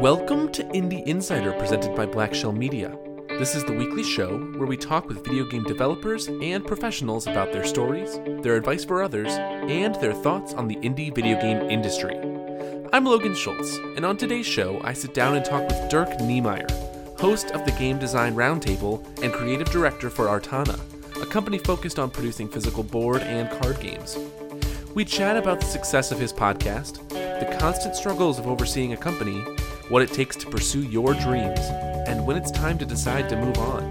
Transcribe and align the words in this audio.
Welcome 0.00 0.50
to 0.50 0.64
Indie 0.74 1.06
Insider 1.06 1.52
presented 1.52 1.94
by 1.94 2.06
Black 2.06 2.34
Shell 2.34 2.50
Media. 2.50 2.98
This 3.28 3.54
is 3.54 3.62
the 3.64 3.72
weekly 3.72 4.02
show 4.02 4.36
where 4.56 4.66
we 4.66 4.76
talk 4.76 5.06
with 5.06 5.24
video 5.24 5.44
game 5.44 5.62
developers 5.62 6.26
and 6.26 6.66
professionals 6.66 7.28
about 7.28 7.52
their 7.52 7.64
stories, 7.64 8.18
their 8.42 8.56
advice 8.56 8.84
for 8.84 9.00
others, 9.00 9.28
and 9.28 9.94
their 10.00 10.12
thoughts 10.12 10.54
on 10.54 10.66
the 10.66 10.74
indie 10.76 11.14
video 11.14 11.40
game 11.40 11.70
industry. 11.70 12.18
I'm 12.92 13.04
Logan 13.04 13.36
Schultz, 13.36 13.76
and 13.94 14.04
on 14.04 14.16
today's 14.16 14.44
show, 14.44 14.80
I 14.82 14.92
sit 14.92 15.14
down 15.14 15.36
and 15.36 15.44
talk 15.44 15.68
with 15.68 15.88
Dirk 15.88 16.08
Knemeyer, 16.18 16.68
host 17.20 17.52
of 17.52 17.64
the 17.64 17.70
Game 17.78 18.00
Design 18.00 18.34
Roundtable 18.34 19.06
and 19.22 19.32
creative 19.32 19.70
director 19.70 20.10
for 20.10 20.26
Artana, 20.26 20.80
a 21.22 21.26
company 21.26 21.58
focused 21.58 22.00
on 22.00 22.10
producing 22.10 22.48
physical 22.48 22.82
board 22.82 23.22
and 23.22 23.48
card 23.62 23.78
games. 23.78 24.18
We 24.94 25.04
chat 25.04 25.36
about 25.36 25.60
the 25.60 25.66
success 25.66 26.10
of 26.10 26.18
his 26.18 26.32
podcast, 26.32 27.08
the 27.10 27.56
constant 27.60 27.94
struggles 27.94 28.38
of 28.38 28.46
overseeing 28.46 28.92
a 28.92 28.96
company, 28.96 29.40
what 29.88 30.02
it 30.02 30.12
takes 30.12 30.36
to 30.36 30.46
pursue 30.46 30.82
your 30.82 31.14
dreams, 31.14 31.60
and 32.08 32.26
when 32.26 32.36
it's 32.36 32.50
time 32.50 32.78
to 32.78 32.86
decide 32.86 33.28
to 33.28 33.36
move 33.36 33.58
on. 33.58 33.82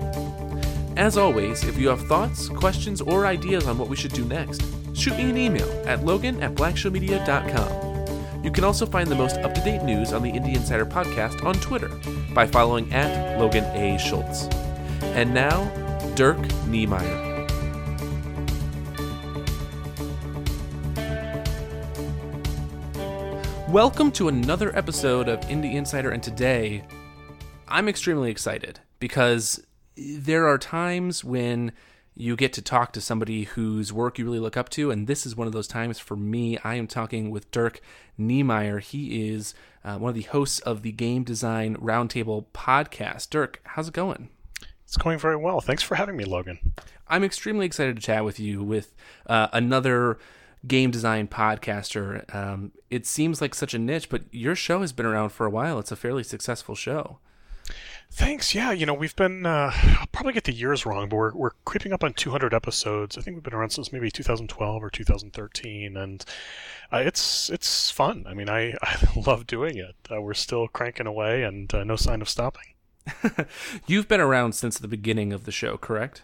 As 0.98 1.18
always, 1.18 1.64
if 1.64 1.78
you 1.78 1.88
have 1.90 2.08
thoughts, 2.08 2.50
questions, 2.50 3.02
or 3.02 3.26
ideas 3.26 3.68
on 3.68 3.78
what 3.78 3.88
we 3.88 3.96
should 3.96 4.14
do 4.14 4.26
next, 4.26 4.64
shoot 4.94 5.16
me 5.16 5.30
an 5.30 5.38
email 5.38 5.70
at 5.88 6.04
logan 6.04 6.42
at 6.42 6.56
blackshellmedia.com. 6.56 8.44
You 8.44 8.52
can 8.52 8.64
also 8.64 8.86
find 8.86 9.08
the 9.08 9.16
most 9.16 9.38
up 9.38 9.54
to 9.54 9.62
date 9.62 9.84
news 9.84 10.14
on 10.14 10.24
the 10.24 10.32
Indie 10.32 10.56
Insider 10.56 10.86
podcast 10.86 11.44
on 11.46 11.56
Twitter 11.56 11.92
by 12.34 12.48
following 12.48 12.92
at 12.94 13.40
Logan 13.40 13.66
A. 13.76 13.98
Schultz. 14.00 14.48
And 15.02 15.34
now, 15.34 15.66
Dirk 16.16 16.38
Knemeyer. 16.68 17.27
Welcome 23.78 24.12
to 24.14 24.28
another 24.28 24.76
episode 24.76 25.30
of 25.30 25.40
Indie 25.42 25.76
Insider, 25.76 26.10
and 26.10 26.24
today 26.24 26.82
I'm 27.68 27.88
extremely 27.88 28.32
excited 28.32 28.80
because 28.98 29.64
there 29.96 30.48
are 30.48 30.58
times 30.58 31.24
when 31.24 31.74
you 32.16 32.36
get 32.36 32.54
to 32.54 32.64
talk 32.64 32.92
to 32.94 33.02
somebody 33.02 33.44
whose 33.44 33.94
work 33.94 34.18
you 34.18 34.26
really 34.26 34.40
look 34.40 34.58
up 34.58 34.70
to, 34.70 34.90
and 34.90 35.06
this 35.06 35.28
is 35.28 35.36
one 35.36 35.46
of 35.46 35.54
those 35.54 35.68
times 35.68 36.00
for 36.00 36.16
me. 36.16 36.58
I 36.64 36.74
am 36.74 36.88
talking 36.88 37.30
with 37.30 37.52
Dirk 37.52 37.80
Knemeyer. 38.20 38.82
He 38.82 39.30
is 39.30 39.54
uh, 39.86 40.00
one 40.00 40.10
of 40.10 40.16
the 40.16 40.24
hosts 40.24 40.58
of 40.62 40.82
the 40.82 40.92
Game 40.92 41.24
Design 41.24 41.76
Roundtable 41.76 42.46
podcast. 42.56 43.30
Dirk, 43.30 43.62
how's 43.64 43.90
it 43.90 43.94
going? 43.94 44.30
It's 44.86 44.98
going 44.98 45.20
very 45.20 45.36
well. 45.36 45.62
Thanks 45.62 45.84
for 45.84 45.94
having 45.94 46.18
me, 46.18 46.26
Logan. 46.26 46.74
I'm 47.08 47.24
extremely 47.24 47.68
excited 47.68 47.96
to 47.96 48.02
chat 48.02 48.26
with 48.26 48.40
you 48.40 48.64
with 48.64 48.96
uh, 49.28 49.50
another 49.54 50.18
game 50.68 50.92
design 50.92 51.28
podcaster. 51.28 52.34
Um, 52.34 52.72
it 52.90 53.06
seems 53.06 53.42
like 53.42 53.56
such 53.56 53.74
a 53.74 53.80
niche, 53.80 54.10
but 54.10 54.24
your 54.32 54.56
show 54.56 54.82
has 54.82 54.92
been 54.92 55.06
around 55.06 55.30
for 55.30 55.46
a 55.46 55.50
while. 55.50 55.80
It's 55.80 55.92
a 55.92 55.96
fairly 55.96 56.24
successful 56.24 56.76
show. 56.76 57.20
Thanks. 58.10 58.56
Yeah, 58.56 58.72
you 58.72 58.86
know, 58.86 58.94
we've 58.94 59.16
been, 59.16 59.46
uh, 59.46 59.72
I'll 60.00 60.08
probably 60.08 60.34
get 60.34 60.46
the 60.46 60.54
years 60.54 60.86
wrong, 60.86 61.10
but 61.10 61.18
we're, 61.18 61.34
we're 61.34 61.52
creeping 61.66 61.92
up 61.92 62.04
on 62.04 62.14
200 62.14 62.54
episodes. 62.54 63.18
I 63.18 63.22
think 63.22 63.36
we've 63.36 63.44
been 63.44 63.54
around 63.54 63.72
since 63.72 63.92
maybe 63.92 64.10
2012 64.10 64.84
or 64.84 64.90
2013, 64.90 65.98
and 65.98 66.26
uh, 66.92 66.98
it's 66.98 67.50
it's 67.50 67.92
fun. 67.92 68.26
I 68.28 68.34
mean, 68.34 68.50
I, 68.50 68.76
I 68.82 68.98
love 69.26 69.46
doing 69.46 69.78
it. 69.78 69.96
Uh, 70.10 70.22
we're 70.22 70.34
still 70.34 70.68
cranking 70.68 71.06
away 71.08 71.44
and 71.44 71.72
uh, 71.74 71.84
no 71.84 71.96
sign 71.96 72.22
of 72.22 72.30
stopping. 72.30 72.64
You've 73.88 74.08
been 74.08 74.22
around 74.22 74.54
since 74.54 74.80
the 74.80 74.88
beginning 74.88 75.34
of 75.34 75.46
the 75.46 75.52
show, 75.52 75.78
correct? 75.78 76.24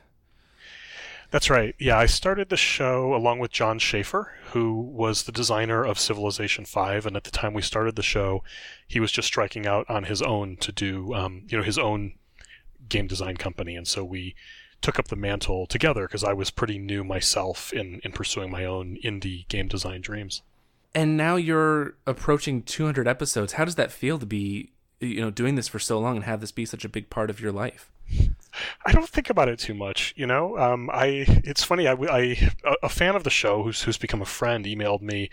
That's 1.33 1.49
right. 1.49 1.73
Yeah, 1.79 1.97
I 1.97 2.05
started 2.05 2.49
the 2.49 2.57
show 2.57 3.15
along 3.15 3.39
with 3.39 3.51
Jon 3.51 3.79
Shafer, 3.79 4.31
who 4.51 4.79
was 4.79 5.23
the 5.23 5.31
designer 5.31 5.83
of 5.83 5.97
Civilization 5.97 6.63
Five, 6.63 7.07
and 7.07 7.17
at 7.17 7.23
the 7.23 7.31
time 7.31 7.55
we 7.55 7.63
started 7.63 7.95
the 7.95 8.03
show, 8.03 8.43
he 8.87 8.99
was 8.99 9.11
just 9.11 9.29
striking 9.29 9.65
out 9.65 9.89
on 9.89 10.03
his 10.03 10.21
own 10.21 10.57
to 10.57 10.71
do, 10.71 11.11
um, 11.15 11.41
you 11.49 11.57
know, 11.57 11.63
his 11.63 11.79
own 11.79 12.13
game 12.87 13.07
design 13.07 13.37
company, 13.37 13.75
and 13.75 13.87
so 13.87 14.05
we 14.05 14.35
took 14.79 14.99
up 14.99 15.07
the 15.07 15.15
mantle 15.15 15.65
together 15.65 16.03
because 16.03 16.23
I 16.23 16.33
was 16.33 16.51
pretty 16.51 16.77
new 16.77 17.03
myself 17.03 17.73
in 17.73 17.99
in 18.03 18.11
pursuing 18.11 18.51
my 18.51 18.63
own 18.63 18.99
indie 19.03 19.47
game 19.47 19.67
design 19.67 20.01
dreams. 20.01 20.43
And 20.93 21.17
now 21.17 21.35
you're 21.35 21.95
approaching 22.05 22.61
200 22.61 23.07
episodes. 23.07 23.53
How 23.53 23.65
does 23.65 23.73
that 23.73 23.91
feel 23.91 24.19
to 24.19 24.27
be, 24.27 24.69
you 24.99 25.21
know, 25.21 25.31
doing 25.31 25.55
this 25.55 25.67
for 25.67 25.79
so 25.79 25.99
long 25.99 26.17
and 26.17 26.25
have 26.25 26.41
this 26.41 26.51
be 26.51 26.67
such 26.67 26.85
a 26.85 26.89
big 26.89 27.09
part 27.09 27.31
of 27.31 27.39
your 27.39 27.51
life? 27.51 27.89
I 28.85 28.91
don't 28.91 29.09
think 29.09 29.29
about 29.29 29.49
it 29.49 29.59
too 29.59 29.73
much, 29.73 30.13
you 30.15 30.25
know. 30.25 30.57
Um, 30.57 30.89
I 30.91 31.25
it's 31.43 31.63
funny. 31.63 31.87
I, 31.87 31.93
I 31.93 32.51
a 32.81 32.89
fan 32.89 33.15
of 33.15 33.23
the 33.23 33.29
show 33.29 33.63
who's 33.63 33.83
who's 33.83 33.97
become 33.97 34.21
a 34.21 34.25
friend 34.25 34.65
emailed 34.65 35.01
me 35.01 35.29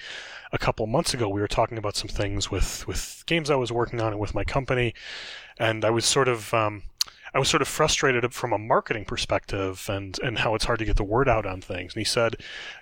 a 0.53 0.59
couple 0.59 0.87
months 0.87 1.15
ago. 1.15 1.29
We 1.29 1.41
were 1.41 1.49
talking 1.49 1.79
about 1.79 1.97
some 1.97 2.09
things 2.09 2.51
with 2.51 2.87
with 2.87 3.25
games 3.27 3.51
I 3.51 3.57
was 3.57 3.73
working 3.73 4.01
on 4.01 4.13
and 4.13 4.21
with 4.21 4.35
my 4.35 4.45
company, 4.45 4.95
and 5.59 5.85
I 5.85 5.91
was 5.91 6.05
sort 6.05 6.29
of 6.29 6.53
um, 6.55 6.83
I 7.33 7.39
was 7.39 7.49
sort 7.49 7.63
of 7.63 7.69
frustrated 7.69 8.33
from 8.35 8.53
a 8.53 8.59
marketing 8.59 9.05
perspective 9.05 9.87
and, 9.89 10.19
and 10.21 10.39
how 10.39 10.55
it's 10.55 10.65
hard 10.65 10.81
to 10.81 10.85
get 10.85 10.97
the 10.97 11.05
word 11.05 11.29
out 11.29 11.47
on 11.47 11.61
things. 11.61 11.95
And 11.95 12.01
he 12.01 12.05
said, 12.05 12.37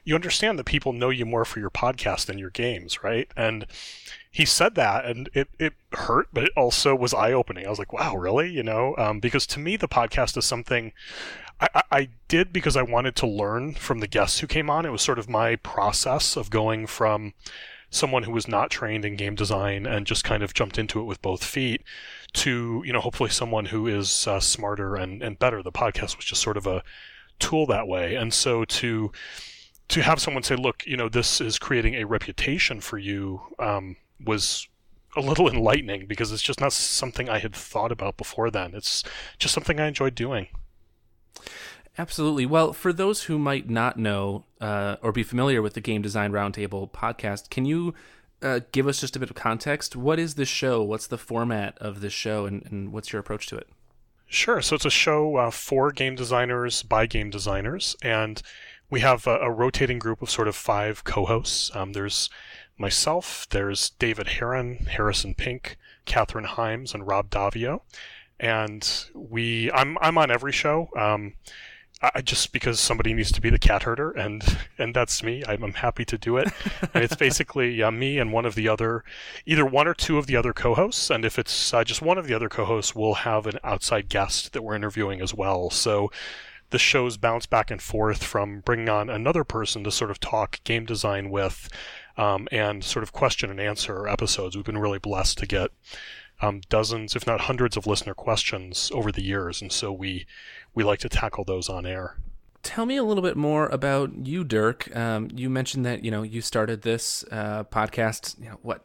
You 0.04 0.14
understand 0.14 0.58
that 0.58 0.64
people 0.64 0.92
know 0.92 1.10
you 1.10 1.26
more 1.26 1.44
for 1.44 1.60
your 1.60 1.70
podcast 1.70 2.26
than 2.26 2.38
your 2.38 2.50
games, 2.50 3.02
right? 3.02 3.30
And 3.36 3.66
he 4.30 4.44
said 4.44 4.74
that 4.74 5.04
and 5.04 5.28
it, 5.34 5.48
it 5.58 5.72
hurt, 5.92 6.28
but 6.32 6.44
it 6.44 6.52
also 6.56 6.94
was 6.94 7.14
eye 7.14 7.32
opening. 7.32 7.66
I 7.66 7.70
was 7.70 7.78
like, 7.78 7.92
wow, 7.92 8.16
really? 8.16 8.50
You 8.50 8.62
know, 8.62 8.94
um, 8.98 9.20
because 9.20 9.46
to 9.48 9.58
me, 9.58 9.76
the 9.76 9.88
podcast 9.88 10.36
is 10.36 10.44
something 10.44 10.92
I, 11.60 11.82
I 11.90 12.08
did 12.28 12.52
because 12.52 12.76
I 12.76 12.82
wanted 12.82 13.16
to 13.16 13.26
learn 13.26 13.74
from 13.74 14.00
the 14.00 14.06
guests 14.06 14.40
who 14.40 14.46
came 14.46 14.70
on. 14.70 14.84
It 14.84 14.92
was 14.92 15.02
sort 15.02 15.18
of 15.18 15.28
my 15.28 15.56
process 15.56 16.36
of 16.36 16.50
going 16.50 16.86
from 16.86 17.34
someone 17.90 18.24
who 18.24 18.32
was 18.32 18.46
not 18.46 18.70
trained 18.70 19.04
in 19.04 19.16
game 19.16 19.34
design 19.34 19.86
and 19.86 20.06
just 20.06 20.24
kind 20.24 20.42
of 20.42 20.52
jumped 20.52 20.78
into 20.78 21.00
it 21.00 21.04
with 21.04 21.22
both 21.22 21.42
feet 21.42 21.82
to, 22.34 22.82
you 22.84 22.92
know, 22.92 23.00
hopefully 23.00 23.30
someone 23.30 23.66
who 23.66 23.86
is 23.86 24.26
uh, 24.26 24.38
smarter 24.38 24.94
and, 24.94 25.22
and 25.22 25.38
better. 25.38 25.62
The 25.62 25.72
podcast 25.72 26.16
was 26.16 26.26
just 26.26 26.42
sort 26.42 26.58
of 26.58 26.66
a 26.66 26.82
tool 27.38 27.66
that 27.66 27.88
way. 27.88 28.14
And 28.14 28.32
so 28.34 28.64
to, 28.66 29.10
to 29.88 30.02
have 30.02 30.20
someone 30.20 30.42
say, 30.42 30.54
look, 30.54 30.86
you 30.86 30.96
know, 30.96 31.08
this 31.08 31.40
is 31.40 31.58
creating 31.58 31.94
a 31.94 32.04
reputation 32.04 32.80
for 32.80 32.98
you, 32.98 33.40
um, 33.58 33.96
was 34.24 34.68
a 35.16 35.20
little 35.20 35.48
enlightening 35.52 36.06
because 36.06 36.32
it's 36.32 36.42
just 36.42 36.60
not 36.60 36.72
something 36.72 37.28
I 37.28 37.38
had 37.38 37.54
thought 37.54 37.92
about 37.92 38.16
before 38.16 38.50
then. 38.50 38.74
It's 38.74 39.02
just 39.38 39.54
something 39.54 39.80
I 39.80 39.86
enjoyed 39.86 40.14
doing. 40.14 40.48
Absolutely. 41.98 42.46
Well, 42.46 42.72
for 42.72 42.92
those 42.92 43.24
who 43.24 43.38
might 43.38 43.68
not 43.68 43.98
know 43.98 44.44
uh, 44.60 44.96
or 45.02 45.10
be 45.10 45.24
familiar 45.24 45.60
with 45.60 45.74
the 45.74 45.80
Game 45.80 46.00
Design 46.00 46.30
Roundtable 46.30 46.90
podcast, 46.90 47.50
can 47.50 47.64
you 47.64 47.92
uh, 48.40 48.60
give 48.70 48.86
us 48.86 49.00
just 49.00 49.16
a 49.16 49.18
bit 49.18 49.30
of 49.30 49.36
context? 49.36 49.96
What 49.96 50.20
is 50.20 50.36
this 50.36 50.48
show? 50.48 50.80
What's 50.80 51.08
the 51.08 51.18
format 51.18 51.76
of 51.78 52.00
this 52.00 52.12
show, 52.12 52.46
and, 52.46 52.64
and 52.70 52.92
what's 52.92 53.12
your 53.12 53.18
approach 53.18 53.48
to 53.48 53.56
it? 53.56 53.66
Sure. 54.26 54.62
So 54.62 54.76
it's 54.76 54.84
a 54.84 54.90
show 54.90 55.36
uh, 55.36 55.50
for 55.50 55.90
game 55.90 56.14
designers 56.14 56.84
by 56.84 57.06
game 57.06 57.30
designers, 57.30 57.96
and 58.00 58.40
we 58.90 59.00
have 59.00 59.26
a, 59.26 59.38
a 59.38 59.50
rotating 59.50 59.98
group 59.98 60.22
of 60.22 60.30
sort 60.30 60.46
of 60.46 60.54
five 60.54 61.02
co-hosts. 61.02 61.74
Um, 61.74 61.94
there's 61.94 62.30
myself, 62.78 63.46
there's 63.50 63.90
David 63.90 64.28
Heron, 64.28 64.86
Harrison 64.90 65.34
Pink, 65.34 65.76
Catherine 66.04 66.46
Himes, 66.46 66.94
and 66.94 67.06
Rob 67.06 67.30
Daviau. 67.30 67.80
And 68.40 69.06
we, 69.14 69.70
I'm, 69.72 69.98
I'm 70.00 70.16
on 70.16 70.30
every 70.30 70.52
show. 70.52 70.88
Um, 70.96 71.34
I, 72.00 72.20
just 72.20 72.52
because 72.52 72.78
somebody 72.78 73.12
needs 73.12 73.32
to 73.32 73.40
be 73.40 73.50
the 73.50 73.58
cat 73.58 73.82
herder, 73.82 74.12
and 74.12 74.42
and 74.78 74.94
that's 74.94 75.22
me. 75.22 75.42
I'm, 75.46 75.64
I'm 75.64 75.72
happy 75.72 76.04
to 76.04 76.18
do 76.18 76.36
it. 76.36 76.48
and 76.94 77.02
it's 77.02 77.16
basically 77.16 77.82
uh, 77.82 77.90
me 77.90 78.18
and 78.18 78.32
one 78.32 78.46
of 78.46 78.54
the 78.54 78.68
other, 78.68 79.02
either 79.46 79.66
one 79.66 79.88
or 79.88 79.94
two 79.94 80.18
of 80.18 80.26
the 80.26 80.36
other 80.36 80.52
co-hosts. 80.52 81.10
And 81.10 81.24
if 81.24 81.38
it's 81.38 81.74
uh, 81.74 81.84
just 81.84 82.02
one 82.02 82.18
of 82.18 82.26
the 82.26 82.34
other 82.34 82.48
co-hosts, 82.48 82.94
we'll 82.94 83.14
have 83.14 83.46
an 83.46 83.58
outside 83.64 84.08
guest 84.08 84.52
that 84.52 84.62
we're 84.62 84.76
interviewing 84.76 85.20
as 85.20 85.34
well. 85.34 85.70
So 85.70 86.10
the 86.70 86.78
shows 86.78 87.16
bounce 87.16 87.46
back 87.46 87.70
and 87.70 87.80
forth 87.80 88.22
from 88.22 88.60
bringing 88.60 88.88
on 88.88 89.08
another 89.08 89.42
person 89.42 89.82
to 89.84 89.90
sort 89.90 90.10
of 90.10 90.20
talk 90.20 90.62
game 90.64 90.84
design 90.84 91.30
with 91.30 91.68
um, 92.18 92.48
and 92.50 92.84
sort 92.84 93.04
of 93.04 93.12
question 93.12 93.48
and 93.48 93.60
answer 93.60 94.06
episodes. 94.06 94.56
We've 94.56 94.64
been 94.64 94.76
really 94.76 94.98
blessed 94.98 95.38
to 95.38 95.46
get 95.46 95.70
um, 96.42 96.60
dozens, 96.68 97.16
if 97.16 97.26
not 97.26 97.42
hundreds, 97.42 97.76
of 97.76 97.86
listener 97.86 98.14
questions 98.14 98.90
over 98.92 99.10
the 99.10 99.22
years, 99.22 99.62
and 99.62 99.72
so 99.72 99.92
we 99.92 100.26
we 100.74 100.84
like 100.84 100.98
to 101.00 101.08
tackle 101.08 101.44
those 101.44 101.68
on 101.68 101.86
air. 101.86 102.18
Tell 102.62 102.84
me 102.84 102.96
a 102.96 103.04
little 103.04 103.22
bit 103.22 103.36
more 103.36 103.66
about 103.68 104.26
you, 104.26 104.44
Dirk. 104.44 104.94
Um, 104.94 105.28
you 105.34 105.48
mentioned 105.48 105.86
that 105.86 106.04
you 106.04 106.10
know 106.10 106.22
you 106.22 106.42
started 106.42 106.82
this 106.82 107.24
uh, 107.30 107.64
podcast. 107.64 108.38
You 108.40 108.50
know 108.50 108.58
what, 108.62 108.84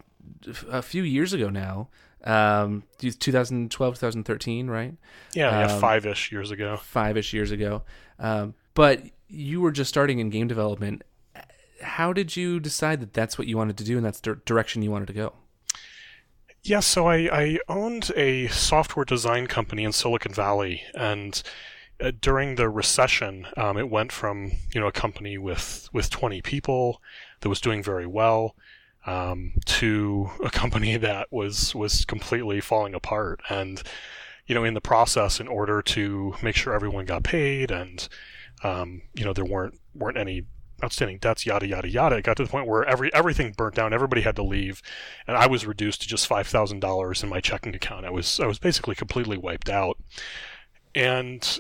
a 0.69 0.81
few 0.81 1.03
years 1.03 1.33
ago 1.33 1.50
now. 1.50 1.89
Um, 2.25 2.83
2012, 3.00 3.95
2013, 3.95 4.69
right? 4.69 4.94
Yeah, 5.33 5.68
yeah, 5.68 5.74
um, 5.74 5.81
five 5.81 6.06
ish 6.06 6.31
years 6.31 6.51
ago. 6.51 6.77
Five 6.77 7.18
ish 7.18 7.33
years 7.33 7.51
ago. 7.51 7.83
Um, 8.18 8.53
but 8.75 9.01
you 9.27 9.59
were 9.59 9.71
just 9.71 9.89
starting 9.89 10.19
in 10.19 10.29
game 10.29 10.47
development 10.47 11.03
how 11.83 12.13
did 12.13 12.35
you 12.35 12.59
decide 12.59 13.00
that 13.01 13.13
that's 13.13 13.38
what 13.38 13.47
you 13.47 13.57
wanted 13.57 13.77
to 13.77 13.83
do 13.83 13.97
and 13.97 14.06
that's 14.06 14.19
the 14.19 14.35
direction 14.45 14.81
you 14.81 14.91
wanted 14.91 15.07
to 15.07 15.13
go? 15.13 15.33
Yeah, 16.63 16.80
so 16.80 17.07
I, 17.07 17.30
I 17.31 17.59
owned 17.68 18.12
a 18.15 18.47
software 18.47 19.03
design 19.03 19.47
company 19.47 19.83
in 19.83 19.91
Silicon 19.91 20.33
Valley, 20.33 20.81
and 20.95 21.44
uh, 22.00 22.12
during 22.21 22.56
the 22.56 22.69
recession, 22.69 23.47
um, 23.57 23.77
it 23.77 23.89
went 23.89 24.13
from 24.13 24.53
you 24.74 24.80
know 24.80 24.88
a 24.88 24.91
company 24.91 25.38
with 25.38 25.89
with 25.91 26.09
20 26.09 26.41
people 26.41 27.01
that 27.41 27.50
was 27.50 27.59
doing 27.59 27.83
very 27.83 28.07
well 28.07 28.56
um, 29.06 29.53
to 29.65 30.29
a 30.41 30.50
company 30.50 30.95
that 31.09 31.31
was 31.31 31.75
was 31.75 32.06
completely 32.06 32.62
falling 32.62 32.94
apart. 32.94 33.41
And 33.50 33.83
you 34.45 34.56
know, 34.56 34.63
in 34.63 34.74
the 34.74 34.81
process, 34.81 35.41
in 35.41 35.50
order 35.50 35.81
to 35.81 36.36
make 36.41 36.56
sure 36.56 36.74
everyone 36.74 37.06
got 37.06 37.24
paid 37.24 37.71
and 37.71 38.07
um, 38.63 39.01
you 39.13 39.25
know 39.25 39.33
there 39.33 39.45
weren't 39.45 39.79
weren't 39.94 40.18
any 40.18 40.45
outstanding 40.83 41.18
debts, 41.18 41.45
yada 41.45 41.68
yada 41.68 41.89
yada. 41.89 42.18
It 42.18 42.24
got 42.24 42.38
to 42.38 42.44
the 42.44 42.50
point 42.50 42.68
where 42.68 42.83
every 42.83 43.13
everything 43.13 43.53
burnt 43.56 43.75
down. 43.75 43.94
Everybody 43.94 44.21
had 44.21 44.35
to 44.35 44.44
leave, 44.44 44.81
and 45.27 45.38
I 45.38 45.47
was 45.47 45.65
reduced 45.65 46.01
to 46.01 46.07
just 46.07 46.27
five 46.27 46.47
thousand 46.47 46.80
dollars 46.80 47.24
in 47.24 47.30
my 47.30 47.39
checking 47.39 47.75
account. 47.75 48.06
I 48.06 48.09
was 48.09 48.39
I 48.39 48.45
was 48.45 48.59
basically 48.59 48.95
completely 48.95 49.38
wiped 49.38 49.69
out, 49.69 49.97
and 50.94 51.59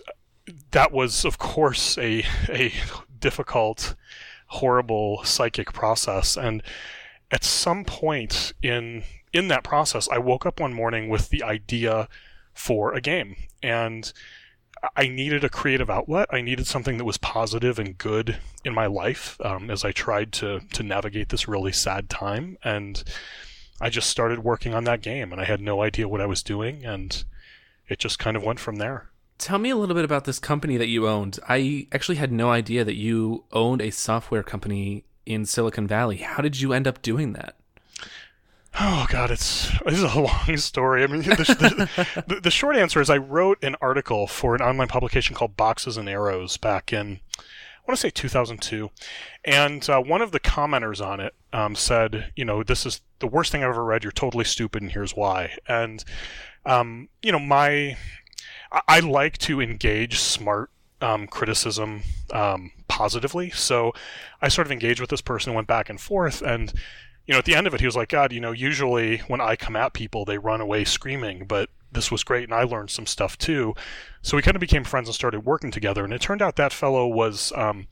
that 0.71 0.91
was 0.91 1.25
of 1.25 1.37
course 1.37 1.97
a 1.97 2.23
a 2.49 2.73
difficult, 3.19 3.95
horrible 4.47 5.23
psychic 5.23 5.73
process. 5.73 6.37
And 6.37 6.61
at 7.31 7.43
some 7.43 7.85
point 7.85 8.53
in 8.61 9.03
in 9.31 9.47
that 9.47 9.63
process, 9.63 10.07
I 10.09 10.19
woke 10.19 10.45
up 10.45 10.59
one 10.59 10.73
morning 10.73 11.09
with 11.09 11.29
the 11.29 11.43
idea 11.43 12.07
for 12.53 12.93
a 12.93 13.01
game, 13.01 13.35
and 13.63 14.11
I 14.95 15.07
needed 15.07 15.43
a 15.43 15.49
creative 15.49 15.89
outlet. 15.89 16.27
I 16.31 16.41
needed 16.41 16.67
something 16.67 16.97
that 16.97 17.05
was 17.05 17.17
positive 17.17 17.79
and 17.79 17.97
good 17.97 18.37
in 18.65 18.73
my 18.73 18.85
life 18.85 19.37
um, 19.41 19.69
as 19.69 19.85
I 19.85 19.91
tried 19.91 20.31
to 20.33 20.61
to 20.73 20.83
navigate 20.83 21.29
this 21.29 21.47
really 21.47 21.71
sad 21.71 22.09
time. 22.09 22.57
And 22.63 23.03
I 23.79 23.89
just 23.89 24.09
started 24.09 24.43
working 24.43 24.73
on 24.73 24.83
that 24.85 25.01
game, 25.01 25.31
and 25.31 25.41
I 25.41 25.45
had 25.45 25.61
no 25.61 25.81
idea 25.81 26.07
what 26.07 26.21
I 26.21 26.25
was 26.25 26.43
doing, 26.43 26.85
and 26.85 27.23
it 27.87 27.99
just 27.99 28.19
kind 28.19 28.37
of 28.37 28.43
went 28.43 28.59
from 28.59 28.77
there. 28.77 29.09
Tell 29.37 29.59
me 29.59 29.71
a 29.71 29.75
little 29.75 29.95
bit 29.95 30.05
about 30.05 30.25
this 30.25 30.39
company 30.39 30.77
that 30.77 30.87
you 30.87 31.07
owned. 31.07 31.39
I 31.49 31.87
actually 31.91 32.15
had 32.15 32.31
no 32.31 32.51
idea 32.51 32.85
that 32.85 32.95
you 32.95 33.45
owned 33.51 33.81
a 33.81 33.91
software 33.91 34.43
company 34.43 35.05
in 35.25 35.45
Silicon 35.45 35.87
Valley. 35.87 36.17
How 36.17 36.41
did 36.41 36.61
you 36.61 36.71
end 36.71 36.87
up 36.87 37.01
doing 37.01 37.33
that? 37.33 37.55
Oh 38.79 39.05
God, 39.09 39.29
it's 39.29 39.69
this 39.85 39.99
is 39.99 40.03
a 40.03 40.19
long 40.19 40.57
story. 40.57 41.03
I 41.03 41.07
mean, 41.07 41.21
the, 41.21 42.23
the, 42.27 42.39
the, 42.39 42.51
short 42.51 42.75
answer 42.75 42.99
is 42.99 43.09
I 43.09 43.17
wrote 43.17 43.63
an 43.63 43.75
article 43.81 44.25
for 44.25 44.55
an 44.55 44.61
online 44.61 44.87
publication 44.87 45.35
called 45.35 45.55
Boxes 45.55 45.95
and 45.95 46.09
Arrows 46.09 46.57
back 46.57 46.91
in 46.91 47.19
I 47.39 47.91
want 47.91 47.99
to 47.99 48.01
say 48.01 48.09
2002, 48.09 48.89
and 49.43 49.89
uh, 49.89 49.99
one 49.99 50.21
of 50.21 50.31
the 50.31 50.39
commenters 50.39 51.05
on 51.05 51.19
it 51.19 51.35
um, 51.51 51.75
said, 51.75 52.31
you 52.35 52.45
know, 52.45 52.63
this 52.63 52.85
is 52.85 53.01
the 53.19 53.27
worst 53.27 53.51
thing 53.51 53.61
I've 53.61 53.71
ever 53.71 53.83
read. 53.83 54.03
You're 54.03 54.11
totally 54.13 54.45
stupid, 54.45 54.81
and 54.81 54.91
here's 54.91 55.15
why. 55.15 55.57
And 55.67 56.03
um, 56.65 57.09
you 57.21 57.31
know, 57.31 57.39
my 57.39 57.97
I, 58.71 58.81
I 58.87 58.99
like 59.01 59.37
to 59.39 59.61
engage 59.61 60.19
smart 60.19 60.71
um, 61.01 61.27
criticism 61.27 62.03
um, 62.31 62.71
positively. 62.87 63.49
So 63.49 63.93
I 64.41 64.47
sort 64.47 64.65
of 64.65 64.71
engaged 64.71 65.01
with 65.01 65.09
this 65.09 65.21
person 65.21 65.53
went 65.53 65.67
back 65.67 65.89
and 65.89 65.99
forth. 65.99 66.41
And 66.41 66.73
you 67.25 67.33
know, 67.33 67.39
at 67.39 67.45
the 67.45 67.55
end 67.55 67.67
of 67.67 67.73
it, 67.73 67.79
he 67.79 67.85
was 67.85 67.95
like, 67.95 68.09
God, 68.09 68.31
you 68.33 68.39
know, 68.39 68.51
usually 68.51 69.17
when 69.27 69.39
I 69.39 69.55
come 69.55 69.75
at 69.75 69.93
people, 69.93 70.25
they 70.25 70.37
run 70.37 70.61
away 70.61 70.83
screaming, 70.83 71.45
but 71.45 71.69
this 71.91 72.11
was 72.11 72.23
great 72.23 72.43
and 72.45 72.53
I 72.53 72.63
learned 72.63 72.89
some 72.89 73.05
stuff 73.05 73.37
too. 73.37 73.75
So 74.21 74.35
we 74.35 74.43
kind 74.43 74.55
of 74.55 74.61
became 74.61 74.83
friends 74.83 75.07
and 75.07 75.15
started 75.15 75.45
working 75.45 75.71
together. 75.71 76.03
And 76.03 76.13
it 76.13 76.21
turned 76.21 76.41
out 76.41 76.55
that 76.57 76.73
fellow 76.73 77.07
was 77.07 77.53
um, 77.55 77.87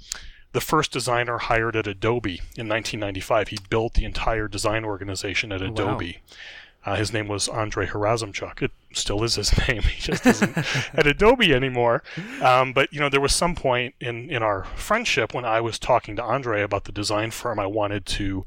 the 0.52 0.62
first 0.62 0.92
designer 0.92 1.38
hired 1.38 1.76
at 1.76 1.88
Adobe 1.88 2.40
in 2.58 2.68
1995. 2.68 3.50
He 3.50 3.60
built 3.70 3.94
the 3.94 4.06
entire 4.06 4.48
design 4.48 4.84
organization 4.84 5.52
at 5.52 5.62
Adobe. 5.62 6.18
Wow. 6.18 6.36
Uh, 6.84 6.96
his 6.96 7.14
name 7.14 7.28
was 7.28 7.48
Andrei 7.48 7.86
Herasimchuk. 7.86 8.64
It 8.64 8.72
still 8.92 9.24
is 9.24 9.36
his 9.36 9.56
name. 9.68 9.84
He 9.84 10.02
just 10.02 10.26
isn't 10.26 10.58
at 10.96 11.06
Adobe 11.06 11.54
anymore. 11.54 12.02
Um, 12.42 12.74
but 12.74 12.92
you 12.92 13.00
know, 13.00 13.08
there 13.08 13.22
was 13.22 13.36
some 13.36 13.54
point 13.54 13.94
in 14.00 14.32
in 14.32 14.42
our 14.42 14.64
friendship 14.64 15.32
when 15.34 15.46
I 15.46 15.62
was 15.62 15.78
talking 15.78 16.16
to 16.16 16.24
Andrei 16.24 16.64
about 16.64 16.86
the 16.86 16.92
design 16.92 17.30
firm 17.30 17.60
I 17.60 17.68
wanted 17.68 18.08
to 18.08 18.46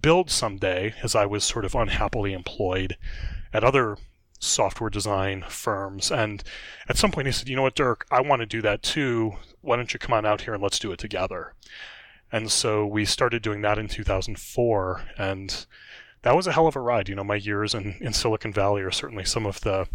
build 0.00 0.30
someday, 0.30 0.94
as 1.02 1.14
I 1.14 1.26
was 1.26 1.44
sort 1.44 1.64
of 1.64 1.74
unhappily 1.74 2.32
employed 2.32 2.96
at 3.52 3.64
other 3.64 3.96
software 4.38 4.90
design 4.90 5.44
firms. 5.48 6.10
And 6.10 6.42
at 6.88 6.96
some 6.96 7.10
point, 7.10 7.26
he 7.26 7.32
said, 7.32 7.48
"You 7.48 7.56
know 7.56 7.62
what, 7.62 7.74
Dirk? 7.74 8.06
I 8.10 8.20
want 8.20 8.40
to 8.40 8.46
do 8.46 8.62
that 8.62 8.82
too. 8.82 9.32
Why 9.60 9.76
don't 9.76 9.92
you 9.92 9.98
come 9.98 10.12
on 10.12 10.26
out 10.26 10.42
here 10.42 10.54
and 10.54 10.62
let's 10.62 10.78
do 10.78 10.92
it 10.92 10.98
together?" 10.98 11.54
And 12.32 12.50
so 12.50 12.86
we 12.86 13.04
started 13.04 13.42
doing 13.42 13.62
that 13.62 13.78
in 13.78 13.88
2004, 13.88 15.02
and 15.16 15.66
that 16.22 16.36
was 16.36 16.46
a 16.46 16.52
hell 16.52 16.66
of 16.66 16.76
a 16.76 16.80
ride. 16.80 17.08
You 17.08 17.14
know, 17.14 17.24
my 17.24 17.36
years 17.36 17.74
in, 17.74 17.96
in 18.00 18.12
Silicon 18.12 18.52
Valley 18.52 18.82
are 18.82 18.90
certainly 18.90 19.24
some 19.24 19.46
of 19.46 19.60
the 19.60 19.86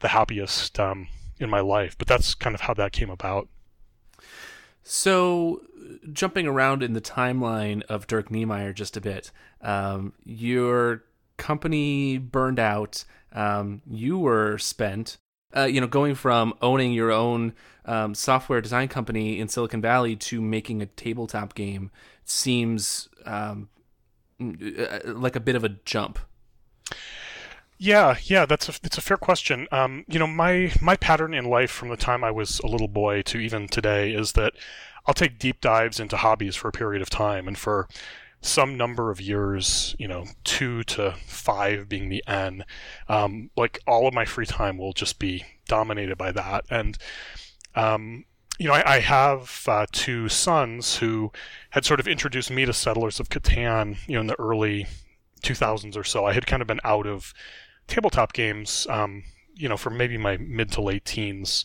the 0.00 0.08
happiest 0.08 0.80
um, 0.80 1.08
in 1.38 1.48
my 1.50 1.60
life. 1.60 1.96
But 1.96 2.08
that's 2.08 2.34
kind 2.34 2.54
of 2.54 2.62
how 2.62 2.74
that 2.74 2.92
came 2.92 3.10
about. 3.10 3.48
So, 4.82 5.62
jumping 6.12 6.46
around 6.46 6.82
in 6.82 6.94
the 6.94 7.00
timeline 7.00 7.82
of 7.82 8.06
Dirk 8.06 8.28
Knemeyer 8.30 8.74
just 8.74 8.96
a 8.96 9.00
bit, 9.00 9.30
um, 9.60 10.12
your 10.24 11.04
company 11.36 12.18
burned 12.18 12.58
out. 12.58 13.04
Um, 13.32 13.82
you 13.88 14.18
were 14.18 14.58
spent. 14.58 15.18
Uh, 15.54 15.64
you 15.64 15.80
know, 15.80 15.88
going 15.88 16.14
from 16.14 16.54
owning 16.62 16.92
your 16.92 17.10
own 17.10 17.52
um, 17.84 18.14
software 18.14 18.60
design 18.60 18.86
company 18.86 19.40
in 19.40 19.48
Silicon 19.48 19.80
Valley 19.80 20.14
to 20.14 20.40
making 20.40 20.80
a 20.80 20.86
tabletop 20.86 21.56
game 21.56 21.90
seems 22.24 23.08
um, 23.26 23.68
uh, 24.40 25.00
like 25.06 25.34
a 25.34 25.40
bit 25.40 25.56
of 25.56 25.64
a 25.64 25.70
jump? 25.84 26.20
Yeah, 27.82 28.16
yeah, 28.24 28.44
that's 28.44 28.68
a 28.68 28.72
it's 28.84 28.98
a 28.98 29.00
fair 29.00 29.16
question. 29.16 29.66
Um, 29.72 30.04
you 30.06 30.18
know, 30.18 30.26
my 30.26 30.70
my 30.82 30.96
pattern 30.96 31.32
in 31.32 31.46
life 31.46 31.70
from 31.70 31.88
the 31.88 31.96
time 31.96 32.22
I 32.22 32.30
was 32.30 32.60
a 32.60 32.66
little 32.66 32.88
boy 32.88 33.22
to 33.22 33.38
even 33.38 33.68
today 33.68 34.12
is 34.12 34.32
that 34.32 34.52
I'll 35.06 35.14
take 35.14 35.38
deep 35.38 35.62
dives 35.62 35.98
into 35.98 36.18
hobbies 36.18 36.56
for 36.56 36.68
a 36.68 36.72
period 36.72 37.00
of 37.00 37.08
time, 37.08 37.48
and 37.48 37.56
for 37.56 37.88
some 38.42 38.76
number 38.76 39.10
of 39.10 39.18
years, 39.20 39.96
you 39.98 40.06
know, 40.08 40.26
two 40.44 40.82
to 40.84 41.12
five 41.26 41.88
being 41.88 42.10
the 42.10 42.22
N, 42.26 42.64
um, 43.08 43.48
like 43.56 43.78
all 43.86 44.06
of 44.06 44.12
my 44.12 44.26
free 44.26 44.46
time 44.46 44.76
will 44.76 44.92
just 44.92 45.18
be 45.18 45.44
dominated 45.66 46.18
by 46.18 46.32
that. 46.32 46.66
And 46.68 46.98
um, 47.74 48.24
you 48.58 48.68
know, 48.68 48.74
I, 48.74 48.96
I 48.96 49.00
have 49.00 49.64
uh, 49.66 49.86
two 49.90 50.28
sons 50.28 50.96
who 50.96 51.32
had 51.70 51.86
sort 51.86 52.00
of 52.00 52.06
introduced 52.08 52.50
me 52.50 52.66
to 52.66 52.74
Settlers 52.74 53.20
of 53.20 53.30
Catan, 53.30 53.96
you 54.06 54.16
know, 54.16 54.20
in 54.20 54.26
the 54.26 54.38
early 54.38 54.86
2000s 55.42 55.96
or 55.96 56.04
so. 56.04 56.26
I 56.26 56.34
had 56.34 56.46
kind 56.46 56.60
of 56.62 56.68
been 56.68 56.80
out 56.84 57.06
of 57.06 57.32
tabletop 57.90 58.32
games, 58.32 58.86
um, 58.88 59.24
you 59.54 59.68
know, 59.68 59.76
from 59.76 59.96
maybe 59.96 60.16
my 60.16 60.36
mid 60.38 60.72
to 60.72 60.80
late 60.80 61.04
teens 61.04 61.64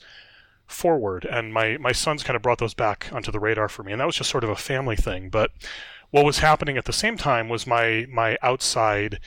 forward, 0.67 1.25
and 1.25 1.53
my 1.53 1.77
my 1.77 1.91
sons 1.91 2.23
kind 2.23 2.35
of 2.35 2.41
brought 2.41 2.59
those 2.59 2.73
back 2.73 3.07
onto 3.11 3.31
the 3.31 3.39
radar 3.39 3.69
for 3.69 3.83
me, 3.83 3.91
and 3.91 4.01
that 4.01 4.05
was 4.05 4.15
just 4.15 4.29
sort 4.29 4.43
of 4.43 4.49
a 4.49 4.55
family 4.55 4.95
thing. 4.95 5.29
But 5.29 5.51
what 6.11 6.25
was 6.25 6.39
happening 6.39 6.77
at 6.77 6.85
the 6.85 6.93
same 6.93 7.17
time 7.17 7.49
was 7.49 7.67
my 7.67 8.05
my 8.09 8.37
outside 8.41 9.19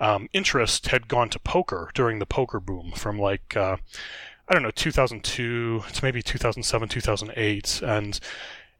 um, 0.00 0.28
interest 0.32 0.88
had 0.88 1.08
gone 1.08 1.28
to 1.30 1.38
poker 1.38 1.90
during 1.94 2.18
the 2.18 2.26
poker 2.26 2.60
boom 2.60 2.92
from 2.96 3.18
like 3.18 3.56
uh, 3.56 3.76
I 4.48 4.54
don't 4.54 4.62
know, 4.62 4.70
2002 4.70 5.82
to 5.92 6.04
maybe 6.04 6.22
2007, 6.22 6.88
2008. 6.88 7.82
And 7.82 8.20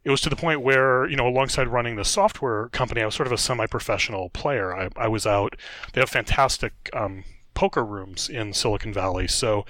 it 0.04 0.10
was 0.10 0.20
to 0.20 0.30
the 0.30 0.36
point 0.36 0.60
where, 0.60 1.08
you 1.08 1.16
know, 1.16 1.26
alongside 1.26 1.66
running 1.66 1.96
the 1.96 2.04
software 2.04 2.68
company, 2.68 3.02
I 3.02 3.06
was 3.06 3.16
sort 3.16 3.26
of 3.26 3.32
a 3.32 3.38
semi 3.38 3.66
professional 3.66 4.30
player. 4.30 4.74
I, 4.74 4.88
I, 4.96 5.08
was 5.08 5.26
out, 5.26 5.56
they 5.92 6.00
have 6.00 6.10
fantastic 6.10 6.72
um, 6.92 7.24
poker 7.56 7.84
rooms 7.84 8.28
in 8.28 8.52
Silicon 8.52 8.92
Valley. 8.92 9.26
So 9.26 9.66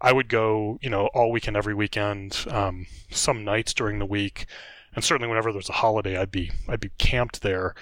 I 0.00 0.12
would 0.12 0.28
go, 0.28 0.78
you 0.80 0.90
know, 0.90 1.06
all 1.08 1.32
weekend, 1.32 1.56
every 1.56 1.74
weekend, 1.74 2.44
um, 2.48 2.86
some 3.10 3.42
nights 3.42 3.74
during 3.74 3.98
the 3.98 4.06
week. 4.06 4.46
And 4.94 5.02
certainly 5.02 5.28
whenever 5.28 5.52
there's 5.52 5.70
a 5.70 5.74
holiday, 5.74 6.16
I'd 6.16 6.30
be, 6.30 6.52
I'd 6.68 6.78
be 6.78 6.90
camped 6.98 7.42
there. 7.42 7.74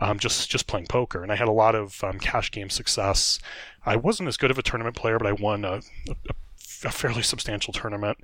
Um, 0.00 0.20
just 0.20 0.48
just 0.48 0.68
playing 0.68 0.86
poker, 0.86 1.24
and 1.24 1.32
I 1.32 1.34
had 1.34 1.48
a 1.48 1.52
lot 1.52 1.74
of 1.74 2.04
um, 2.04 2.20
cash 2.20 2.52
game 2.52 2.70
success. 2.70 3.40
I 3.84 3.96
wasn't 3.96 4.28
as 4.28 4.36
good 4.36 4.52
of 4.52 4.56
a 4.56 4.62
tournament 4.62 4.94
player, 4.94 5.18
but 5.18 5.26
I 5.26 5.32
won 5.32 5.64
a, 5.64 5.80
a, 6.08 6.14
a 6.84 6.90
fairly 6.92 7.22
substantial 7.22 7.72
tournament, 7.72 8.18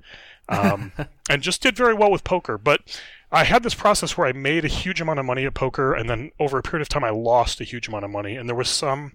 um, 0.47 0.93
and 1.29 1.41
just 1.41 1.61
did 1.61 1.75
very 1.75 1.93
well 1.93 2.09
with 2.09 2.23
poker. 2.23 2.57
But 2.57 2.97
I 3.31 3.43
had 3.43 3.63
this 3.63 3.73
process 3.73 4.17
where 4.17 4.27
I 4.27 4.33
made 4.33 4.65
a 4.65 4.69
huge 4.69 5.01
amount 5.01 5.19
of 5.19 5.25
money 5.25 5.45
at 5.45 5.53
poker, 5.53 5.93
and 5.93 6.09
then 6.09 6.31
over 6.39 6.57
a 6.57 6.63
period 6.63 6.81
of 6.81 6.89
time, 6.89 7.03
I 7.03 7.09
lost 7.09 7.59
a 7.59 7.65
huge 7.65 7.87
amount 7.87 8.05
of 8.05 8.11
money. 8.11 8.35
And 8.35 8.47
there 8.47 8.55
was 8.55 8.69
some, 8.69 9.13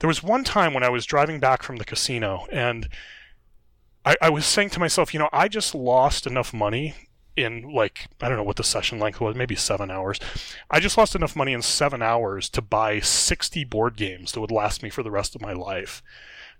there 0.00 0.08
was 0.08 0.22
one 0.22 0.44
time 0.44 0.74
when 0.74 0.82
I 0.82 0.88
was 0.88 1.06
driving 1.06 1.38
back 1.38 1.62
from 1.62 1.76
the 1.76 1.84
casino, 1.84 2.46
and 2.50 2.88
I, 4.04 4.16
I 4.20 4.30
was 4.30 4.46
saying 4.46 4.70
to 4.70 4.80
myself, 4.80 5.14
you 5.14 5.20
know, 5.20 5.28
I 5.32 5.48
just 5.48 5.74
lost 5.74 6.26
enough 6.26 6.52
money 6.52 6.94
in 7.36 7.62
like 7.72 8.08
I 8.20 8.28
don't 8.28 8.36
know 8.36 8.42
what 8.44 8.56
the 8.56 8.64
session 8.64 8.98
length 8.98 9.20
was, 9.20 9.36
maybe 9.36 9.54
seven 9.54 9.90
hours. 9.90 10.18
I 10.70 10.80
just 10.80 10.98
lost 10.98 11.14
enough 11.14 11.36
money 11.36 11.52
in 11.52 11.62
seven 11.62 12.02
hours 12.02 12.48
to 12.50 12.62
buy 12.62 13.00
sixty 13.00 13.64
board 13.64 13.96
games 13.96 14.32
that 14.32 14.40
would 14.40 14.50
last 14.50 14.82
me 14.82 14.90
for 14.90 15.02
the 15.02 15.10
rest 15.10 15.34
of 15.34 15.40
my 15.40 15.52
life. 15.52 16.02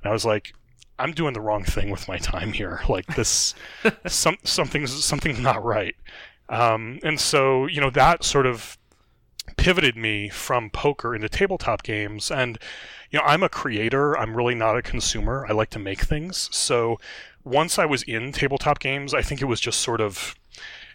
And 0.02 0.10
I 0.10 0.12
was 0.12 0.24
like, 0.24 0.54
I'm 0.98 1.12
doing 1.12 1.34
the 1.34 1.40
wrong 1.40 1.64
thing 1.64 1.90
with 1.90 2.08
my 2.08 2.18
time 2.18 2.52
here. 2.52 2.80
Like 2.88 3.06
this, 3.16 3.54
some 4.06 4.38
something's 4.44 5.04
something's 5.04 5.40
not 5.40 5.62
right. 5.64 5.94
Um, 6.48 6.98
and 7.02 7.18
so 7.18 7.66
you 7.66 7.80
know 7.80 7.90
that 7.90 8.24
sort 8.24 8.46
of 8.46 8.78
pivoted 9.56 9.96
me 9.96 10.28
from 10.28 10.70
poker 10.70 11.14
into 11.14 11.28
tabletop 11.28 11.82
games. 11.82 12.30
And 12.30 12.58
you 13.10 13.18
know 13.18 13.24
I'm 13.24 13.42
a 13.42 13.48
creator. 13.48 14.16
I'm 14.18 14.36
really 14.36 14.54
not 14.54 14.76
a 14.76 14.82
consumer. 14.82 15.46
I 15.48 15.52
like 15.52 15.70
to 15.70 15.78
make 15.78 16.02
things. 16.02 16.48
So 16.52 16.98
once 17.44 17.78
I 17.78 17.86
was 17.86 18.02
in 18.04 18.32
tabletop 18.32 18.78
games, 18.78 19.14
I 19.14 19.22
think 19.22 19.42
it 19.42 19.46
was 19.46 19.60
just 19.60 19.80
sort 19.80 20.00
of 20.00 20.36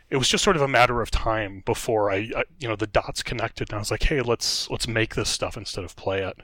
it 0.09 0.17
was 0.17 0.29
just 0.29 0.43
sort 0.43 0.55
of 0.55 0.61
a 0.61 0.67
matter 0.67 1.01
of 1.01 1.11
time 1.11 1.63
before 1.65 2.09
I, 2.09 2.29
I, 2.35 2.43
you 2.59 2.67
know, 2.67 2.75
the 2.75 2.87
dots 2.87 3.23
connected, 3.23 3.69
and 3.69 3.75
I 3.75 3.79
was 3.79 3.91
like, 3.91 4.03
hey, 4.03 4.21
let's 4.21 4.69
let's 4.69 4.87
make 4.87 5.15
this 5.15 5.29
stuff 5.29 5.57
instead 5.57 5.83
of 5.83 5.95
play 5.95 6.23
it. 6.23 6.39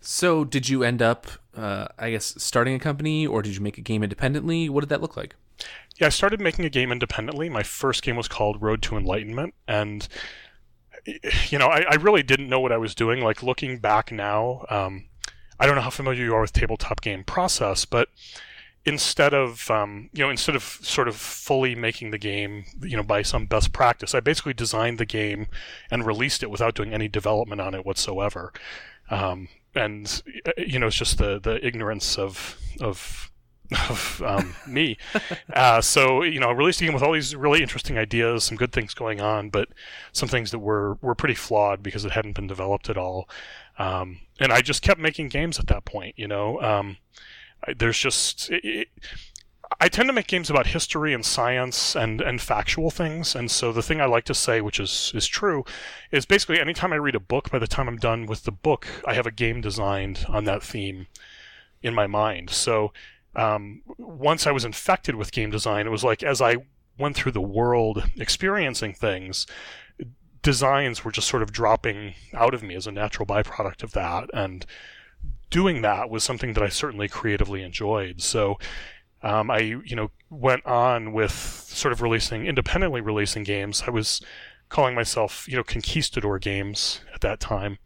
So, 0.00 0.44
did 0.44 0.68
you 0.68 0.82
end 0.82 1.00
up, 1.00 1.26
uh, 1.56 1.88
I 1.98 2.10
guess, 2.10 2.34
starting 2.38 2.74
a 2.74 2.78
company, 2.78 3.26
or 3.26 3.42
did 3.42 3.54
you 3.54 3.60
make 3.60 3.78
a 3.78 3.82
game 3.82 4.02
independently? 4.02 4.68
What 4.68 4.80
did 4.80 4.88
that 4.90 5.00
look 5.00 5.16
like? 5.16 5.36
Yeah, 5.98 6.08
I 6.08 6.10
started 6.10 6.40
making 6.40 6.64
a 6.64 6.70
game 6.70 6.92
independently. 6.92 7.48
My 7.48 7.62
first 7.62 8.02
game 8.02 8.16
was 8.16 8.28
called 8.28 8.60
Road 8.60 8.82
to 8.82 8.96
Enlightenment, 8.96 9.54
and 9.66 10.06
you 11.48 11.58
know, 11.58 11.68
I, 11.68 11.84
I 11.90 11.94
really 11.94 12.22
didn't 12.22 12.48
know 12.48 12.60
what 12.60 12.72
I 12.72 12.76
was 12.76 12.94
doing. 12.94 13.22
Like 13.22 13.42
looking 13.42 13.78
back 13.78 14.12
now, 14.12 14.66
um, 14.68 15.06
I 15.58 15.66
don't 15.66 15.74
know 15.74 15.82
how 15.82 15.90
familiar 15.90 16.24
you 16.24 16.34
are 16.34 16.40
with 16.40 16.52
tabletop 16.52 17.00
game 17.00 17.24
process, 17.24 17.84
but 17.84 18.08
instead 18.86 19.34
of 19.34 19.70
um, 19.70 20.08
you 20.12 20.22
know 20.22 20.30
instead 20.30 20.54
of 20.54 20.62
sort 20.62 21.08
of 21.08 21.16
fully 21.16 21.74
making 21.74 22.12
the 22.12 22.18
game 22.18 22.64
you 22.82 22.96
know 22.96 23.02
by 23.02 23.20
some 23.20 23.44
best 23.44 23.72
practice 23.72 24.14
i 24.14 24.20
basically 24.20 24.54
designed 24.54 24.96
the 24.96 25.04
game 25.04 25.48
and 25.90 26.06
released 26.06 26.42
it 26.42 26.50
without 26.50 26.76
doing 26.76 26.94
any 26.94 27.08
development 27.08 27.60
on 27.60 27.74
it 27.74 27.84
whatsoever 27.84 28.52
um, 29.10 29.48
and 29.74 30.22
uh, 30.46 30.52
you 30.56 30.78
know 30.78 30.86
it's 30.86 30.96
just 30.96 31.18
the 31.18 31.40
the 31.40 31.64
ignorance 31.66 32.16
of 32.16 32.56
of 32.80 33.32
of 33.88 34.22
um, 34.24 34.54
me. 34.66 34.96
Uh, 35.52 35.80
so 35.80 36.22
you 36.22 36.40
know, 36.40 36.50
released 36.52 36.80
a 36.80 36.84
game 36.84 36.94
with 36.94 37.02
all 37.02 37.12
these 37.12 37.34
really 37.34 37.62
interesting 37.62 37.98
ideas, 37.98 38.44
some 38.44 38.56
good 38.56 38.72
things 38.72 38.94
going 38.94 39.20
on, 39.20 39.50
but 39.50 39.68
some 40.12 40.28
things 40.28 40.50
that 40.50 40.58
were 40.58 40.94
were 41.00 41.14
pretty 41.14 41.34
flawed 41.34 41.82
because 41.82 42.04
it 42.04 42.12
hadn't 42.12 42.34
been 42.34 42.46
developed 42.46 42.88
at 42.88 42.96
all. 42.96 43.28
Um, 43.78 44.20
and 44.40 44.52
I 44.52 44.62
just 44.62 44.82
kept 44.82 45.00
making 45.00 45.28
games 45.28 45.58
at 45.58 45.66
that 45.68 45.84
point. 45.84 46.14
You 46.18 46.28
know, 46.28 46.60
um, 46.60 46.98
there's 47.76 47.98
just 47.98 48.50
it, 48.50 48.64
it, 48.64 48.88
I 49.80 49.88
tend 49.88 50.08
to 50.08 50.12
make 50.12 50.26
games 50.26 50.48
about 50.48 50.68
history 50.68 51.12
and 51.12 51.24
science 51.24 51.96
and, 51.96 52.20
and 52.20 52.40
factual 52.40 52.90
things. 52.90 53.34
And 53.34 53.50
so 53.50 53.72
the 53.72 53.82
thing 53.82 54.00
I 54.00 54.06
like 54.06 54.24
to 54.26 54.34
say, 54.34 54.60
which 54.60 54.78
is, 54.80 55.12
is 55.14 55.26
true, 55.26 55.64
is 56.10 56.24
basically 56.24 56.60
anytime 56.60 56.92
I 56.92 56.96
read 56.96 57.14
a 57.14 57.20
book, 57.20 57.50
by 57.50 57.58
the 57.58 57.66
time 57.66 57.88
I'm 57.88 57.98
done 57.98 58.26
with 58.26 58.44
the 58.44 58.52
book, 58.52 58.86
I 59.04 59.14
have 59.14 59.26
a 59.26 59.32
game 59.32 59.60
designed 59.60 60.24
on 60.28 60.44
that 60.44 60.62
theme 60.62 61.08
in 61.82 61.94
my 61.94 62.06
mind. 62.06 62.50
So 62.50 62.92
um, 63.36 63.82
once 63.98 64.46
I 64.46 64.50
was 64.50 64.64
infected 64.64 65.14
with 65.14 65.30
game 65.30 65.50
design, 65.50 65.86
it 65.86 65.90
was 65.90 66.02
like 66.02 66.22
as 66.22 66.40
I 66.40 66.56
went 66.98 67.16
through 67.16 67.32
the 67.32 67.40
world 67.40 68.02
experiencing 68.16 68.94
things, 68.94 69.46
designs 70.42 71.04
were 71.04 71.12
just 71.12 71.28
sort 71.28 71.42
of 71.42 71.52
dropping 71.52 72.14
out 72.32 72.54
of 72.54 72.62
me 72.62 72.74
as 72.74 72.86
a 72.86 72.92
natural 72.92 73.26
byproduct 73.26 73.82
of 73.82 73.92
that. 73.92 74.30
And 74.32 74.64
doing 75.50 75.82
that 75.82 76.08
was 76.08 76.24
something 76.24 76.54
that 76.54 76.62
I 76.62 76.68
certainly 76.68 77.08
creatively 77.08 77.62
enjoyed. 77.62 78.22
So 78.22 78.58
um, 79.22 79.50
I, 79.50 79.58
you 79.58 79.96
know, 79.96 80.10
went 80.30 80.64
on 80.64 81.12
with 81.12 81.32
sort 81.32 81.92
of 81.92 82.00
releasing 82.00 82.46
independently 82.46 83.00
releasing 83.00 83.44
games. 83.44 83.82
I 83.86 83.90
was 83.90 84.22
calling 84.68 84.94
myself, 84.94 85.46
you 85.48 85.56
know, 85.56 85.62
Conquistador 85.62 86.38
Games 86.38 87.00
at 87.14 87.20
that 87.20 87.40
time, 87.40 87.78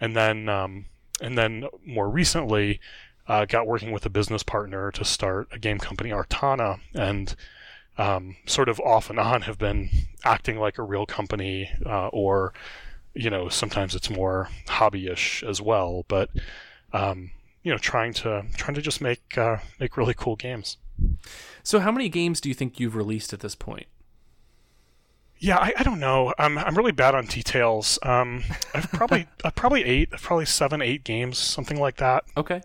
and 0.00 0.14
then 0.16 0.48
um, 0.48 0.86
and 1.20 1.38
then 1.38 1.66
more 1.86 2.08
recently, 2.10 2.80
uh, 3.28 3.44
got 3.44 3.66
working 3.66 3.92
with 3.92 4.04
a 4.06 4.10
business 4.10 4.42
partner 4.42 4.90
to 4.92 5.04
start 5.04 5.48
a 5.52 5.58
game 5.58 5.78
company, 5.78 6.10
Artana, 6.10 6.80
and 6.94 7.34
um, 7.96 8.36
sort 8.46 8.68
of 8.68 8.80
off 8.80 9.10
and 9.10 9.18
on 9.18 9.42
have 9.42 9.58
been 9.58 9.88
acting 10.24 10.58
like 10.58 10.78
a 10.78 10.82
real 10.82 11.06
company, 11.06 11.70
uh, 11.86 12.08
or 12.08 12.52
you 13.14 13.30
know, 13.30 13.48
sometimes 13.48 13.94
it's 13.94 14.10
more 14.10 14.48
hobbyish 14.66 15.48
as 15.48 15.62
well, 15.62 16.04
but 16.08 16.30
um, 16.92 17.30
you 17.62 17.72
know 17.72 17.78
trying 17.78 18.12
to 18.12 18.44
trying 18.56 18.74
to 18.74 18.82
just 18.82 19.00
make 19.00 19.36
uh, 19.38 19.58
make 19.80 19.96
really 19.96 20.14
cool 20.14 20.36
games. 20.36 20.76
So, 21.62 21.80
how 21.80 21.90
many 21.90 22.08
games 22.08 22.40
do 22.40 22.48
you 22.48 22.54
think 22.54 22.78
you've 22.78 22.94
released 22.94 23.32
at 23.32 23.40
this 23.40 23.54
point? 23.54 23.86
Yeah, 25.38 25.58
I, 25.58 25.72
I 25.78 25.82
don't 25.82 26.00
know. 26.00 26.32
I'm 26.38 26.58
I'm 26.58 26.76
really 26.76 26.92
bad 26.92 27.14
on 27.14 27.26
details. 27.26 27.98
Um, 28.02 28.44
I've 28.74 28.90
probably 28.92 29.26
uh, 29.44 29.50
probably 29.50 29.84
eight, 29.84 30.10
probably 30.10 30.46
seven, 30.46 30.82
eight 30.82 31.04
games, 31.04 31.38
something 31.38 31.78
like 31.78 31.96
that. 31.96 32.24
Okay. 32.36 32.62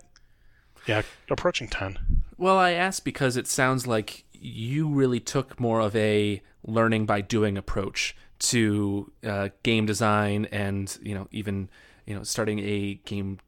Yeah, 0.90 1.02
approaching 1.30 1.68
ten. 1.68 1.98
Well, 2.36 2.58
I 2.58 2.72
asked 2.72 3.04
because 3.04 3.36
it 3.36 3.46
sounds 3.46 3.86
like 3.86 4.24
you 4.32 4.88
really 4.88 5.20
took 5.20 5.60
more 5.60 5.80
of 5.80 5.94
a 5.94 6.42
learning 6.64 7.06
by 7.06 7.20
doing 7.20 7.56
approach 7.56 8.16
to 8.38 9.12
uh, 9.24 9.48
game 9.62 9.86
design, 9.86 10.46
and 10.46 10.96
you 11.02 11.14
know 11.14 11.28
even 11.30 11.68
you 12.06 12.14
know 12.14 12.22
starting 12.22 12.58
a 12.60 12.94
game 13.04 13.38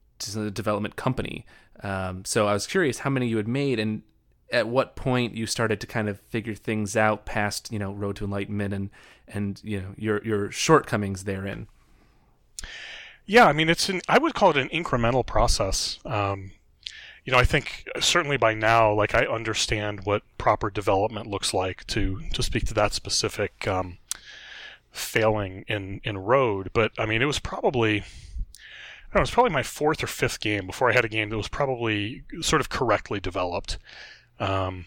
development 0.53 0.97
company. 0.97 1.45
Um, 1.83 2.25
so 2.25 2.47
I 2.47 2.53
was 2.53 2.67
curious 2.67 3.01
how 3.01 3.11
many 3.11 3.27
you 3.27 3.37
had 3.39 3.49
made 3.49 3.81
and 3.81 4.03
at 4.53 4.69
what 4.69 4.95
point 4.95 5.35
you 5.35 5.47
started 5.47 5.81
to 5.81 5.87
kind 5.87 6.09
of 6.09 6.21
figure 6.21 6.55
things 6.55 6.97
out 6.97 7.25
past 7.25 7.73
you 7.73 7.79
know 7.79 7.93
Road 7.93 8.17
to 8.17 8.25
Enlightenment 8.25 8.75
and 8.75 8.91
and 9.27 9.61
you 9.65 9.81
know 9.81 9.95
your 9.97 10.23
your 10.25 10.51
shortcomings 10.51 11.25
therein. 11.25 11.67
Yeah, 13.25 13.47
I 13.47 13.53
mean 13.53 13.69
it's 13.69 13.89
an 13.89 14.01
I 14.09 14.19
would 14.19 14.35
call 14.35 14.51
it 14.51 14.57
an 14.57 14.69
incremental 14.69 15.25
process. 15.25 15.99
Um, 16.05 16.53
you 17.25 17.33
know, 17.33 17.39
I 17.39 17.45
think 17.45 17.89
certainly 18.01 18.37
by 18.37 18.55
now, 18.55 18.93
like 18.93 19.15
I 19.15 19.27
understand 19.27 20.01
what 20.05 20.23
proper 20.39 20.71
development 20.71 21.27
looks 21.27 21.55
like 21.55 21.87
to 21.89 22.21
to 22.33 22.43
speak 22.43 22.67
to 22.67 22.75
that 22.75 22.93
specific 22.93 23.67
um, 23.69 23.99
failing 24.91 25.65
in 25.69 26.01
in 26.05 26.19
Road. 26.19 26.71
But 26.73 26.93
I 26.99 27.07
mean, 27.07 27.23
it 27.23 27.27
was 27.27 27.39
probably 27.39 28.01
I 28.01 29.15
don't 29.15 29.15
know, 29.15 29.21
it 29.21 29.23
was 29.23 29.31
probably 29.31 29.53
my 29.53 29.63
fourth 29.63 30.03
or 30.03 30.09
fifth 30.09 30.41
game 30.41 30.67
before 30.67 30.91
I 30.91 30.95
had 30.95 31.05
a 31.05 31.09
game 31.09 31.29
that 31.31 31.37
was 31.37 31.49
probably 31.49 32.25
sort 32.41 32.61
of 32.61 32.69
correctly 32.69 33.21
developed. 33.21 33.79
Um, 34.41 34.87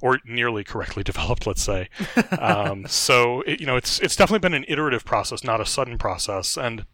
or 0.00 0.20
nearly 0.24 0.62
correctly 0.62 1.02
developed, 1.04 1.46
let's 1.46 1.62
say. 1.62 1.88
Um, 2.38 2.86
so 2.86 3.42
it, 3.42 3.60
you 3.60 3.66
know, 3.66 3.76
it's 3.76 4.00
it's 4.00 4.16
definitely 4.16 4.40
been 4.40 4.54
an 4.54 4.64
iterative 4.68 5.04
process, 5.04 5.42
not 5.42 5.60
a 5.60 5.66
sudden 5.66 5.98
process, 5.98 6.56
and 6.56 6.84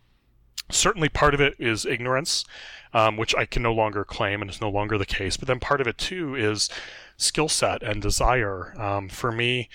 certainly 0.71 1.09
part 1.09 1.35
of 1.35 1.41
it 1.41 1.55
is 1.59 1.85
ignorance, 1.87 2.45
um, 2.93 3.17
which 3.17 3.35
I 3.35 3.45
can 3.45 3.63
no 3.63 3.73
longer 3.73 4.05
claim, 4.05 4.41
and 4.41 4.51
is 4.51 4.61
no 4.61 4.71
longer 4.71 4.99
the 4.99 5.07
case. 5.07 5.37
But 5.37 5.49
then 5.49 5.61
part 5.61 5.81
of 5.81 5.87
it 5.87 5.99
too 5.99 6.35
is 6.35 6.69
skill 7.17 7.49
set 7.49 7.83
and 7.83 8.01
desire. 8.01 8.75
Um, 8.81 9.09
for 9.09 9.33
me, 9.33 9.69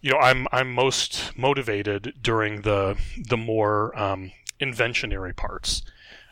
you 0.00 0.12
know, 0.12 0.18
I'm 0.18 0.46
I'm 0.52 0.72
most 0.72 1.36
motivated 1.36 2.14
during 2.22 2.62
the 2.62 2.96
the 3.16 3.36
more 3.36 3.98
um, 3.98 4.32
inventionary 4.60 5.34
parts 5.34 5.82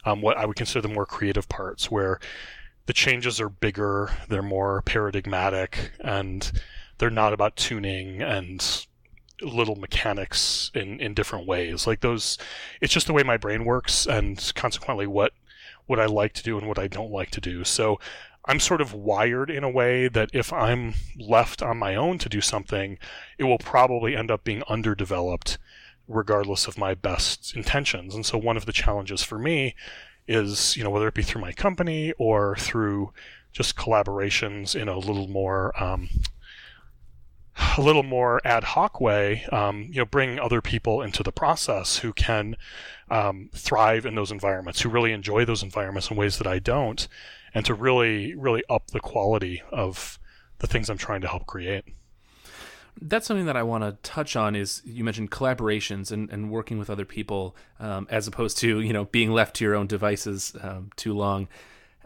um, 0.08 0.20
what 0.22 0.36
I 0.36 0.46
would 0.46 0.56
consider 0.56 0.80
the 0.80 0.94
more 0.94 1.06
creative 1.06 1.48
parts, 1.48 1.90
where 1.90 2.18
the 2.86 2.92
changes 2.92 3.40
are 3.40 3.48
bigger, 3.48 4.10
they're 4.28 4.42
more 4.42 4.82
paradigmatic, 4.82 5.92
and 6.00 6.50
they're 6.98 7.10
not 7.10 7.32
about 7.32 7.56
tuning 7.56 8.22
and 8.22 8.86
little 9.42 9.76
mechanics 9.76 10.70
in, 10.74 11.00
in 11.00 11.14
different 11.14 11.46
ways. 11.46 11.86
Like 11.86 12.00
those, 12.00 12.38
it's 12.80 12.92
just 12.92 13.06
the 13.06 13.12
way 13.12 13.22
my 13.22 13.36
brain 13.36 13.64
works, 13.64 14.06
and 14.06 14.52
consequently, 14.54 15.06
what 15.06 15.32
what 15.86 15.98
I 15.98 16.06
like 16.06 16.34
to 16.34 16.42
do 16.42 16.58
and 16.58 16.68
what 16.68 16.78
I 16.78 16.86
don't 16.86 17.10
like 17.10 17.30
to 17.30 17.40
do. 17.40 17.64
So 17.64 17.98
I'm 18.44 18.60
sort 18.60 18.80
of 18.80 18.94
wired 18.94 19.50
in 19.50 19.64
a 19.64 19.70
way 19.70 20.08
that 20.08 20.30
if 20.32 20.52
I'm 20.52 20.94
left 21.18 21.62
on 21.62 21.78
my 21.78 21.94
own 21.94 22.18
to 22.18 22.28
do 22.28 22.40
something, 22.40 22.98
it 23.38 23.44
will 23.44 23.58
probably 23.58 24.14
end 24.14 24.30
up 24.30 24.44
being 24.44 24.62
underdeveloped 24.68 25.58
regardless 26.06 26.66
of 26.66 26.78
my 26.78 26.94
best 26.94 27.54
intentions. 27.54 28.14
And 28.14 28.24
so 28.24 28.38
one 28.38 28.56
of 28.56 28.66
the 28.66 28.72
challenges 28.72 29.22
for 29.22 29.38
me 29.38 29.74
is, 30.26 30.76
you 30.76 30.84
know, 30.84 30.90
whether 30.90 31.08
it 31.08 31.14
be 31.14 31.22
through 31.22 31.42
my 31.42 31.52
company 31.52 32.12
or 32.18 32.56
through 32.56 33.12
just 33.52 33.76
collaborations 33.76 34.78
in 34.78 34.88
a 34.88 34.98
little 34.98 35.28
more 35.28 35.72
um, 35.82 36.08
a 37.76 37.80
little 37.80 38.02
more 38.02 38.40
ad 38.44 38.64
hoc 38.64 39.00
way, 39.00 39.44
um, 39.52 39.88
you 39.90 39.96
know, 39.98 40.04
bring 40.04 40.38
other 40.38 40.60
people 40.60 41.02
into 41.02 41.22
the 41.22 41.32
process 41.32 41.98
who 41.98 42.12
can 42.12 42.56
um, 43.10 43.50
thrive 43.54 44.06
in 44.06 44.14
those 44.14 44.30
environments, 44.30 44.80
who 44.80 44.88
really 44.88 45.12
enjoy 45.12 45.44
those 45.44 45.62
environments 45.62 46.10
in 46.10 46.16
ways 46.16 46.38
that 46.38 46.46
I 46.46 46.58
don't, 46.58 47.08
and 47.54 47.64
to 47.66 47.74
really, 47.74 48.34
really 48.34 48.62
up 48.68 48.88
the 48.90 49.00
quality 49.00 49.62
of 49.72 50.18
the 50.58 50.66
things 50.66 50.88
I'm 50.88 50.98
trying 50.98 51.20
to 51.22 51.28
help 51.28 51.46
create 51.46 51.84
that's 53.00 53.26
something 53.26 53.46
that 53.46 53.56
I 53.56 53.62
want 53.62 53.84
to 53.84 53.92
touch 54.08 54.36
on. 54.36 54.56
Is 54.56 54.82
you 54.84 55.04
mentioned 55.04 55.30
collaborations 55.30 56.10
and, 56.10 56.30
and 56.30 56.50
working 56.50 56.78
with 56.78 56.90
other 56.90 57.04
people, 57.04 57.56
um, 57.78 58.06
as 58.10 58.26
opposed 58.26 58.58
to 58.58 58.80
you 58.80 58.92
know 58.92 59.04
being 59.06 59.30
left 59.32 59.56
to 59.56 59.64
your 59.64 59.74
own 59.74 59.86
devices 59.86 60.54
um, 60.60 60.90
too 60.96 61.12
long. 61.12 61.48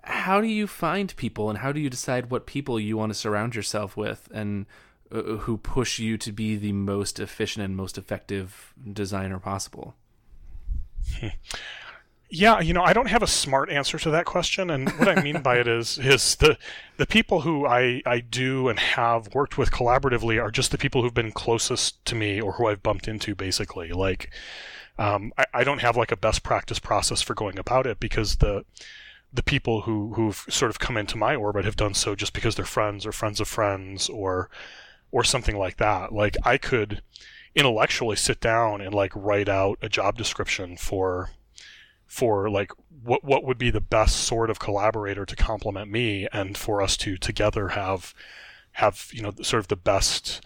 How 0.04 0.40
do 0.40 0.48
you 0.48 0.66
find 0.66 1.14
people, 1.16 1.48
and 1.48 1.58
how 1.58 1.72
do 1.72 1.80
you 1.80 1.88
decide 1.88 2.30
what 2.30 2.46
people 2.46 2.78
you 2.80 2.96
want 2.96 3.10
to 3.10 3.18
surround 3.18 3.54
yourself 3.54 3.96
with, 3.96 4.28
and 4.32 4.66
uh, 5.12 5.22
who 5.38 5.58
push 5.58 5.98
you 5.98 6.16
to 6.18 6.32
be 6.32 6.56
the 6.56 6.72
most 6.72 7.20
efficient 7.20 7.64
and 7.64 7.76
most 7.76 7.98
effective 7.98 8.72
designer 8.92 9.38
possible? 9.38 9.94
Yeah, 12.34 12.60
you 12.60 12.72
know, 12.72 12.82
I 12.82 12.94
don't 12.94 13.10
have 13.10 13.22
a 13.22 13.26
smart 13.26 13.68
answer 13.68 13.98
to 13.98 14.10
that 14.12 14.24
question, 14.24 14.70
and 14.70 14.88
what 14.92 15.06
I 15.06 15.20
mean 15.22 15.42
by 15.42 15.58
it 15.58 15.68
is, 15.68 15.98
is 16.02 16.36
the 16.36 16.56
the 16.96 17.04
people 17.04 17.42
who 17.42 17.66
I 17.66 18.00
I 18.06 18.20
do 18.20 18.70
and 18.70 18.78
have 18.78 19.34
worked 19.34 19.58
with 19.58 19.70
collaboratively 19.70 20.42
are 20.42 20.50
just 20.50 20.70
the 20.70 20.78
people 20.78 21.02
who've 21.02 21.12
been 21.12 21.32
closest 21.32 22.02
to 22.06 22.14
me 22.14 22.40
or 22.40 22.52
who 22.52 22.68
I've 22.68 22.82
bumped 22.82 23.06
into, 23.06 23.34
basically. 23.34 23.92
Like, 23.92 24.30
um, 24.98 25.34
I, 25.36 25.44
I 25.52 25.64
don't 25.64 25.82
have 25.82 25.94
like 25.94 26.10
a 26.10 26.16
best 26.16 26.42
practice 26.42 26.78
process 26.78 27.20
for 27.20 27.34
going 27.34 27.58
about 27.58 27.86
it 27.86 28.00
because 28.00 28.36
the 28.36 28.64
the 29.30 29.42
people 29.42 29.82
who 29.82 30.14
who've 30.14 30.46
sort 30.48 30.70
of 30.70 30.78
come 30.78 30.96
into 30.96 31.18
my 31.18 31.34
orbit 31.34 31.66
have 31.66 31.76
done 31.76 31.92
so 31.92 32.14
just 32.14 32.32
because 32.32 32.54
they're 32.54 32.64
friends 32.64 33.04
or 33.04 33.12
friends 33.12 33.40
of 33.40 33.48
friends 33.48 34.08
or 34.08 34.48
or 35.12 35.22
something 35.22 35.56
like 35.56 35.76
that. 35.76 36.12
Like 36.12 36.36
I 36.42 36.56
could 36.56 37.02
intellectually 37.54 38.16
sit 38.16 38.40
down 38.40 38.80
and 38.80 38.94
like 38.94 39.12
write 39.14 39.48
out 39.48 39.78
a 39.82 39.88
job 39.88 40.16
description 40.16 40.76
for 40.76 41.30
for 42.06 42.50
like 42.50 42.72
what 43.02 43.22
what 43.22 43.44
would 43.44 43.58
be 43.58 43.70
the 43.70 43.80
best 43.80 44.16
sort 44.16 44.50
of 44.50 44.58
collaborator 44.58 45.24
to 45.24 45.36
complement 45.36 45.90
me 45.90 46.26
and 46.32 46.56
for 46.56 46.82
us 46.82 46.96
to 46.96 47.16
together 47.16 47.68
have 47.68 48.14
have 48.72 49.08
you 49.12 49.22
know 49.22 49.32
sort 49.42 49.60
of 49.60 49.68
the 49.68 49.76
best 49.76 50.40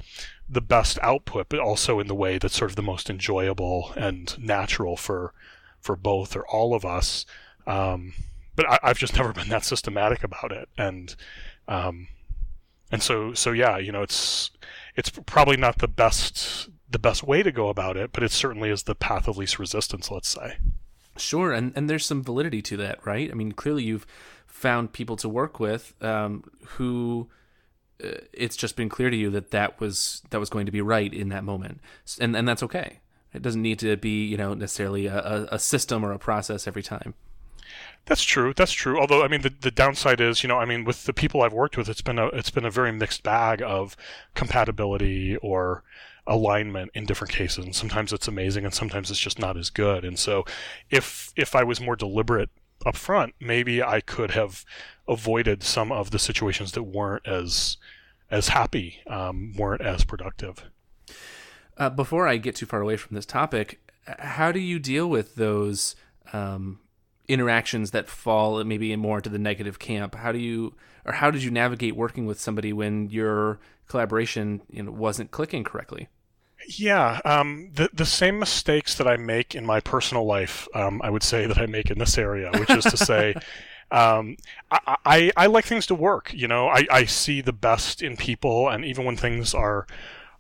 the 0.49 0.61
best 0.61 0.99
output 1.03 1.49
but 1.49 1.61
also 1.61 2.01
in 2.01 2.07
the 2.07 2.15
way 2.15 2.39
that's 2.39 2.57
sort 2.57 2.71
of 2.71 2.77
the 2.77 2.83
most 2.83 3.09
enjoyable 3.09 3.93
and 3.97 4.39
natural 4.39 4.97
for 4.97 5.33
for 5.81 5.97
both 5.97 6.37
or 6.37 6.47
all 6.47 6.75
of 6.75 6.85
us 6.85 7.25
um, 7.67 8.15
but 8.55 8.65
I, 8.69 8.79
have 8.83 8.99
just 8.99 9.15
never 9.17 9.33
been 9.33 9.49
that 9.49 9.65
systematic 9.65 10.25
about 10.25 10.51
it 10.51 10.69
and 10.77 11.15
um, 11.69 12.09
and 12.91 13.03
so 13.03 13.35
so 13.35 13.53
yeah 13.53 13.77
you 13.79 13.93
know 13.93 14.03
it's 14.03 14.51
it's 14.97 15.11
probably 15.11 15.57
not 15.57 15.79
the 15.79 15.89
best 15.89 16.69
the 16.89 16.99
best 16.99 17.23
way 17.23 17.43
to 17.43 17.53
go 17.53 17.69
about 17.69 17.97
it, 17.97 18.13
but 18.13 18.23
it 18.23 18.31
certainly 18.31 18.71
is 18.71 18.85
the 18.85 18.95
path 18.95 19.29
of 19.29 19.37
least 19.37 19.59
resistance, 19.59 20.11
let's 20.11 20.29
say. 20.29 20.57
Sure, 21.17 21.53
and 21.53 21.73
and 21.77 21.89
there's 21.89 22.07
some 22.07 22.23
validity 22.23 22.63
to 22.63 22.77
that, 22.79 23.05
right? 23.07 23.31
I 23.31 23.35
mean, 23.35 23.53
clearly 23.53 23.83
you've 23.83 24.07
found 24.47 24.93
people 24.93 25.17
to 25.17 25.29
work 25.29 25.59
with 25.59 25.95
um, 26.03 26.45
who 26.65 27.29
uh, 28.03 28.19
it's 28.33 28.57
just 28.57 28.77
been 28.77 28.89
clear 28.89 29.11
to 29.11 29.17
you 29.17 29.31
that 29.31 29.51
that 29.51 29.81
was 29.81 30.23
that 30.31 30.39
was 30.41 30.51
going 30.51 30.67
to 30.67 30.73
be 30.73 30.81
right 30.81 31.13
in 31.13 31.31
that 31.31 31.45
moment, 31.45 31.81
and 32.21 32.37
and 32.37 32.47
that's 32.47 32.63
okay. 32.63 33.01
It 33.33 33.43
doesn't 33.43 33.63
need 33.63 33.79
to 33.81 33.97
be 33.97 34.25
you 34.25 34.37
know 34.37 34.55
necessarily 34.55 35.07
a, 35.07 35.49
a 35.51 35.59
system 35.59 36.05
or 36.05 36.13
a 36.13 36.19
process 36.19 36.67
every 36.67 36.83
time. 36.83 37.15
That's 38.07 38.23
true. 38.23 38.55
That's 38.55 38.73
true. 38.73 38.99
Although 38.99 39.25
I 39.25 39.29
mean, 39.29 39.43
the, 39.43 39.53
the 39.61 39.71
downside 39.71 40.21
is, 40.21 40.43
you 40.43 40.49
know, 40.49 40.59
I 40.59 40.65
mean, 40.65 40.85
with 40.85 41.05
the 41.05 41.13
people 41.13 41.43
I've 41.43 41.53
worked 41.53 41.77
with, 41.77 41.89
it's 41.89 42.03
been 42.03 42.19
a 42.19 42.29
it's 42.29 42.51
been 42.51 42.65
a 42.65 42.71
very 42.71 42.93
mixed 42.93 43.25
bag 43.25 43.61
of 43.63 43.97
compatibility 44.35 45.37
or 45.39 45.83
alignment 46.27 46.91
in 46.95 47.05
different 47.05 47.33
cases. 47.33 47.65
And 47.65 47.75
sometimes 47.75 48.13
it's 48.13 48.29
amazing, 48.29 48.65
and 48.65 48.73
sometimes 48.73 49.11
it's 49.11 49.21
just 49.21 49.41
not 49.41 49.57
as 49.57 49.71
good. 49.71 50.05
And 50.05 50.19
so, 50.19 50.45
if 50.89 51.33
if 51.37 51.57
I 51.57 51.65
was 51.65 51.81
more 51.81 51.97
deliberate 51.97 52.51
up 52.85 52.95
front, 52.95 53.35
maybe 53.41 53.83
I 53.83 54.01
could 54.01 54.31
have 54.33 54.65
avoided 55.09 55.65
some 55.65 55.91
of 55.91 56.13
the 56.13 56.19
situations 56.21 56.73
that 56.73 56.85
weren't 56.85 57.27
as 57.27 57.77
as 58.31 58.49
happy, 58.49 59.01
um, 59.09 59.53
weren't 59.57 59.83
as 59.83 60.05
productive. 60.05 60.65
Uh, 61.77 61.91
before 61.91 62.29
I 62.29 62.37
get 62.37 62.55
too 62.55 62.67
far 62.67 62.81
away 62.81 62.97
from 62.97 63.17
this 63.17 63.27
topic, 63.27 63.81
how 64.07 64.53
do 64.53 64.61
you 64.61 64.79
deal 64.79 65.09
with 65.09 65.35
those 65.35 65.97
um, 66.33 66.79
interactions 67.29 67.91
that 67.91 68.09
fall 68.09 68.63
maybe 68.65 68.95
more 68.97 69.19
into 69.19 69.31
the 69.31 69.39
negative 69.39 69.79
camp? 69.79 70.15
How 70.15 70.33
do 70.33 70.39
you, 70.39 70.75
or 71.05 71.13
how 71.13 71.31
did 71.31 71.43
you 71.43 71.51
navigate 71.51 71.97
working 71.97 72.27
with 72.27 72.41
somebody 72.41 72.73
when 72.73 73.09
your 73.11 73.59
collaboration 73.89 74.63
you 74.71 74.83
know, 74.83 74.91
wasn't 74.91 75.31
clicking 75.31 75.65
correctly? 75.65 76.09
Yeah, 76.69 77.21
um, 77.25 77.71
the 77.75 77.91
the 77.93 78.07
same 78.07 78.39
mistakes 78.39 78.97
that 78.97 79.07
I 79.07 79.17
make 79.17 79.55
in 79.55 79.65
my 79.65 79.81
personal 79.81 80.25
life, 80.25 80.67
um, 80.75 81.01
I 81.03 81.11
would 81.11 81.23
say 81.23 81.47
that 81.47 81.59
I 81.59 81.67
make 81.67 81.91
in 81.91 81.99
this 81.99 82.19
area, 82.19 82.51
which 82.59 82.71
is 82.71 82.85
to 82.85 82.97
say, 82.97 83.35
um, 83.91 84.37
I, 84.71 84.97
I, 85.05 85.33
I 85.37 85.47
like 85.47 85.65
things 85.65 85.87
to 85.89 85.95
work. 85.95 86.33
You 86.35 86.49
know, 86.49 86.69
I, 86.69 86.87
I 86.91 87.05
see 87.05 87.41
the 87.41 87.53
best 87.53 88.03
in 88.03 88.17
people, 88.17 88.69
and 88.69 88.85
even 88.85 89.05
when 89.05 89.17
things 89.17 89.55
are 89.55 89.87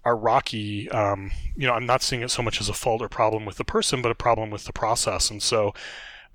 are 0.04 0.16
rocky, 0.16 0.88
um, 0.90 1.32
you 1.56 1.66
know, 1.66 1.74
I'm 1.74 1.86
not 1.86 2.00
seeing 2.00 2.22
it 2.22 2.30
so 2.30 2.42
much 2.42 2.60
as 2.60 2.68
a 2.68 2.72
fault 2.72 3.02
or 3.02 3.08
problem 3.08 3.44
with 3.44 3.56
the 3.56 3.64
person, 3.64 4.02
but 4.02 4.12
a 4.12 4.14
problem 4.14 4.50
with 4.50 4.64
the 4.64 4.72
process. 4.72 5.30
And 5.30 5.42
so, 5.42 5.74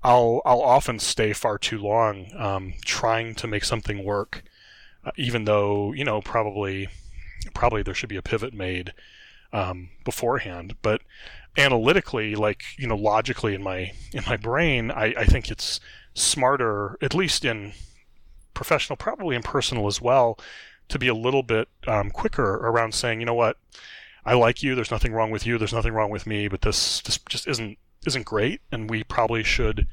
I'll 0.04 0.42
I'll 0.44 0.62
often 0.62 0.98
stay 0.98 1.32
far 1.32 1.58
too 1.58 1.78
long 1.78 2.26
um, 2.36 2.74
trying 2.84 3.34
to 3.36 3.46
make 3.46 3.64
something 3.64 4.04
work, 4.04 4.42
uh, 5.04 5.12
even 5.16 5.44
though 5.44 5.92
you 5.92 6.04
know 6.04 6.20
probably 6.20 6.88
probably 7.54 7.82
there 7.82 7.94
should 7.94 8.08
be 8.08 8.16
a 8.16 8.22
pivot 8.22 8.52
made 8.54 8.92
um, 9.52 9.90
beforehand. 10.04 10.76
But 10.82 11.02
analytically, 11.56 12.34
like 12.34 12.62
you 12.78 12.86
know, 12.86 12.96
logically 12.96 13.54
in 13.54 13.62
my 13.62 13.92
in 14.12 14.24
my 14.26 14.36
brain, 14.36 14.90
I, 14.90 15.14
I 15.16 15.24
think 15.24 15.50
it's 15.50 15.80
smarter, 16.14 16.98
at 17.00 17.14
least 17.14 17.44
in 17.44 17.72
professional, 18.54 18.96
probably 18.96 19.36
in 19.36 19.42
personal 19.42 19.86
as 19.86 20.00
well, 20.00 20.38
to 20.88 20.98
be 20.98 21.08
a 21.08 21.14
little 21.14 21.42
bit 21.42 21.68
um, 21.86 22.10
quicker 22.10 22.54
around 22.56 22.94
saying, 22.94 23.20
you 23.20 23.26
know 23.26 23.34
what, 23.34 23.56
I 24.24 24.34
like 24.34 24.62
you. 24.62 24.74
There's 24.74 24.90
nothing 24.90 25.12
wrong 25.12 25.30
with 25.30 25.46
you. 25.46 25.58
There's 25.58 25.72
nothing 25.72 25.92
wrong 25.92 26.10
with 26.10 26.26
me. 26.26 26.48
But 26.48 26.62
this 26.62 27.00
this 27.02 27.18
just 27.28 27.46
isn't 27.48 27.78
isn't 28.06 28.26
great, 28.26 28.60
and 28.70 28.90
we 28.90 29.04
probably 29.04 29.42
should 29.42 29.86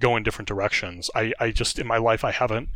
go 0.00 0.16
in 0.16 0.22
different 0.22 0.48
directions. 0.48 1.10
I, 1.14 1.32
I 1.38 1.50
just 1.50 1.78
in 1.78 1.86
my 1.86 1.98
life 1.98 2.24
I 2.24 2.32
haven't 2.32 2.68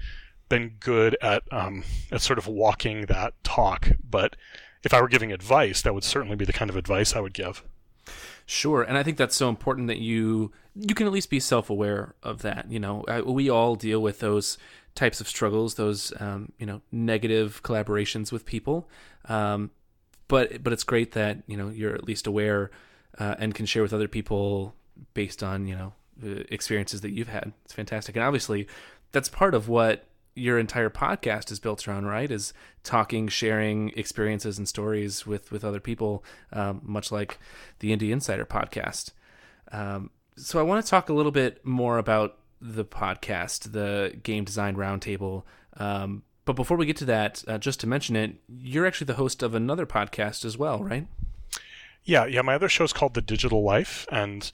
been 0.48 0.76
good 0.80 1.16
at 1.20 1.42
um, 1.50 1.84
at 2.12 2.20
sort 2.20 2.38
of 2.38 2.46
walking 2.46 3.06
that 3.06 3.34
talk, 3.42 3.90
but 4.08 4.36
if 4.84 4.94
I 4.94 5.00
were 5.00 5.08
giving 5.08 5.32
advice, 5.32 5.82
that 5.82 5.94
would 5.94 6.04
certainly 6.04 6.36
be 6.36 6.44
the 6.44 6.52
kind 6.52 6.70
of 6.70 6.76
advice 6.76 7.14
I 7.16 7.20
would 7.20 7.34
give. 7.34 7.64
Sure, 8.46 8.82
and 8.82 8.96
I 8.96 9.02
think 9.02 9.16
that's 9.16 9.34
so 9.34 9.48
important 9.48 9.88
that 9.88 9.98
you 9.98 10.52
you 10.76 10.94
can 10.94 11.06
at 11.06 11.12
least 11.12 11.30
be 11.30 11.40
self 11.40 11.68
aware 11.68 12.14
of 12.22 12.42
that. 12.42 12.70
You 12.70 12.78
know, 12.78 13.04
we 13.26 13.50
all 13.50 13.74
deal 13.74 14.00
with 14.00 14.20
those 14.20 14.56
types 14.94 15.20
of 15.20 15.28
struggles, 15.28 15.74
those 15.74 16.12
um, 16.20 16.52
you 16.58 16.66
know 16.66 16.80
negative 16.92 17.62
collaborations 17.64 18.30
with 18.30 18.46
people. 18.46 18.88
Um, 19.24 19.72
but 20.28 20.62
but 20.62 20.72
it's 20.72 20.84
great 20.84 21.12
that 21.12 21.42
you 21.46 21.56
know 21.56 21.68
you're 21.68 21.94
at 21.94 22.04
least 22.04 22.26
aware 22.26 22.70
uh, 23.18 23.36
and 23.38 23.54
can 23.54 23.66
share 23.66 23.82
with 23.82 23.92
other 23.92 24.08
people 24.08 24.74
based 25.14 25.42
on 25.42 25.66
you 25.66 25.76
know 25.76 25.92
experiences 26.50 27.02
that 27.02 27.10
you've 27.10 27.28
had. 27.28 27.52
It's 27.64 27.72
fantastic, 27.72 28.16
and 28.16 28.24
obviously 28.24 28.66
that's 29.12 29.28
part 29.28 29.54
of 29.54 29.68
what 29.68 30.06
your 30.34 30.58
entire 30.58 30.90
podcast 30.90 31.50
is 31.50 31.58
built 31.58 31.88
around, 31.88 32.04
right? 32.04 32.30
Is 32.30 32.52
talking, 32.84 33.26
sharing 33.26 33.88
experiences 33.90 34.58
and 34.58 34.68
stories 34.68 35.26
with 35.26 35.50
with 35.50 35.64
other 35.64 35.80
people, 35.80 36.24
um, 36.52 36.80
much 36.84 37.10
like 37.10 37.38
the 37.80 37.96
Indie 37.96 38.12
Insider 38.12 38.44
podcast. 38.44 39.12
Um, 39.72 40.10
so 40.36 40.58
I 40.60 40.62
want 40.62 40.84
to 40.84 40.90
talk 40.90 41.08
a 41.08 41.14
little 41.14 41.32
bit 41.32 41.64
more 41.64 41.98
about 41.98 42.38
the 42.60 42.84
podcast, 42.84 43.72
the 43.72 44.16
Game 44.22 44.44
Design 44.44 44.76
Roundtable. 44.76 45.44
Um, 45.78 46.22
but 46.44 46.54
before 46.54 46.76
we 46.76 46.86
get 46.86 46.96
to 46.98 47.04
that, 47.06 47.42
uh, 47.48 47.58
just 47.58 47.80
to 47.80 47.86
mention 47.86 48.14
it, 48.14 48.36
you're 48.48 48.86
actually 48.86 49.06
the 49.06 49.14
host 49.14 49.42
of 49.42 49.54
another 49.54 49.86
podcast 49.86 50.44
as 50.44 50.56
well, 50.56 50.82
right? 50.82 51.06
Yeah, 52.06 52.24
yeah. 52.26 52.42
My 52.42 52.54
other 52.54 52.68
show 52.68 52.84
is 52.84 52.92
called 52.92 53.14
The 53.14 53.20
Digital 53.20 53.64
Life, 53.64 54.06
and 54.12 54.50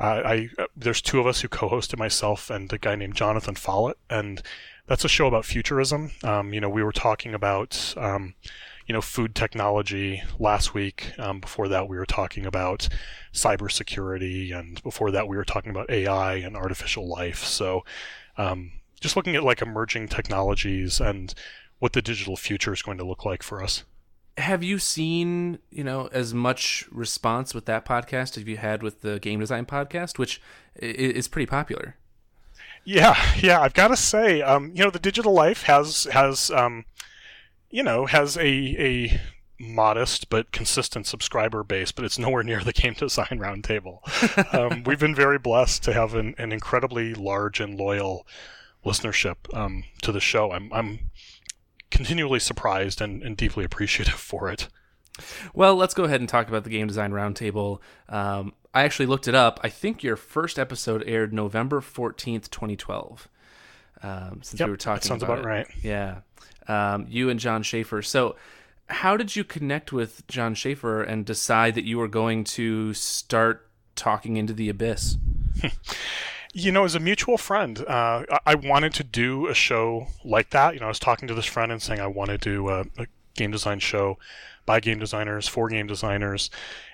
uh, 0.00 0.22
I 0.24 0.50
uh, 0.58 0.66
there's 0.76 1.00
two 1.00 1.20
of 1.20 1.26
us 1.26 1.40
who 1.40 1.48
co-host 1.48 1.92
it, 1.92 1.98
myself 1.98 2.50
and 2.50 2.70
a 2.72 2.78
guy 2.78 2.96
named 2.96 3.14
Jonathan 3.14 3.54
Follett, 3.54 3.96
and 4.10 4.42
that's 4.86 5.04
a 5.04 5.08
show 5.08 5.28
about 5.28 5.44
futurism. 5.44 6.10
Um, 6.24 6.52
you 6.52 6.60
know, 6.60 6.68
we 6.68 6.82
were 6.82 6.92
talking 6.92 7.32
about 7.32 7.94
um, 7.96 8.34
you 8.88 8.92
know 8.92 9.00
food 9.00 9.36
technology 9.36 10.20
last 10.40 10.74
week. 10.74 11.12
Um, 11.16 11.38
before 11.38 11.68
that, 11.68 11.88
we 11.88 11.96
were 11.96 12.06
talking 12.06 12.44
about 12.44 12.88
cybersecurity, 13.32 14.52
and 14.52 14.82
before 14.82 15.12
that, 15.12 15.28
we 15.28 15.36
were 15.36 15.44
talking 15.44 15.70
about 15.70 15.88
AI 15.88 16.34
and 16.34 16.56
artificial 16.56 17.08
life. 17.08 17.44
So, 17.44 17.84
um, 18.36 18.72
just 19.00 19.14
looking 19.14 19.36
at 19.36 19.44
like 19.44 19.62
emerging 19.62 20.08
technologies 20.08 21.00
and 21.00 21.32
what 21.78 21.92
the 21.92 22.02
digital 22.02 22.36
future 22.36 22.72
is 22.72 22.82
going 22.82 22.98
to 22.98 23.06
look 23.06 23.24
like 23.24 23.44
for 23.44 23.62
us. 23.62 23.84
Have 24.38 24.62
you 24.62 24.78
seen, 24.78 25.58
you 25.70 25.82
know, 25.82 26.08
as 26.12 26.34
much 26.34 26.86
response 26.90 27.54
with 27.54 27.64
that 27.66 27.86
podcast 27.86 28.36
as 28.36 28.44
you 28.44 28.58
had 28.58 28.82
with 28.82 29.00
the 29.00 29.18
game 29.18 29.40
design 29.40 29.64
podcast, 29.64 30.18
which 30.18 30.40
is 30.76 31.28
pretty 31.28 31.46
popular? 31.46 31.96
Yeah, 32.84 33.16
yeah, 33.38 33.60
I've 33.60 33.74
got 33.74 33.88
to 33.88 33.96
say, 33.96 34.42
um, 34.42 34.70
you 34.74 34.84
know, 34.84 34.90
the 34.90 34.98
digital 34.98 35.32
life 35.32 35.64
has 35.64 36.04
has 36.12 36.50
um, 36.50 36.84
you 37.70 37.82
know 37.82 38.06
has 38.06 38.36
a 38.36 38.42
a 38.42 39.20
modest 39.58 40.28
but 40.28 40.52
consistent 40.52 41.06
subscriber 41.06 41.64
base, 41.64 41.90
but 41.90 42.04
it's 42.04 42.18
nowhere 42.18 42.42
near 42.42 42.60
the 42.60 42.72
game 42.72 42.94
design 42.94 43.38
roundtable. 43.40 44.00
um, 44.54 44.82
we've 44.86 45.00
been 45.00 45.14
very 45.14 45.38
blessed 45.38 45.82
to 45.84 45.92
have 45.92 46.14
an, 46.14 46.34
an 46.38 46.52
incredibly 46.52 47.14
large 47.14 47.58
and 47.58 47.78
loyal 47.78 48.26
listenership 48.84 49.36
um, 49.52 49.84
to 50.02 50.12
the 50.12 50.20
show. 50.20 50.52
I'm 50.52 50.72
I'm 50.72 51.10
continually 51.90 52.40
surprised 52.40 53.00
and, 53.00 53.22
and 53.22 53.36
deeply 53.36 53.64
appreciative 53.64 54.14
for 54.14 54.50
it. 54.50 54.68
Well, 55.54 55.76
let's 55.76 55.94
go 55.94 56.04
ahead 56.04 56.20
and 56.20 56.28
talk 56.28 56.48
about 56.48 56.64
the 56.64 56.70
game 56.70 56.86
design 56.86 57.12
roundtable. 57.12 57.80
Um, 58.08 58.52
I 58.74 58.82
actually 58.82 59.06
looked 59.06 59.28
it 59.28 59.34
up. 59.34 59.58
I 59.62 59.70
think 59.70 60.02
your 60.02 60.16
first 60.16 60.58
episode 60.58 61.02
aired 61.06 61.32
November 61.32 61.80
14th, 61.80 62.50
2012. 62.50 63.28
Um, 64.02 64.40
since 64.42 64.60
yep, 64.60 64.66
we 64.66 64.70
were 64.72 64.76
talking 64.76 65.02
sounds 65.02 65.22
about, 65.22 65.38
about 65.38 65.48
right. 65.48 65.66
Yeah. 65.82 66.18
Um, 66.68 67.06
you 67.08 67.30
and 67.30 67.40
Jon 67.40 67.62
Shafer. 67.62 68.02
So, 68.02 68.36
how 68.88 69.16
did 69.16 69.34
you 69.34 69.42
connect 69.42 69.92
with 69.92 70.26
Jon 70.28 70.54
Shafer 70.54 71.02
and 71.02 71.24
decide 71.24 71.74
that 71.74 71.84
you 71.84 71.98
were 71.98 72.08
going 72.08 72.44
to 72.44 72.92
start 72.94 73.68
talking 73.94 74.36
into 74.36 74.52
the 74.52 74.68
abyss? 74.68 75.16
you 76.56 76.72
know, 76.72 76.84
as 76.84 76.94
a 76.94 77.00
mutual 77.00 77.38
friend, 77.38 77.80
uh, 77.86 78.24
I 78.44 78.54
wanted 78.54 78.94
to 78.94 79.04
do 79.04 79.46
a 79.46 79.54
show 79.54 80.08
like 80.24 80.50
that. 80.50 80.74
You 80.74 80.80
know, 80.80 80.86
I 80.86 80.88
was 80.88 80.98
talking 80.98 81.28
to 81.28 81.34
this 81.34 81.46
friend 81.46 81.70
and 81.70 81.82
saying 81.82 82.00
I 82.00 82.06
want 82.06 82.30
to 82.30 82.38
do 82.38 82.68
a, 82.68 82.80
a 82.98 83.06
game 83.34 83.50
design 83.50 83.78
show 83.78 84.18
by 84.64 84.80
game 84.80 84.98
designers 84.98 85.46
for 85.46 85.68
game 85.68 85.86
designers 85.86 86.50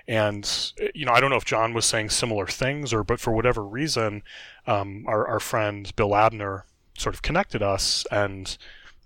and 0.09 0.72
you 0.94 1.07
know 1.07 1.12
i 1.12 1.20
don't 1.20 1.31
know 1.31 1.37
if 1.37 1.44
jon 1.44 1.72
was 1.72 1.87
saying 1.87 2.11
similar 2.11 2.44
things 2.44 2.92
or 2.92 3.05
but 3.05 3.20
for 3.20 3.33
whatever 3.33 3.64
reason 3.64 4.20
um, 4.66 5.05
our, 5.07 5.27
our 5.27 5.38
friend 5.38 5.94
bill 5.94 6.14
abner 6.14 6.66
sort 6.98 7.14
of 7.14 7.22
connected 7.22 7.62
us 7.62 8.05
and 8.11 8.59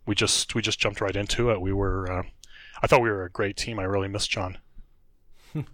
we 0.07 0.15
just 0.15 0.55
we 0.55 0.63
just 0.63 0.81
jumped 0.81 1.03
right 1.03 1.15
into 1.15 1.51
it 1.51 1.61
we 1.61 1.73
were 1.73 2.11
uh, 2.11 2.23
I 2.83 2.87
thought 2.87 3.03
we 3.03 3.11
were 3.11 3.25
a 3.25 3.31
great 3.31 3.57
team. 3.57 3.79
I 3.79 3.85
really 3.85 4.09
missed 4.09 4.31
Jon. 4.31 4.59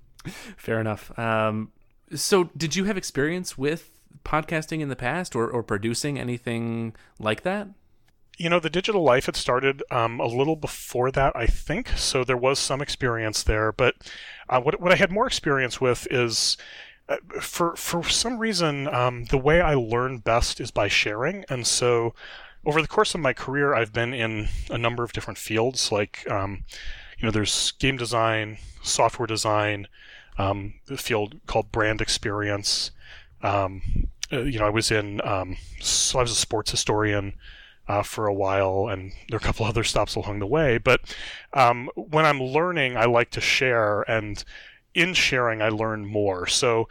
Fair 0.56 0.80
enough. 0.80 1.16
Um, 1.18 1.72
so, 2.14 2.44
did 2.56 2.76
you 2.76 2.84
have 2.84 2.96
experience 2.96 3.56
with 3.56 3.90
podcasting 4.24 4.80
in 4.80 4.88
the 4.88 4.96
past, 4.96 5.34
or, 5.34 5.48
or 5.48 5.62
producing 5.62 6.18
anything 6.18 6.94
like 7.18 7.42
that? 7.42 7.68
You 8.38 8.48
know, 8.48 8.60
the 8.60 8.70
digital 8.70 9.02
life 9.02 9.26
had 9.26 9.36
started 9.36 9.82
um, 9.90 10.18
a 10.18 10.26
little 10.26 10.56
before 10.56 11.10
that, 11.10 11.36
I 11.36 11.46
think. 11.46 11.88
So 11.96 12.24
there 12.24 12.36
was 12.36 12.58
some 12.58 12.80
experience 12.80 13.42
there. 13.42 13.72
But 13.72 13.94
uh, 14.48 14.60
what 14.60 14.80
what 14.80 14.92
I 14.92 14.96
had 14.96 15.12
more 15.12 15.26
experience 15.26 15.80
with 15.80 16.06
is 16.10 16.56
uh, 17.08 17.16
for 17.40 17.76
for 17.76 18.02
some 18.04 18.38
reason, 18.38 18.88
um, 18.88 19.24
the 19.26 19.38
way 19.38 19.60
I 19.60 19.74
learn 19.74 20.18
best 20.18 20.60
is 20.60 20.70
by 20.70 20.88
sharing, 20.88 21.44
and 21.48 21.66
so 21.66 22.14
over 22.64 22.80
the 22.80 22.88
course 22.88 23.14
of 23.14 23.20
my 23.20 23.32
career, 23.32 23.74
I've 23.74 23.92
been 23.92 24.14
in 24.14 24.48
a 24.70 24.78
number 24.78 25.02
of 25.02 25.12
different 25.12 25.38
fields. 25.38 25.90
Like, 25.90 26.24
um, 26.30 26.64
you 27.18 27.26
know, 27.26 27.32
there's 27.32 27.72
game 27.72 27.96
design, 27.96 28.58
software 28.82 29.26
design, 29.26 29.88
um, 30.38 30.74
the 30.86 30.96
field 30.96 31.40
called 31.46 31.72
brand 31.72 32.00
experience. 32.00 32.92
Um, 33.42 34.08
uh, 34.32 34.42
you 34.42 34.58
know, 34.58 34.66
I 34.66 34.70
was 34.70 34.90
in, 34.90 35.20
um, 35.26 35.56
so 35.80 36.18
I 36.18 36.22
was 36.22 36.32
a 36.32 36.36
sports 36.36 36.70
historian. 36.70 37.34
Uh, 37.88 38.00
for 38.00 38.28
a 38.28 38.32
while, 38.32 38.86
and 38.88 39.10
there 39.28 39.36
are 39.36 39.42
a 39.42 39.44
couple 39.44 39.66
other 39.66 39.82
stops 39.82 40.14
along 40.14 40.38
the 40.38 40.46
way. 40.46 40.78
But 40.78 41.00
um, 41.52 41.90
when 41.96 42.24
I'm 42.24 42.40
learning, 42.40 42.96
I 42.96 43.06
like 43.06 43.30
to 43.30 43.40
share, 43.40 44.02
and 44.02 44.42
in 44.94 45.14
sharing, 45.14 45.60
I 45.60 45.68
learn 45.68 46.06
more. 46.06 46.46
So 46.46 46.88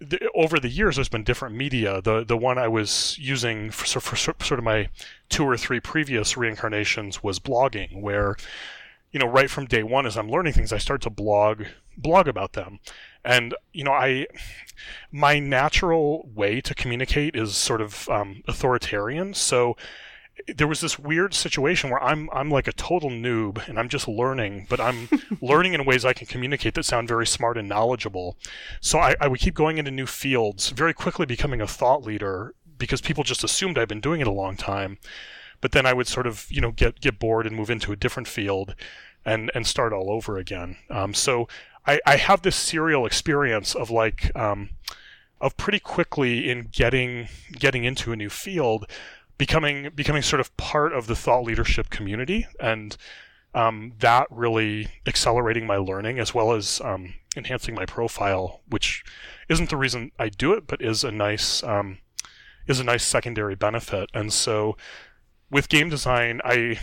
the, 0.00 0.30
over 0.34 0.58
the 0.58 0.68
years, 0.68 0.96
there's 0.96 1.08
been 1.08 1.24
different 1.24 1.54
media. 1.56 2.00
The 2.00 2.24
the 2.24 2.36
one 2.36 2.58
I 2.58 2.68
was 2.68 3.16
using 3.18 3.70
for, 3.70 4.00
for, 4.00 4.16
for 4.16 4.44
sort 4.44 4.58
of 4.58 4.64
my 4.64 4.88
two 5.28 5.44
or 5.44 5.56
three 5.56 5.80
previous 5.80 6.36
reincarnations 6.36 7.22
was 7.22 7.38
blogging, 7.38 8.00
where 8.00 8.36
you 9.12 9.20
know 9.20 9.26
right 9.26 9.50
from 9.50 9.66
day 9.66 9.82
one, 9.82 10.06
as 10.06 10.16
I'm 10.16 10.30
learning 10.30 10.54
things, 10.54 10.72
I 10.72 10.78
start 10.78 11.02
to 11.02 11.10
blog 11.10 11.64
blog 11.96 12.28
about 12.28 12.54
them, 12.54 12.80
and 13.24 13.54
you 13.72 13.84
know 13.84 13.92
I 13.92 14.26
my 15.12 15.38
natural 15.38 16.28
way 16.34 16.60
to 16.60 16.74
communicate 16.74 17.36
is 17.36 17.56
sort 17.56 17.80
of 17.80 18.08
um, 18.08 18.42
authoritarian, 18.46 19.34
so 19.34 19.76
there 20.48 20.66
was 20.66 20.80
this 20.80 20.98
weird 20.98 21.32
situation 21.32 21.90
where 21.90 22.02
I'm 22.02 22.28
I'm 22.32 22.50
like 22.50 22.66
a 22.66 22.72
total 22.72 23.10
noob 23.10 23.66
and 23.68 23.78
I'm 23.78 23.88
just 23.88 24.08
learning, 24.08 24.66
but 24.68 24.80
I'm 24.80 25.08
learning 25.40 25.74
in 25.74 25.84
ways 25.84 26.04
I 26.04 26.12
can 26.12 26.26
communicate 26.26 26.74
that 26.74 26.84
sound 26.84 27.08
very 27.08 27.26
smart 27.26 27.56
and 27.56 27.68
knowledgeable. 27.68 28.36
So 28.80 28.98
I, 28.98 29.14
I 29.20 29.28
would 29.28 29.40
keep 29.40 29.54
going 29.54 29.78
into 29.78 29.90
new 29.90 30.06
fields, 30.06 30.70
very 30.70 30.92
quickly 30.92 31.26
becoming 31.26 31.60
a 31.60 31.66
thought 31.66 32.02
leader 32.02 32.54
because 32.76 33.00
people 33.00 33.24
just 33.24 33.44
assumed 33.44 33.78
I'd 33.78 33.88
been 33.88 34.00
doing 34.00 34.20
it 34.20 34.26
a 34.26 34.32
long 34.32 34.56
time. 34.56 34.98
But 35.60 35.72
then 35.72 35.86
I 35.86 35.92
would 35.92 36.08
sort 36.08 36.26
of 36.26 36.46
you 36.50 36.60
know 36.60 36.72
get 36.72 37.00
get 37.00 37.18
bored 37.18 37.46
and 37.46 37.56
move 37.56 37.70
into 37.70 37.92
a 37.92 37.96
different 37.96 38.28
field, 38.28 38.74
and 39.24 39.50
and 39.54 39.66
start 39.66 39.92
all 39.92 40.10
over 40.10 40.36
again. 40.36 40.76
Um, 40.90 41.14
so 41.14 41.48
I, 41.86 42.00
I 42.06 42.16
have 42.16 42.42
this 42.42 42.56
serial 42.56 43.06
experience 43.06 43.74
of 43.74 43.90
like 43.90 44.34
um, 44.36 44.70
of 45.40 45.56
pretty 45.56 45.80
quickly 45.80 46.50
in 46.50 46.68
getting 46.72 47.28
getting 47.52 47.84
into 47.84 48.12
a 48.12 48.16
new 48.16 48.30
field 48.30 48.86
becoming 49.36 49.90
becoming 49.94 50.22
sort 50.22 50.40
of 50.40 50.56
part 50.56 50.92
of 50.92 51.06
the 51.06 51.16
thought 51.16 51.44
leadership 51.44 51.90
community 51.90 52.46
and 52.60 52.96
um, 53.54 53.92
that 54.00 54.26
really 54.30 54.88
accelerating 55.06 55.66
my 55.66 55.76
learning 55.76 56.18
as 56.18 56.34
well 56.34 56.52
as 56.52 56.80
um, 56.84 57.14
enhancing 57.36 57.74
my 57.74 57.86
profile, 57.86 58.60
which 58.68 59.04
isn't 59.48 59.70
the 59.70 59.76
reason 59.76 60.10
I 60.18 60.28
do 60.28 60.52
it, 60.52 60.66
but 60.66 60.82
is 60.82 61.04
a 61.04 61.12
nice 61.12 61.62
um, 61.62 61.98
is 62.66 62.80
a 62.80 62.84
nice 62.84 63.04
secondary 63.04 63.54
benefit. 63.54 64.10
And 64.12 64.32
so, 64.32 64.76
with 65.50 65.68
game 65.68 65.88
design, 65.88 66.40
I 66.44 66.78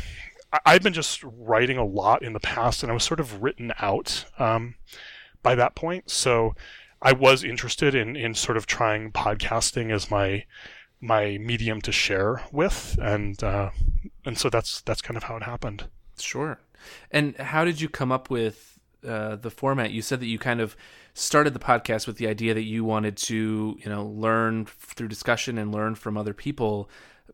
I've 0.66 0.84
been 0.84 0.94
just 0.94 1.24
writing 1.24 1.78
a 1.78 1.86
lot 1.86 2.24
in 2.24 2.34
the 2.34 2.40
past, 2.40 2.84
and 2.84 2.92
I 2.92 2.94
was 2.94 3.04
sort 3.04 3.20
of 3.20 3.42
written 3.42 3.72
out 3.80 4.26
um, 4.38 4.76
by 5.42 5.56
that 5.56 5.76
point. 5.76 6.10
So, 6.10 6.54
I 7.02 7.14
was 7.14 7.44
interested 7.44 7.96
in 7.96 8.16
in 8.16 8.36
sort 8.36 8.58
of 8.58 8.68
trying 8.68 9.12
podcasting 9.12 9.92
as 9.92 10.12
my 10.12 10.46
my 11.00 11.38
medium 11.40 11.82
to 11.82 11.92
share 11.92 12.44
with, 12.52 12.98
and 13.02 13.44
uh, 13.44 13.72
and 14.26 14.38
so 14.38 14.50
that's 14.50 14.82
that's 14.82 15.02
kind 15.02 15.18
of 15.18 15.24
how 15.24 15.36
it 15.36 15.44
happened. 15.44 15.88
Sure. 16.20 16.60
And 17.10 17.36
how 17.38 17.66
did 17.66 17.82
you 17.82 17.90
come 17.90 18.12
up 18.12 18.30
with 18.30 18.80
uh, 19.08 19.36
the 19.36 19.50
format? 19.50 19.92
You 19.92 20.02
said 20.02 20.20
that 20.20 20.28
you 20.28 20.38
kind 20.38 20.62
of 20.62 20.76
started 21.14 21.54
the 21.54 21.60
podcast 21.60 22.08
with 22.08 22.18
the 22.18 22.28
idea 22.28 22.54
that 22.54 22.64
you 22.64 22.84
wanted 22.84 23.18
to, 23.18 23.78
you 23.80 23.90
know, 23.90 24.06
learn 24.06 24.66
through 24.66 25.08
discussion 25.08 25.58
and 25.58 25.72
learn 25.72 25.96
from 25.96 26.18
other 26.18 26.34
people. 26.34 26.90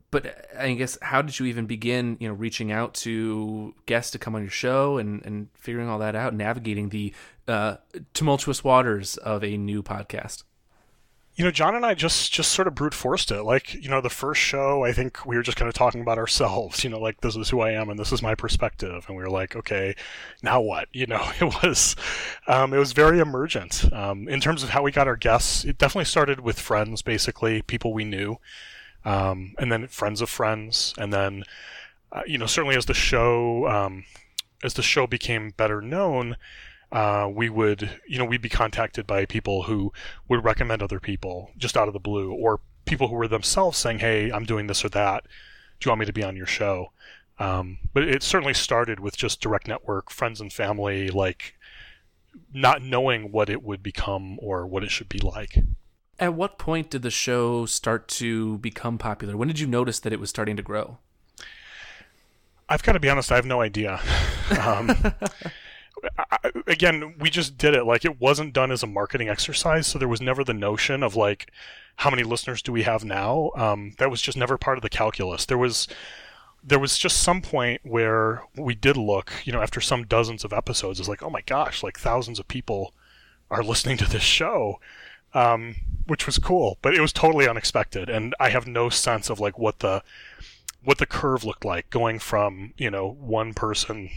But 0.10 0.48
I 0.58 0.74
guess 0.74 0.98
how 1.02 1.22
did 1.22 1.38
you 1.38 1.46
even 1.48 1.66
begin, 1.66 2.18
you 2.20 2.30
know, 2.30 2.34
reaching 2.34 2.72
out 2.72 2.94
to 2.96 3.76
guests 3.86 4.12
to 4.12 4.20
come 4.20 4.36
on 4.36 4.42
your 4.42 4.50
show 4.50 4.98
and, 4.98 5.24
and 5.26 5.50
figuring 5.54 5.90
all 5.90 6.00
that 6.00 6.16
out, 6.16 6.34
navigating 6.34 6.90
the 6.90 7.14
uh, 7.48 7.78
tumultuous 8.14 8.64
waters 8.64 9.18
of 9.18 9.44
a 9.44 9.58
new 9.58 9.84
podcast? 9.84 10.44
you 11.38 11.44
know, 11.44 11.52
Jon 11.52 11.76
and 11.76 11.86
I 11.86 11.94
just 11.94 12.34
just 12.34 12.52
sort 12.52 12.68
of 12.68 12.74
brute 12.74 12.96
forced 12.96 13.30
it. 13.30 13.44
Like, 13.44 13.76
you 13.76 13.90
know, 13.90 14.02
the 14.02 14.10
first 14.10 14.42
show, 14.42 14.84
I 14.84 14.92
think 14.92 15.24
we 15.24 15.36
were 15.36 15.44
just 15.44 15.56
kind 15.56 15.70
of 15.70 15.76
talking 15.76 16.02
about 16.02 16.18
ourselves. 16.18 16.84
You 16.84 16.90
know, 16.90 17.00
like 17.00 17.22
this 17.22 17.36
is 17.36 17.48
who 17.48 17.62
I 17.62 17.72
am 17.72 17.90
and 17.90 18.00
this 18.00 18.12
is 18.12 18.24
my 18.24 18.34
perspective, 18.34 19.06
and 19.08 19.16
we 19.16 19.22
were 19.22 19.30
like, 19.30 19.56
okay, 19.56 19.96
now 20.42 20.60
what? 20.60 20.88
You 20.94 21.06
know, 21.06 21.24
it 21.40 21.64
was 21.64 21.96
um, 22.48 22.74
it 22.74 22.80
was 22.80 22.92
very 22.92 23.20
emergent 23.20 23.86
um, 23.94 24.28
in 24.28 24.42
terms 24.42 24.64
of 24.64 24.70
how 24.70 24.82
we 24.82 24.92
got 24.92 25.08
our 25.08 25.16
guests. 25.16 25.64
It 25.64 25.78
definitely 25.78 26.06
started 26.06 26.40
with 26.40 26.60
friends, 26.60 27.04
basically 27.04 27.62
people 27.62 27.94
we 27.94 28.04
knew, 28.04 28.38
um, 29.08 29.56
and 29.58 29.72
then 29.72 29.88
friends 29.88 30.22
of 30.22 30.30
friends, 30.30 30.94
and 30.98 31.12
then 31.12 31.44
uh, 32.12 32.22
you 32.28 32.38
know, 32.38 32.46
certainly 32.46 32.76
as 32.76 32.86
the 32.86 32.94
show 32.94 33.68
um, 33.68 34.06
as 34.64 34.74
the 34.74 34.84
show 34.84 35.08
became 35.08 35.52
better 35.52 35.82
known 35.82 36.36
uh, 36.92 37.30
we 37.34 37.50
would, 37.50 38.00
you 38.08 38.18
know, 38.18 38.26
we'd 38.26 38.42
be 38.42 38.50
contacted 38.50 39.06
by 39.06 39.26
people 39.26 39.64
who 39.64 39.92
would 40.28 40.44
recommend 40.44 40.82
other 40.82 41.00
people 41.00 41.52
just 41.58 41.76
out 41.76 41.88
of 41.88 41.94
the 41.94 42.00
blue, 42.00 42.32
or 42.32 42.62
people 42.86 43.10
who 43.10 43.16
were 43.16 43.28
themselves 43.28 43.78
saying, 43.78 44.00
"Hey, 44.00 44.32
I'm 44.32 44.46
doing 44.46 44.68
this 44.68 44.86
or 44.86 44.90
that. 44.90 45.24
Do 45.80 45.88
you 45.88 45.92
want 45.92 46.00
me 46.00 46.06
to 46.06 46.14
be 46.14 46.24
on 46.24 46.38
your 46.38 46.46
show?" 46.46 46.92
Um, 47.40 47.80
but 47.94 48.04
it 48.04 48.24
certainly 48.24 48.54
started 48.54 49.00
with 49.00 49.18
just 49.18 49.42
direct 49.42 49.68
network, 49.68 50.10
friends 50.10 50.40
and 50.42 50.52
family, 50.52 51.10
like 51.10 51.56
not 52.54 52.82
knowing 52.82 53.32
what 53.32 53.50
it 53.50 53.64
would 53.64 53.84
become 53.84 54.40
or 54.42 54.66
what 54.66 54.84
it 54.84 54.92
should 54.92 55.10
be 55.10 55.20
like. 55.20 55.58
At 56.20 56.34
what 56.34 56.58
point 56.58 56.90
did 56.90 57.04
the 57.04 57.12
show 57.12 57.66
start 57.66 58.08
to 58.10 58.58
become 58.58 58.98
popular? 58.98 59.38
When 59.38 59.48
did 59.48 59.60
you 59.60 59.68
notice 59.68 60.00
that 60.00 60.14
it 60.14 60.20
was 60.20 60.30
starting 60.30 60.58
to 60.58 60.64
grow? 60.64 60.98
I've 62.70 62.84
got 62.84 62.94
to 62.94 63.00
be 63.00 63.10
honest, 63.10 63.32
I 63.32 63.36
have 63.36 63.46
no 63.46 63.62
idea. 63.62 64.00
Um, 64.62 64.96
I, 66.18 66.52
again, 66.68 67.16
we 67.20 67.30
just 67.30 67.58
did 67.58 67.74
it. 67.74 67.84
Like 67.84 68.06
it 68.06 68.22
wasn't 68.22 68.54
done 68.54 68.72
as 68.72 68.82
a 68.82 68.88
marketing 68.88 69.28
exercise, 69.28 69.88
so 69.88 70.00
there 70.00 70.08
was 70.08 70.22
never 70.22 70.42
the 70.42 70.54
notion 70.54 71.04
of 71.04 71.18
like, 71.18 71.52
how 71.98 72.10
many 72.10 72.24
listeners 72.24 72.62
do 72.62 72.72
we 72.72 72.84
have 72.84 73.04
now? 73.04 73.52
Um, 73.58 73.94
that 73.98 74.10
was 74.10 74.22
just 74.22 74.38
never 74.38 74.58
part 74.58 74.78
of 74.78 74.84
the 74.84 74.90
calculus. 74.90 75.46
There 75.46 75.58
was, 75.58 75.90
there 76.64 76.80
was 76.80 76.98
just 76.98 77.22
some 77.22 77.42
point 77.42 77.82
where 77.84 78.44
we 78.56 78.74
did 78.74 78.96
look, 78.96 79.34
you 79.44 79.52
know, 79.52 79.62
after 79.62 79.82
some 79.82 80.06
dozens 80.06 80.46
of 80.46 80.54
episodes, 80.54 81.00
it's 81.00 81.10
like, 81.10 81.24
oh 81.24 81.30
my 81.30 81.42
gosh, 81.42 81.84
like 81.84 82.00
thousands 82.00 82.40
of 82.40 82.48
people 82.48 82.94
are 83.50 83.64
listening 83.64 83.98
to 83.98 84.10
this 84.10 84.24
show, 84.24 84.80
um, 85.38 85.76
which 86.08 86.26
was 86.26 86.40
cool, 86.40 86.80
but 86.82 86.96
it 86.96 87.02
was 87.02 87.14
totally 87.14 87.48
unexpected, 87.48 88.10
and 88.10 88.34
I 88.40 88.50
have 88.50 88.66
no 88.66 88.90
sense 88.90 89.30
of 89.30 89.40
like 89.40 89.60
what 89.60 89.80
the 89.80 90.02
what 90.84 90.98
the 90.98 91.06
curve 91.06 91.44
looked 91.44 91.64
like 91.64 91.90
going 91.90 92.18
from 92.18 92.74
you 92.78 92.90
know 92.90 93.08
one 93.20 93.54
person 93.54 94.10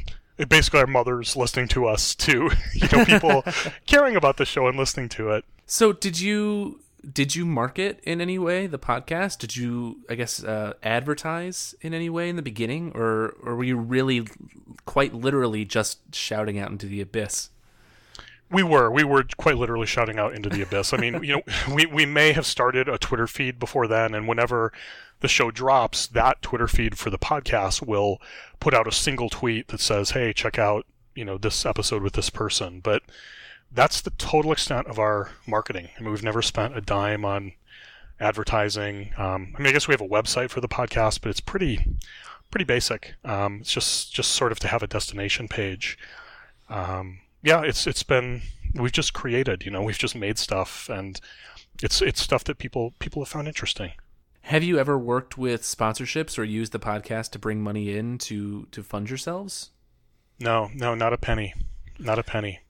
basically 0.49 0.81
our 0.81 0.87
mothers 0.87 1.37
listening 1.37 1.69
to 1.69 1.87
us 1.87 2.15
to 2.27 2.51
you 2.73 2.89
know 2.91 3.05
people 3.05 3.45
caring 3.87 4.17
about 4.17 4.39
the 4.39 4.47
show 4.47 4.67
and 4.67 4.79
listening 4.79 5.11
to 5.11 5.31
it. 5.31 5.45
So 5.67 5.93
did 5.93 6.19
you 6.19 6.81
did 7.13 7.35
you 7.35 7.45
market 7.45 8.01
in 8.03 8.23
any 8.23 8.39
way 8.39 8.67
the 8.67 8.79
podcast? 8.79 9.39
Did 9.39 9.57
you 9.57 9.99
I 10.09 10.15
guess 10.15 10.43
uh, 10.43 10.73
advertise 10.83 11.75
in 11.83 11.93
any 11.93 12.09
way 12.09 12.31
in 12.31 12.37
the 12.37 12.43
beginning, 12.43 12.93
or 12.95 13.37
or 13.43 13.57
were 13.57 13.65
you 13.65 13.77
really 13.77 14.27
quite 14.87 15.13
literally 15.13 15.67
just 15.67 16.15
shouting 16.15 16.59
out 16.59 16.71
into 16.71 16.87
the 16.87 17.03
abyss? 17.03 17.51
We 18.51 18.63
were. 18.63 18.91
We 18.91 19.05
were 19.05 19.25
quite 19.37 19.57
literally 19.57 19.87
shouting 19.87 20.19
out 20.19 20.35
into 20.35 20.49
the 20.49 20.63
abyss. 20.63 20.93
I 20.93 20.97
mean, 20.97 21.23
you 21.23 21.37
know, 21.37 21.43
we, 21.75 21.87
we 21.87 22.07
may 22.07 22.33
have 22.33 22.47
started 22.47 22.89
a 22.89 22.99
Twitter 22.99 23.27
feed 23.27 23.59
before 23.59 23.87
then, 23.87 24.15
and 24.15 24.27
whenever 24.27 24.73
the 25.21 25.29
show 25.29 25.51
drops, 25.51 26.07
that 26.09 26.43
Twitter 26.43 26.67
feed 26.67 26.99
for 26.99 27.11
the 27.11 27.19
podcast 27.19 27.87
will 27.87 28.21
put 28.59 28.75
out 28.75 28.89
a 28.89 28.93
single 28.93 29.29
tweet 29.29 29.69
that 29.69 29.81
says, 29.81 30.11
"Hey, 30.11 30.33
check 30.33 30.59
out 30.59 30.87
you 31.15 31.25
know 31.25 31.39
this 31.39 31.65
episode 31.65 32.03
with 32.03 32.15
this 32.15 32.31
person." 32.31 32.81
But 32.81 33.03
that's 33.73 34.01
the 34.01 34.11
total 34.11 34.53
extent 34.53 34.87
of 34.89 34.99
our 34.99 35.31
marketing. 35.47 35.91
I 35.97 36.01
mean, 36.01 36.11
we've 36.11 36.23
never 36.23 36.43
spent 36.43 36.77
a 36.77 36.81
dime 36.81 37.25
on 37.25 37.53
advertising. 38.19 39.13
Um, 39.17 39.55
I 39.55 39.59
mean, 39.59 39.69
I 39.69 39.73
guess 39.73 39.89
we 39.89 39.95
have 39.95 40.01
a 40.01 40.09
website 40.09 40.51
for 40.51 40.61
the 40.61 40.69
podcast, 40.69 41.21
but 41.23 41.31
it's 41.31 41.41
pretty 41.41 41.87
pretty 42.51 42.65
basic. 42.65 43.15
Um, 43.25 43.59
it's 43.61 43.73
just 43.73 44.13
just 44.13 44.33
sort 44.33 44.53
of 44.53 44.59
to 44.61 44.69
have 44.69 44.83
a 44.83 44.87
destination 44.87 45.49
page. 45.49 45.99
Um, 46.69 47.21
yeah, 47.43 47.63
it's 47.63 47.87
it's 47.87 48.03
been 48.03 48.43
we've 48.75 48.93
just 48.93 49.13
created. 49.13 49.65
You 49.65 49.71
know, 49.71 49.83
we've 49.83 49.99
just 49.99 50.15
made 50.15 50.39
stuff, 50.39 50.89
and 50.89 51.21
it's 51.83 52.03
it's 52.03 52.23
stuff 52.23 52.45
that 52.45 52.59
people 52.59 52.95
people 52.99 53.23
have 53.23 53.29
found 53.29 53.49
interesting. 53.49 53.93
Have 54.43 54.63
you 54.63 54.79
ever 54.79 54.99
worked 54.99 55.37
with 55.37 55.63
sponsorships 55.63 56.39
or 56.39 56.45
used 56.45 56.73
the 56.73 56.79
podcast 56.79 57.31
to 57.31 57.39
bring 57.39 57.63
money 57.63 57.97
in 57.97 58.19
to 58.19 58.67
to 58.71 58.83
fund 58.83 59.09
yourselves? 59.09 59.71
No, 60.39 60.71
no, 60.75 60.95
not 60.95 61.13
a 61.13 61.19
penny. 61.19 61.55
Not 61.99 62.19
a 62.19 62.23
penny. 62.23 62.61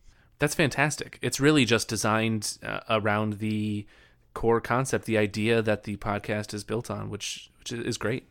That's 0.40 0.54
fantastic. 0.54 1.18
It's 1.22 1.38
really 1.38 1.64
just 1.64 1.86
designed 1.86 2.58
uh, 2.62 2.80
around 2.88 3.34
the 3.34 3.86
core 4.34 4.60
concept, 4.60 5.04
the 5.04 5.18
idea 5.18 5.62
that 5.62 5.84
the 5.84 5.96
podcast 5.96 6.54
is 6.54 6.64
built 6.64 6.90
on, 6.90 7.10
which 7.10 7.50
which 7.58 7.72
is 7.72 7.98
great. 7.98 8.26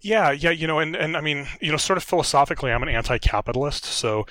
Yeah, 0.00 0.30
yeah, 0.30 0.50
you 0.50 0.66
know, 0.66 0.78
and, 0.78 0.94
and 0.94 1.16
I 1.16 1.20
mean, 1.20 1.46
you 1.60 1.70
know, 1.70 1.78
sort 1.78 1.96
of 1.96 2.04
philosophically, 2.04 2.70
I'm 2.70 2.82
an 2.82 2.90
anti-capitalist, 2.90 3.84
so 3.84 4.26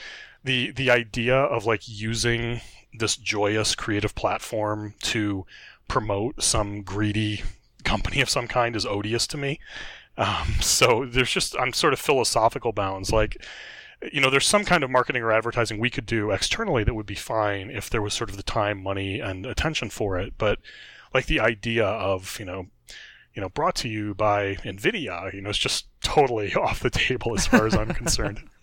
the 0.45 0.71
the 0.71 0.89
idea 0.89 1.36
of 1.36 1.65
like 1.65 1.81
using 1.86 2.62
this 2.93 3.17
joyous 3.17 3.75
creative 3.75 4.15
platform 4.15 4.93
to 5.01 5.45
promote 5.88 6.41
some 6.41 6.81
greedy 6.81 7.43
company 7.84 8.21
of 8.21 8.29
some 8.29 8.47
kind 8.47 8.75
is 8.75 8.86
odious 8.86 9.27
to 9.27 9.38
me. 9.38 9.60
Um, 10.17 10.55
so 10.62 11.05
there's 11.05 11.31
just 11.31 11.55
I'm 11.60 11.73
sort 11.73 11.93
of 11.93 11.99
philosophical 11.99 12.71
bounds, 12.71 13.12
like 13.12 13.43
you 14.12 14.21
know, 14.21 14.29
there's 14.29 14.45
some 14.45 14.65
kind 14.65 14.84
of 14.84 14.91
marketing 14.91 15.23
or 15.23 15.31
advertising 15.31 15.79
we 15.79 15.89
could 15.89 16.05
do 16.05 16.31
externally 16.31 16.84
that 16.84 16.93
would 16.93 17.05
be 17.05 17.15
fine 17.15 17.71
if 17.71 17.89
there 17.89 18.01
was 18.01 18.13
sort 18.13 18.29
of 18.29 18.38
the 18.38 18.43
time, 18.43 18.84
money, 18.84 19.19
and 19.19 19.45
attention 19.45 19.89
for 19.89 20.19
it. 20.19 20.34
But 20.38 20.60
like 21.13 21.25
the 21.25 21.39
idea 21.39 21.86
of 21.86 22.38
you 22.39 22.45
know, 22.45 22.67
you 23.34 23.41
know, 23.41 23.49
brought 23.49 23.75
to 23.77 23.89
you 23.89 24.13
by 24.13 24.55
Nvidia, 24.55 25.34
you 25.34 25.41
know, 25.41 25.49
it's 25.49 25.58
just 25.58 25.88
totally 26.01 26.53
off 26.55 26.81
the 26.81 26.89
table 26.89 27.34
as 27.36 27.47
far 27.47 27.65
as 27.65 27.75
I'm 27.75 27.93
concerned. 27.93 28.47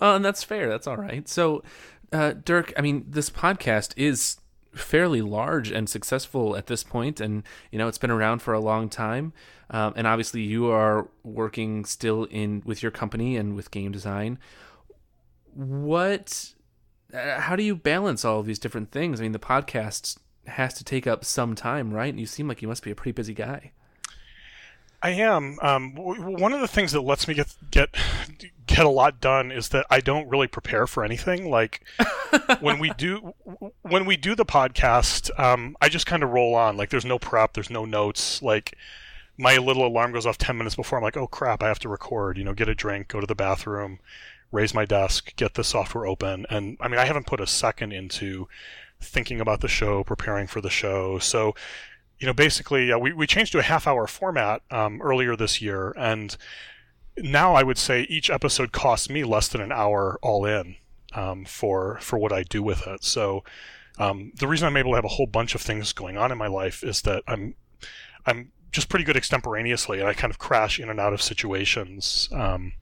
Oh, 0.00 0.16
and 0.16 0.24
that's 0.24 0.42
fair. 0.42 0.68
That's 0.68 0.86
all 0.86 0.96
right. 0.96 1.28
So, 1.28 1.62
uh, 2.12 2.34
Dirk, 2.44 2.72
I 2.76 2.80
mean, 2.80 3.04
this 3.08 3.30
podcast 3.30 3.92
is 3.96 4.38
fairly 4.72 5.22
large 5.22 5.70
and 5.70 5.88
successful 5.88 6.56
at 6.56 6.66
this 6.66 6.82
point, 6.82 7.20
and 7.20 7.42
you 7.70 7.78
know, 7.78 7.88
it's 7.88 7.98
been 7.98 8.10
around 8.10 8.40
for 8.40 8.54
a 8.54 8.60
long 8.60 8.88
time. 8.88 9.32
Um, 9.70 9.94
and 9.96 10.06
obviously, 10.06 10.42
you 10.42 10.70
are 10.70 11.08
working 11.22 11.84
still 11.84 12.24
in 12.24 12.62
with 12.64 12.82
your 12.82 12.92
company 12.92 13.36
and 13.36 13.54
with 13.56 13.70
game 13.70 13.92
design. 13.92 14.38
What? 15.54 16.54
Uh, 17.12 17.40
how 17.40 17.54
do 17.56 17.62
you 17.62 17.76
balance 17.76 18.24
all 18.24 18.40
of 18.40 18.46
these 18.46 18.58
different 18.58 18.90
things? 18.90 19.20
I 19.20 19.22
mean, 19.22 19.32
the 19.32 19.38
podcast 19.38 20.18
has 20.46 20.74
to 20.74 20.84
take 20.84 21.06
up 21.06 21.24
some 21.24 21.54
time, 21.54 21.92
right? 21.92 22.08
And 22.08 22.20
you 22.20 22.26
seem 22.26 22.48
like 22.48 22.60
you 22.60 22.68
must 22.68 22.82
be 22.82 22.90
a 22.90 22.94
pretty 22.94 23.12
busy 23.12 23.34
guy. 23.34 23.72
I 25.04 25.10
am. 25.10 25.58
Um, 25.60 25.94
one 25.94 26.54
of 26.54 26.62
the 26.62 26.66
things 26.66 26.92
that 26.92 27.02
lets 27.02 27.28
me 27.28 27.34
get 27.34 27.54
get 27.70 27.94
get 28.66 28.86
a 28.86 28.88
lot 28.88 29.20
done 29.20 29.52
is 29.52 29.68
that 29.68 29.84
I 29.90 30.00
don't 30.00 30.30
really 30.30 30.46
prepare 30.46 30.86
for 30.86 31.04
anything. 31.04 31.50
Like 31.50 31.84
when 32.60 32.78
we 32.78 32.88
do 32.96 33.34
when 33.82 34.06
we 34.06 34.16
do 34.16 34.34
the 34.34 34.46
podcast, 34.46 35.30
um, 35.38 35.76
I 35.82 35.90
just 35.90 36.06
kind 36.06 36.22
of 36.22 36.30
roll 36.30 36.54
on. 36.54 36.78
Like 36.78 36.88
there's 36.88 37.04
no 37.04 37.18
prep, 37.18 37.52
there's 37.52 37.68
no 37.68 37.84
notes. 37.84 38.40
Like 38.40 38.78
my 39.36 39.58
little 39.58 39.86
alarm 39.86 40.12
goes 40.12 40.24
off 40.24 40.38
ten 40.38 40.56
minutes 40.56 40.74
before. 40.74 40.96
I'm 40.96 41.04
like, 41.04 41.18
oh 41.18 41.26
crap, 41.26 41.62
I 41.62 41.68
have 41.68 41.80
to 41.80 41.90
record. 41.90 42.38
You 42.38 42.44
know, 42.44 42.54
get 42.54 42.70
a 42.70 42.74
drink, 42.74 43.08
go 43.08 43.20
to 43.20 43.26
the 43.26 43.34
bathroom, 43.34 43.98
raise 44.52 44.72
my 44.72 44.86
desk, 44.86 45.36
get 45.36 45.52
the 45.52 45.64
software 45.64 46.06
open, 46.06 46.46
and 46.48 46.78
I 46.80 46.88
mean, 46.88 46.98
I 46.98 47.04
haven't 47.04 47.26
put 47.26 47.42
a 47.42 47.46
second 47.46 47.92
into 47.92 48.48
thinking 49.02 49.38
about 49.38 49.60
the 49.60 49.68
show, 49.68 50.02
preparing 50.02 50.46
for 50.46 50.62
the 50.62 50.70
show. 50.70 51.18
So 51.18 51.54
you 52.18 52.26
know, 52.26 52.32
basically, 52.32 52.92
uh, 52.92 52.98
we, 52.98 53.12
we 53.12 53.26
changed 53.26 53.52
to 53.52 53.58
a 53.58 53.62
half 53.62 53.86
hour 53.86 54.06
format 54.06 54.62
um, 54.70 55.02
earlier 55.02 55.36
this 55.36 55.60
year, 55.60 55.92
and 55.96 56.36
now 57.16 57.54
I 57.54 57.62
would 57.62 57.78
say 57.78 58.02
each 58.02 58.30
episode 58.30 58.72
costs 58.72 59.10
me 59.10 59.24
less 59.24 59.48
than 59.48 59.60
an 59.60 59.72
hour 59.72 60.18
all 60.22 60.44
in 60.44 60.76
um, 61.12 61.44
for 61.44 61.98
for 62.00 62.18
what 62.18 62.32
I 62.32 62.42
do 62.42 62.62
with 62.62 62.86
it. 62.86 63.04
So 63.04 63.44
um, 63.98 64.32
the 64.36 64.48
reason 64.48 64.66
I'm 64.66 64.76
able 64.76 64.92
to 64.92 64.96
have 64.96 65.04
a 65.04 65.08
whole 65.08 65.26
bunch 65.26 65.54
of 65.54 65.60
things 65.60 65.92
going 65.92 66.16
on 66.16 66.32
in 66.32 66.38
my 66.38 66.48
life 66.48 66.82
is 66.82 67.02
that 67.02 67.22
I'm 67.26 67.54
I'm 68.26 68.52
just 68.72 68.88
pretty 68.88 69.04
good 69.04 69.16
extemporaneously, 69.16 70.00
and 70.00 70.08
I 70.08 70.14
kind 70.14 70.32
of 70.32 70.38
crash 70.38 70.80
in 70.80 70.88
and 70.90 70.98
out 70.98 71.12
of 71.12 71.22
situations, 71.22 72.28
um, 72.32 72.72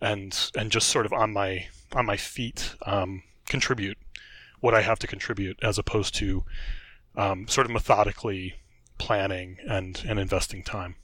and 0.00 0.50
and 0.56 0.70
just 0.70 0.88
sort 0.88 1.06
of 1.06 1.12
on 1.12 1.32
my 1.32 1.66
on 1.92 2.06
my 2.06 2.16
feet 2.16 2.74
um, 2.86 3.22
contribute 3.46 3.98
what 4.60 4.74
I 4.74 4.82
have 4.82 4.98
to 5.00 5.06
contribute, 5.06 5.58
as 5.62 5.78
opposed 5.78 6.14
to 6.16 6.44
um, 7.20 7.46
sort 7.48 7.66
of 7.66 7.72
methodically 7.72 8.54
planning 8.98 9.58
and, 9.68 10.02
and 10.08 10.18
investing 10.18 10.62
time. 10.62 10.96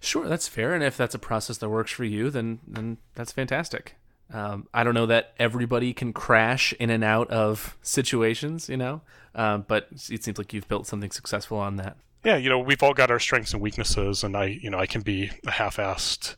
Sure, 0.00 0.28
that's 0.28 0.46
fair. 0.46 0.74
And 0.74 0.84
if 0.84 0.96
that's 0.96 1.14
a 1.14 1.18
process 1.18 1.58
that 1.58 1.68
works 1.68 1.90
for 1.90 2.04
you, 2.04 2.30
then 2.30 2.60
then 2.66 2.98
that's 3.14 3.32
fantastic. 3.32 3.96
Um, 4.32 4.66
I 4.74 4.84
don't 4.84 4.94
know 4.94 5.06
that 5.06 5.34
everybody 5.38 5.92
can 5.94 6.12
crash 6.12 6.74
in 6.78 6.90
and 6.90 7.04
out 7.04 7.30
of 7.30 7.76
situations, 7.80 8.68
you 8.68 8.76
know, 8.76 9.00
uh, 9.34 9.58
but 9.58 9.88
it 10.10 10.24
seems 10.24 10.36
like 10.36 10.52
you've 10.52 10.68
built 10.68 10.86
something 10.86 11.10
successful 11.10 11.58
on 11.58 11.76
that. 11.76 11.96
Yeah, 12.24 12.36
you 12.36 12.50
know, 12.50 12.58
we've 12.58 12.82
all 12.82 12.92
got 12.92 13.10
our 13.10 13.20
strengths 13.20 13.52
and 13.52 13.62
weaknesses, 13.62 14.24
and 14.24 14.36
I, 14.36 14.46
you 14.46 14.68
know, 14.68 14.78
I 14.78 14.86
can 14.86 15.02
be 15.02 15.30
a 15.46 15.52
half-assed 15.52 16.34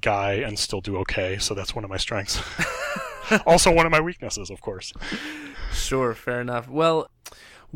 guy 0.00 0.34
and 0.34 0.56
still 0.56 0.80
do 0.80 0.98
okay. 0.98 1.36
So 1.38 1.52
that's 1.52 1.74
one 1.74 1.82
of 1.82 1.90
my 1.90 1.96
strengths. 1.96 2.40
also, 3.46 3.72
one 3.72 3.86
of 3.86 3.92
my 3.92 4.00
weaknesses, 4.00 4.48
of 4.48 4.60
course. 4.60 4.92
Sure, 5.72 6.14
fair 6.14 6.40
enough. 6.40 6.68
Well, 6.68 7.08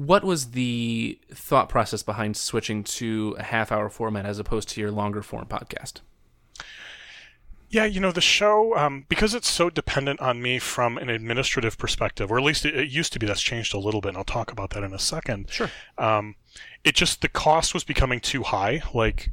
what 0.07 0.25
was 0.25 0.53
the 0.53 1.19
thought 1.31 1.69
process 1.69 2.03
behind 2.03 2.35
switching 2.35 2.83
to 2.83 3.37
a 3.39 3.43
half 3.43 3.71
hour 3.71 3.91
format 3.91 4.25
as 4.25 4.39
opposed 4.39 4.71
to 4.71 4.81
your 4.81 4.91
longer 4.91 5.21
form 5.21 5.45
podcast? 5.45 6.01
Yeah, 7.69 7.85
you 7.85 8.01
know, 8.01 8.11
the 8.11 8.23
show, 8.23 8.75
um, 8.77 9.05
because 9.11 9.35
it's 9.35 9.49
so 9.49 9.69
dependent 9.69 10.19
on 10.21 10.41
me 10.41 10.59
from 10.59 10.97
an 10.97 11.11
administrative 11.11 11.77
perspective, 11.77 12.33
or 12.33 12.39
at 12.39 12.45
least 12.45 12.65
it, 12.65 12.75
it, 12.75 12.89
used 12.89 13.13
to 13.13 13.19
be, 13.19 13.27
that's 13.27 13.43
changed 13.43 13.75
a 13.75 13.79
little 13.79 14.01
bit, 14.01 14.09
and 14.09 14.19
I'll 14.19 14.25
talk 14.25 14.51
about 14.51 14.71
that 14.71 14.83
in 14.83 14.95
a 14.95 14.99
second. 14.99 15.51
Sure. 15.51 15.71
Um, 15.99 16.35
it 16.83 16.95
just, 16.95 17.21
the 17.21 17.29
cost 17.29 17.75
was 17.75 17.85
becoming 17.85 18.21
too 18.21 18.43
high. 18.43 18.83
Like, 18.95 19.31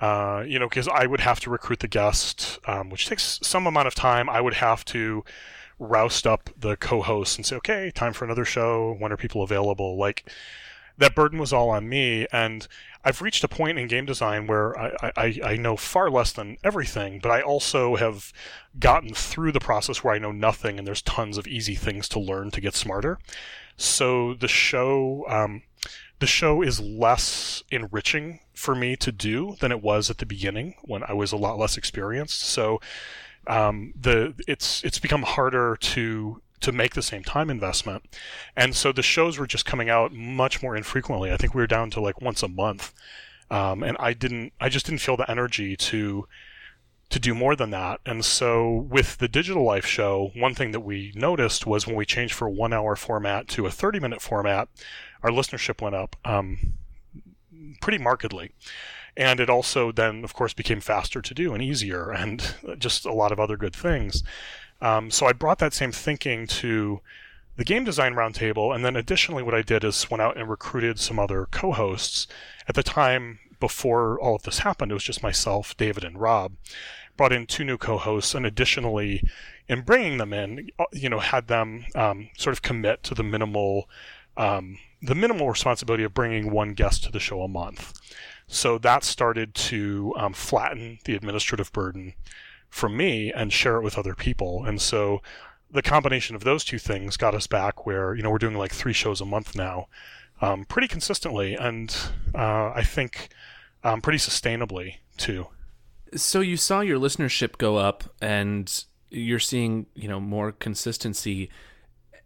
uh, 0.00 0.42
you 0.46 0.58
know, 0.58 0.68
because 0.68 0.88
I 0.88 1.04
would 1.04 1.20
have 1.20 1.38
to 1.40 1.50
recruit 1.50 1.80
the 1.80 1.88
guest, 1.88 2.58
um, 2.66 2.88
which 2.88 3.06
takes 3.06 3.38
some 3.42 3.66
amount 3.66 3.86
of 3.86 3.94
time. 3.94 4.30
I 4.30 4.40
would 4.40 4.54
have 4.54 4.86
to 4.86 5.22
roust 5.78 6.26
up 6.26 6.50
the 6.58 6.76
co-hosts 6.76 7.36
and 7.36 7.46
say, 7.46 7.56
okay, 7.56 7.90
time 7.90 8.12
for 8.12 8.24
another 8.24 8.44
show. 8.44 8.96
When 8.98 9.12
are 9.12 9.16
people 9.16 9.42
available? 9.42 9.96
Like 9.96 10.30
that 10.98 11.14
burden 11.14 11.38
was 11.38 11.52
all 11.52 11.70
on 11.70 11.88
me. 11.88 12.26
And 12.32 12.66
I've 13.04 13.22
reached 13.22 13.44
a 13.44 13.48
point 13.48 13.78
in 13.78 13.86
game 13.86 14.04
design 14.04 14.46
where 14.46 14.78
I, 14.78 15.12
I, 15.16 15.40
I 15.44 15.56
know 15.56 15.76
far 15.76 16.10
less 16.10 16.32
than 16.32 16.58
everything, 16.64 17.20
but 17.20 17.30
I 17.30 17.40
also 17.40 17.96
have 17.96 18.32
gotten 18.78 19.14
through 19.14 19.52
the 19.52 19.60
process 19.60 20.02
where 20.02 20.14
I 20.14 20.18
know 20.18 20.32
nothing 20.32 20.78
and 20.78 20.86
there's 20.86 21.02
tons 21.02 21.38
of 21.38 21.46
easy 21.46 21.74
things 21.74 22.08
to 22.10 22.20
learn 22.20 22.50
to 22.50 22.60
get 22.60 22.74
smarter. 22.74 23.18
So 23.76 24.34
the 24.34 24.48
show, 24.48 25.24
um, 25.28 25.62
the 26.18 26.26
show 26.26 26.62
is 26.62 26.80
less 26.80 27.62
enriching 27.70 28.40
for 28.52 28.74
me 28.74 28.96
to 28.96 29.12
do 29.12 29.56
than 29.60 29.70
it 29.70 29.80
was 29.80 30.10
at 30.10 30.18
the 30.18 30.26
beginning 30.26 30.74
when 30.82 31.04
I 31.04 31.12
was 31.12 31.30
a 31.30 31.36
lot 31.36 31.58
less 31.58 31.76
experienced. 31.76 32.40
So 32.40 32.80
um, 33.48 33.94
the 33.98 34.34
it's 34.46 34.84
it's 34.84 34.98
become 34.98 35.22
harder 35.22 35.76
to 35.76 36.42
to 36.60 36.72
make 36.72 36.94
the 36.94 37.02
same 37.02 37.24
time 37.24 37.50
investment, 37.50 38.04
and 38.56 38.74
so 38.74 38.92
the 38.92 39.02
shows 39.02 39.38
were 39.38 39.46
just 39.46 39.64
coming 39.64 39.88
out 39.88 40.12
much 40.12 40.62
more 40.62 40.76
infrequently. 40.76 41.32
I 41.32 41.36
think 41.36 41.54
we 41.54 41.62
were 41.62 41.66
down 41.66 41.90
to 41.90 42.00
like 42.00 42.20
once 42.20 42.42
a 42.42 42.48
month, 42.48 42.92
um, 43.50 43.82
and 43.82 43.96
I 43.98 44.12
didn't 44.12 44.52
I 44.60 44.68
just 44.68 44.86
didn't 44.86 45.00
feel 45.00 45.16
the 45.16 45.30
energy 45.30 45.76
to 45.76 46.28
to 47.10 47.18
do 47.18 47.34
more 47.34 47.56
than 47.56 47.70
that. 47.70 48.00
And 48.04 48.22
so 48.22 48.70
with 48.70 49.16
the 49.16 49.28
Digital 49.28 49.64
Life 49.64 49.86
show, 49.86 50.30
one 50.36 50.54
thing 50.54 50.72
that 50.72 50.80
we 50.80 51.12
noticed 51.14 51.66
was 51.66 51.86
when 51.86 51.96
we 51.96 52.04
changed 52.04 52.34
from 52.34 52.48
a 52.48 52.50
one 52.50 52.74
hour 52.74 52.96
format 52.96 53.48
to 53.48 53.64
a 53.64 53.70
30 53.70 53.98
minute 53.98 54.20
format, 54.20 54.68
our 55.22 55.30
listenership 55.30 55.80
went 55.80 55.94
up 55.94 56.16
um, 56.24 56.74
pretty 57.80 57.98
markedly 57.98 58.52
and 59.18 59.40
it 59.40 59.50
also 59.50 59.90
then 59.90 60.22
of 60.24 60.32
course 60.32 60.54
became 60.54 60.80
faster 60.80 61.20
to 61.20 61.34
do 61.34 61.52
and 61.52 61.62
easier 61.62 62.10
and 62.10 62.54
just 62.78 63.04
a 63.04 63.12
lot 63.12 63.32
of 63.32 63.40
other 63.40 63.58
good 63.58 63.76
things. 63.76 64.22
Um, 64.80 65.10
so 65.10 65.26
i 65.26 65.32
brought 65.32 65.58
that 65.58 65.74
same 65.74 65.92
thinking 65.92 66.46
to 66.46 67.00
the 67.56 67.64
game 67.64 67.84
design 67.84 68.14
roundtable 68.14 68.72
and 68.74 68.84
then 68.84 68.94
additionally 68.96 69.42
what 69.42 69.56
i 69.56 69.60
did 69.60 69.82
is 69.82 70.08
went 70.08 70.22
out 70.22 70.38
and 70.38 70.48
recruited 70.48 70.98
some 70.98 71.18
other 71.18 71.46
co-hosts. 71.50 72.28
At 72.68 72.76
the 72.76 72.84
time 72.84 73.40
before 73.60 74.18
all 74.20 74.36
of 74.36 74.44
this 74.44 74.60
happened 74.60 74.92
it 74.92 74.94
was 74.94 75.04
just 75.04 75.22
myself 75.22 75.76
david 75.76 76.04
and 76.04 76.18
rob. 76.18 76.52
Brought 77.16 77.32
in 77.32 77.46
two 77.46 77.64
new 77.64 77.76
co-hosts 77.76 78.36
and 78.36 78.46
additionally 78.46 79.24
in 79.68 79.82
bringing 79.82 80.18
them 80.18 80.32
in 80.32 80.70
uh, 80.78 80.84
you 80.92 81.08
know 81.08 81.18
had 81.18 81.48
them 81.48 81.86
um, 81.96 82.30
sort 82.38 82.52
of 82.52 82.62
commit 82.62 83.02
to 83.02 83.14
the 83.14 83.24
minimal 83.24 83.90
um, 84.36 84.78
the 85.02 85.16
minimal 85.16 85.48
responsibility 85.48 86.04
of 86.04 86.14
bringing 86.14 86.52
one 86.52 86.74
guest 86.74 87.02
to 87.02 87.10
the 87.10 87.18
show 87.18 87.42
a 87.42 87.48
month 87.48 87.92
so 88.48 88.78
that 88.78 89.04
started 89.04 89.54
to 89.54 90.14
um, 90.16 90.32
flatten 90.32 90.98
the 91.04 91.14
administrative 91.14 91.70
burden 91.72 92.14
for 92.70 92.88
me 92.88 93.30
and 93.32 93.52
share 93.52 93.76
it 93.76 93.82
with 93.82 93.98
other 93.98 94.14
people. 94.14 94.64
And 94.64 94.80
so 94.80 95.22
the 95.70 95.82
combination 95.82 96.34
of 96.34 96.44
those 96.44 96.64
two 96.64 96.78
things 96.78 97.18
got 97.18 97.34
us 97.34 97.46
back 97.46 97.84
where, 97.86 98.14
you 98.14 98.22
know, 98.22 98.30
we're 98.30 98.38
doing 98.38 98.56
like 98.56 98.72
three 98.72 98.94
shows 98.94 99.20
a 99.20 99.26
month 99.26 99.54
now, 99.54 99.88
um, 100.40 100.64
pretty 100.64 100.88
consistently. 100.88 101.54
And 101.54 101.94
uh, 102.34 102.72
I 102.74 102.82
think 102.82 103.28
um, 103.84 104.00
pretty 104.00 104.18
sustainably 104.18 104.96
too. 105.18 105.48
So 106.16 106.40
you 106.40 106.56
saw 106.56 106.80
your 106.80 106.98
listenership 106.98 107.58
go 107.58 107.76
up 107.76 108.04
and 108.22 108.84
you're 109.10 109.38
seeing, 109.38 109.86
you 109.94 110.08
know, 110.08 110.20
more 110.20 110.52
consistency. 110.52 111.50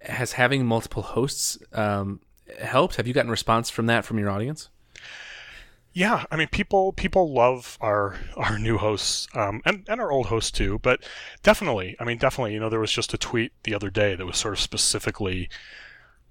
Has 0.03 0.33
having 0.33 0.67
multiple 0.67 1.03
hosts 1.03 1.59
um, 1.73 2.21
helped? 2.61 2.97
Have 2.97 3.09
you 3.09 3.13
gotten 3.13 3.31
response 3.31 3.71
from 3.71 3.87
that 3.87 4.05
from 4.05 4.19
your 4.19 4.31
audience? 4.31 4.69
Yeah, 5.95 6.25
I 6.31 6.37
mean, 6.37 6.49
people 6.49 6.93
people 6.93 7.33
love 7.33 7.77
our 7.81 8.17
our 8.37 8.59
new 8.59 8.79
hosts 8.79 9.29
um, 9.35 9.61
and 9.65 9.85
and 9.89 10.01
our 10.01 10.11
old 10.11 10.27
hosts 10.27 10.51
too. 10.51 10.79
But 10.79 11.03
definitely, 11.43 11.97
I 12.01 12.05
mean, 12.05 12.17
definitely, 12.19 12.55
you 12.55 12.61
know, 12.61 12.71
there 12.71 12.81
was 12.81 12.93
just 12.93 13.13
a 13.13 13.19
tweet 13.19 13.53
the 13.65 13.75
other 13.75 13.91
day 13.91 14.15
that 14.15 14.25
was 14.25 14.39
sort 14.39 14.55
of 14.55 14.61
specifically 14.61 15.51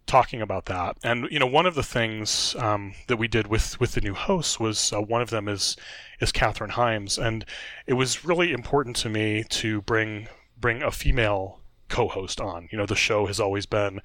talking 0.08 0.42
about 0.42 0.66
that. 0.66 0.98
And 1.04 1.28
you 1.32 1.40
know, 1.40 1.46
one 1.46 1.68
of 1.68 1.76
the 1.76 1.84
things 1.84 2.56
um, 2.60 2.94
that 3.08 3.18
we 3.18 3.28
did 3.28 3.48
with 3.48 3.80
with 3.80 3.92
the 3.94 4.02
new 4.02 4.16
hosts 4.16 4.60
was 4.60 4.92
uh, 4.94 5.02
one 5.02 5.22
of 5.22 5.30
them 5.30 5.48
is 5.48 5.78
is 6.20 6.32
Catherine 6.32 6.72
Himes, 6.72 7.24
and 7.24 7.46
it 7.86 7.94
was 7.94 8.26
really 8.26 8.52
important 8.54 8.96
to 8.98 9.10
me 9.10 9.44
to 9.50 9.82
bring 9.84 10.28
bring 10.60 10.82
a 10.82 10.92
female 10.92 11.60
co-host 11.88 12.42
on. 12.42 12.68
You 12.72 12.80
know, 12.80 12.86
the 12.88 12.96
show 12.96 13.28
has 13.28 13.40
always 13.40 13.68
been, 13.68 14.02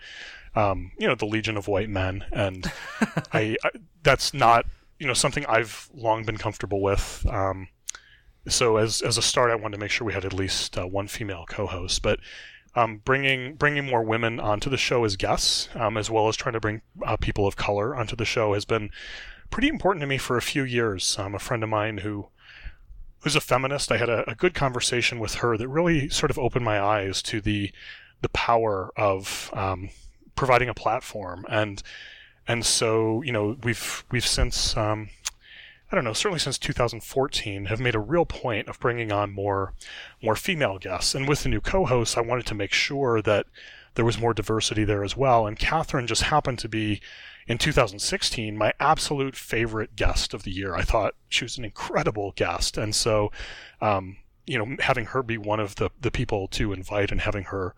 um, 0.54 0.92
you 0.98 1.06
know, 1.06 1.14
the 1.14 1.26
Legion 1.26 1.56
of 1.56 1.68
White 1.68 1.88
Men, 1.88 2.24
and 2.32 2.70
I, 3.32 3.56
I, 3.64 3.70
that's 4.02 4.34
not 4.34 4.66
you 4.98 5.06
know 5.06 5.14
something 5.14 5.44
I've 5.46 5.88
long 5.94 6.24
been 6.24 6.37
comfortable 6.37 6.80
with. 6.80 7.26
Um, 7.28 7.68
so 8.48 8.76
as 8.76 9.02
as 9.02 9.18
a 9.18 9.22
start, 9.22 9.50
I 9.50 9.56
wanted 9.56 9.76
to 9.76 9.80
make 9.80 9.90
sure 9.90 10.06
we 10.06 10.12
had 10.12 10.24
at 10.24 10.32
least 10.32 10.78
uh, 10.78 10.87
one 10.87 11.09
female 11.09 11.44
co-host, 11.48 12.02
but. 12.02 12.20
Um, 12.78 12.98
bringing 12.98 13.54
bringing 13.54 13.87
more 13.87 14.02
women 14.02 14.38
onto 14.38 14.68
the 14.68 14.76
show 14.76 15.02
as 15.04 15.16
guests, 15.16 15.70
um, 15.74 15.96
as 15.96 16.11
well 16.11 16.28
as 16.28 16.37
trying 16.37 16.52
to 16.52 16.61
bring 16.61 16.82
uh, 17.06 17.16
people 17.16 17.46
of 17.46 17.56
color 17.56 17.96
onto 17.96 18.14
the 18.14 18.26
show, 18.26 18.52
has 18.52 18.66
been 18.66 18.90
pretty 19.48 19.68
important 19.68 20.02
to 20.02 20.06
me 20.06 20.18
for 20.18 20.37
a 20.37 20.42
few 20.42 20.62
years. 20.62 21.18
Um, 21.18 21.35
a 21.35 21.38
friend 21.38 21.62
of 21.62 21.70
mine 21.70 21.96
who 21.96 22.28
who's 23.20 23.35
a 23.35 23.40
feminist, 23.40 23.90
I 23.90 23.96
had 23.96 24.09
a, 24.09 24.28
a, 24.30 24.35
good 24.35 24.54
conversation 24.54 25.18
with 25.18 25.37
her 25.37 25.56
that 25.56 25.68
really 25.68 26.09
sort 26.11 26.30
of 26.30 26.38
opened 26.38 26.64
my 26.64 26.78
eyes 26.78 27.22
to 27.22 27.40
the 27.40 27.72
the 28.20 28.28
power 28.28 28.92
of 28.96 29.50
um, 29.52 29.90
providing 30.35 30.68
a 30.68 30.74
platform 30.74 31.44
and 31.48 31.82
and 32.48 32.64
so 32.64 33.22
you 33.22 33.32
know 33.32 33.56
we've 33.62 34.04
we've 34.11 34.26
since 34.26 34.76
um, 34.76 35.09
I 35.90 35.94
don't 35.94 36.04
know 36.04 36.12
certainly 36.12 36.40
since 36.40 36.59
2014 36.59 37.66
have 37.66 37.80
made 37.80 37.94
a 37.94 38.00
real 38.00 38.26
point 38.26 38.68
of 38.68 38.80
bringing 38.80 39.12
on 39.12 39.32
more 39.32 39.74
more 40.22 40.37
female 40.37 40.78
guests. 40.78 41.14
And 41.14 41.28
with 41.28 41.42
the 41.42 41.48
new 41.48 41.61
co-hosts 41.61 42.16
I 42.16 42.22
wanted 42.22 42.46
to 42.46 42.54
make 42.54 42.72
sure 42.72 43.22
that 43.22 43.46
there 43.94 44.04
was 44.04 44.18
more 44.18 44.35
diversity 44.35 44.85
there 44.85 45.04
as 45.04 45.16
well. 45.16 45.46
And 45.46 45.59
Catherine 45.59 46.06
just 46.06 46.24
happened 46.24 46.59
to 46.59 46.68
be 46.68 47.00
in 47.46 47.56
2016 47.59 48.56
my 48.56 48.72
absolute 48.80 49.37
favorite 49.37 49.96
guest 49.96 50.35
of 50.35 50.42
the 50.42 50.50
year. 50.50 50.74
I 50.74 50.82
thought 50.82 51.14
she 51.28 51.44
was 51.44 51.56
an 51.56 51.64
incredible 51.64 52.32
guest. 52.37 52.76
And 52.76 52.94
so 52.94 53.30
um, 53.80 54.16
you 54.46 54.59
know 54.59 54.76
having 54.80 55.06
her 55.06 55.22
be 55.22 55.38
one 55.38 55.61
of 55.61 55.76
the 55.76 55.90
the 56.00 56.11
people 56.11 56.48
to 56.48 56.72
invite 56.72 57.11
and 57.11 57.20
having 57.20 57.44
her 57.44 57.74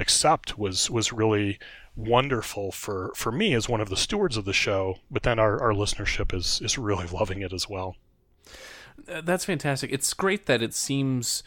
accept 0.00 0.58
was 0.58 0.90
was 0.90 1.12
really 1.12 1.58
wonderful 1.96 2.72
for, 2.72 3.12
for 3.14 3.30
me 3.30 3.54
as 3.54 3.68
one 3.68 3.80
of 3.80 3.88
the 3.88 3.96
stewards 3.96 4.36
of 4.36 4.44
the 4.44 4.52
show, 4.52 4.96
but 5.10 5.22
then 5.22 5.38
our, 5.38 5.60
our 5.60 5.72
listenership 5.72 6.34
is, 6.34 6.60
is 6.62 6.78
really 6.78 7.06
loving 7.12 7.42
it 7.42 7.52
as 7.52 7.68
well. 7.68 7.96
That's 9.06 9.44
fantastic. 9.44 9.92
It's 9.92 10.12
great 10.14 10.46
that 10.46 10.62
it 10.62 10.74
seems 10.74 11.42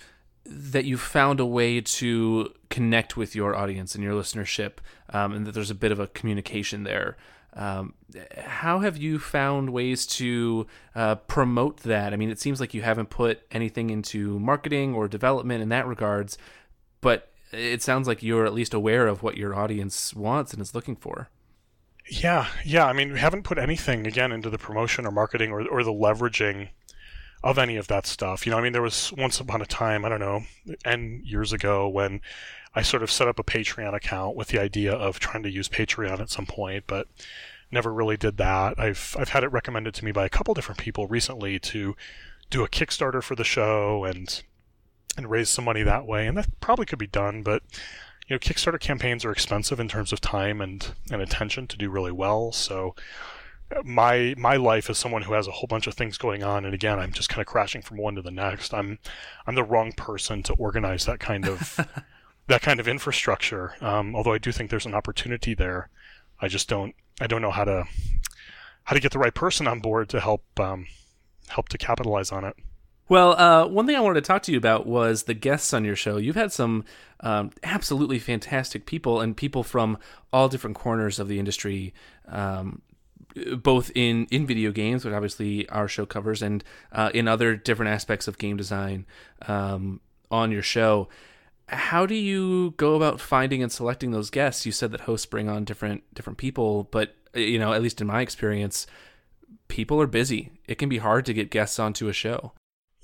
that 0.46 0.86
you 0.86 0.98
found 0.98 1.40
a 1.40 1.46
way 1.46 1.80
to 1.80 2.54
connect 2.70 3.16
with 3.16 3.36
your 3.36 3.56
audience 3.56 3.96
and 3.96 4.04
your 4.04 4.14
listenership, 4.14 4.74
um, 5.10 5.34
and 5.34 5.48
that 5.48 5.54
there's 5.54 5.70
a 5.70 5.76
bit 5.76 5.92
of 5.92 6.00
a 6.00 6.08
communication 6.08 6.84
there. 6.84 7.16
Um, 7.54 7.94
how 8.36 8.80
have 8.80 8.98
you 8.98 9.20
found 9.20 9.70
ways 9.70 10.08
to 10.08 10.66
uh, 10.96 11.16
promote 11.16 11.78
that? 11.84 12.12
I 12.12 12.16
mean, 12.16 12.32
it 12.32 12.40
seems 12.40 12.60
like 12.60 12.74
you 12.74 12.82
haven't 12.82 13.12
put 13.12 13.42
anything 13.52 13.92
into 13.92 14.40
marketing 14.40 14.96
or 14.96 15.08
development 15.08 15.62
in 15.62 15.70
that 15.70 15.86
regards, 15.86 16.38
but 17.00 17.33
it 17.54 17.82
sounds 17.82 18.08
like 18.08 18.24
you're 18.24 18.46
at 18.46 18.54
least 18.54 18.74
aware 18.74 19.08
of 19.08 19.24
what 19.24 19.38
your 19.38 19.56
audience 19.56 20.14
wants 20.14 20.54
and 20.54 20.62
is 20.62 20.76
looking 20.76 20.96
for. 20.96 21.30
Yeah, 22.10 22.48
yeah. 22.66 22.86
I 22.86 22.94
mean, 22.94 23.14
we 23.14 23.20
haven't 23.20 23.44
put 23.44 23.58
anything 23.58 24.06
again 24.06 24.32
into 24.32 24.50
the 24.50 24.58
promotion 24.58 25.06
or 25.06 25.12
marketing 25.12 25.52
or 25.52 25.66
or 25.68 25.84
the 25.84 25.94
leveraging 25.94 26.70
of 27.44 27.58
any 27.58 27.76
of 27.78 27.88
that 27.88 28.06
stuff. 28.06 28.46
You 28.46 28.52
know, 28.52 28.58
I 28.58 28.62
mean, 28.62 28.74
there 28.74 28.82
was 28.82 29.14
once 29.18 29.40
upon 29.40 29.62
a 29.62 29.66
time, 29.66 30.06
I 30.06 30.10
don't 30.10 30.20
know, 30.20 30.44
n 30.86 31.22
years 31.24 31.54
ago 31.54 31.88
when 31.88 32.22
I 32.76 32.82
sort 32.82 33.04
of 33.04 33.12
set 33.12 33.28
up 33.28 33.40
a 33.40 33.44
Patreon 33.44 33.94
account 33.94 34.36
with 34.36 34.48
the 34.48 34.60
idea 34.60 34.94
of 34.94 35.20
trying 35.20 35.44
to 35.44 35.52
use 35.52 35.70
Patreon 35.70 36.20
at 36.20 36.30
some 36.30 36.46
point, 36.46 36.86
but 36.88 37.08
never 37.72 37.94
really 37.94 38.18
did 38.18 38.38
that. 38.38 38.80
I've 38.80 39.16
I've 39.20 39.30
had 39.30 39.44
it 39.44 39.52
recommended 39.52 39.94
to 39.96 40.06
me 40.06 40.12
by 40.12 40.26
a 40.26 40.30
couple 40.30 40.54
different 40.54 40.80
people 40.80 41.08
recently 41.08 41.60
to 41.60 41.96
do 42.50 42.64
a 42.64 42.70
Kickstarter 42.70 43.24
for 43.24 43.36
the 43.36 43.44
show 43.44 44.06
and 44.06 44.42
and 45.18 45.30
raise 45.30 45.50
some 45.50 45.66
money 45.66 45.84
that 45.84 46.06
way. 46.06 46.28
And 46.28 46.38
that 46.38 46.48
probably 46.60 46.86
could 46.86 47.00
be 47.00 47.08
done, 47.08 47.44
but 47.44 47.64
you 48.28 48.36
know, 48.36 48.40
Kickstarter 48.40 48.80
campaigns 48.80 49.26
are 49.26 49.32
expensive 49.32 49.80
in 49.80 49.88
terms 49.88 50.14
of 50.14 50.22
time 50.22 50.62
and, 50.62 50.94
and 51.12 51.22
attention 51.22 51.68
to 51.68 51.78
do 51.78 51.90
really 51.90 52.12
well. 52.12 52.52
So 52.52 52.96
uh, 53.76 53.82
my 53.84 54.34
my 54.38 54.56
life 54.56 54.90
as 54.90 54.98
someone 54.98 55.24
who 55.24 55.34
has 55.34 55.48
a 55.48 55.52
whole 55.52 55.68
bunch 55.68 55.88
of 55.88 55.94
things 55.94 56.18
going 56.18 56.44
on, 56.44 56.66
and 56.66 56.74
again, 56.74 57.00
I'm 57.00 57.12
just 57.12 57.30
kind 57.30 57.42
of 57.42 57.48
crashing 57.48 57.82
from 57.82 57.98
one 57.98 58.16
to 58.16 58.22
the 58.22 58.32
next. 58.32 58.74
I'm 58.74 59.00
I'm 59.46 59.56
the 59.56 59.64
wrong 59.64 59.92
person 59.92 60.44
to 60.44 60.54
organize 60.54 61.06
that 61.06 61.20
kind 61.20 61.48
of 61.48 61.80
that 62.48 62.62
kind 62.62 62.80
of 62.80 62.88
infrastructure. 62.88 63.74
Um, 63.82 64.16
although 64.16 64.34
I 64.34 64.38
do 64.38 64.52
think 64.52 64.70
there's 64.70 64.86
an 64.86 64.96
opportunity 64.96 65.54
there, 65.54 65.90
I 66.40 66.48
just 66.48 66.70
don't 66.70 66.96
I 67.20 67.28
don't 67.28 67.42
know 67.42 67.52
how 67.52 67.66
to 67.66 67.86
how 68.84 68.94
to 68.94 69.00
get 69.00 69.12
the 69.12 69.20
right 69.20 69.34
person 69.34 69.68
on 69.68 69.80
board 69.80 70.10
to 70.10 70.20
help 70.20 70.44
um, 70.60 70.88
help 71.48 71.70
to 71.70 71.78
capitalize 71.78 72.32
on 72.32 72.46
it. 72.46 72.56
Well, 73.10 73.34
uh, 73.40 73.68
one 73.68 73.86
thing 73.86 73.96
I 73.96 74.00
wanted 74.00 74.22
to 74.24 74.28
talk 74.28 74.44
to 74.44 74.52
you 74.52 74.58
about 74.58 74.88
was 74.88 75.24
the 75.24 75.34
guests 75.34 75.74
on 75.74 75.84
your 75.84 75.96
show. 75.96 76.18
You've 76.18 76.36
had 76.36 76.54
some 76.54 76.86
um, 77.20 77.52
absolutely 77.64 78.18
fantastic 78.18 78.86
people 78.86 79.20
and 79.20 79.36
people 79.36 79.64
from 79.64 79.98
all 80.32 80.48
different 80.48 80.78
corners 80.78 81.20
of 81.20 81.28
the 81.28 81.38
industry, 81.38 81.94
um, 82.28 82.82
both 83.58 83.92
in, 83.94 84.26
in 84.32 84.48
video 84.48 84.72
games, 84.72 85.04
which 85.04 85.14
obviously 85.14 85.68
our 85.70 85.88
show 85.88 86.06
covers, 86.06 86.42
and 86.42 86.64
uh, 86.94 87.12
in 87.14 87.28
other 87.28 87.56
different 87.58 87.92
aspects 87.92 88.28
of 88.28 88.38
game 88.38 88.56
design 88.56 89.06
um, 89.48 90.00
on 90.32 90.52
your 90.52 90.62
show. 90.62 91.10
How 91.68 92.06
do 92.06 92.16
you 92.16 92.74
go 92.78 92.96
about 92.96 93.20
finding 93.20 93.62
and 93.62 93.72
selecting 93.72 94.12
those 94.12 94.30
guests? 94.30 94.66
You 94.66 94.72
said 94.72 94.92
that 94.92 95.02
hosts 95.02 95.26
bring 95.26 95.50
on 95.50 95.66
different 95.66 96.04
different 96.14 96.38
people, 96.38 96.84
but 96.86 97.16
you 97.34 97.58
know, 97.58 97.74
at 97.74 97.82
least 97.82 98.00
in 98.00 98.08
my 98.08 98.22
experience, 98.22 98.86
people 99.68 100.00
are 100.02 100.08
busy. 100.08 100.52
It 100.68 100.76
can 100.76 100.90
be 100.90 101.00
hard 101.00 101.26
to 101.26 101.34
get 101.34 101.50
guests 101.50 101.80
onto 101.80 102.08
a 102.08 102.14
show. 102.14 102.54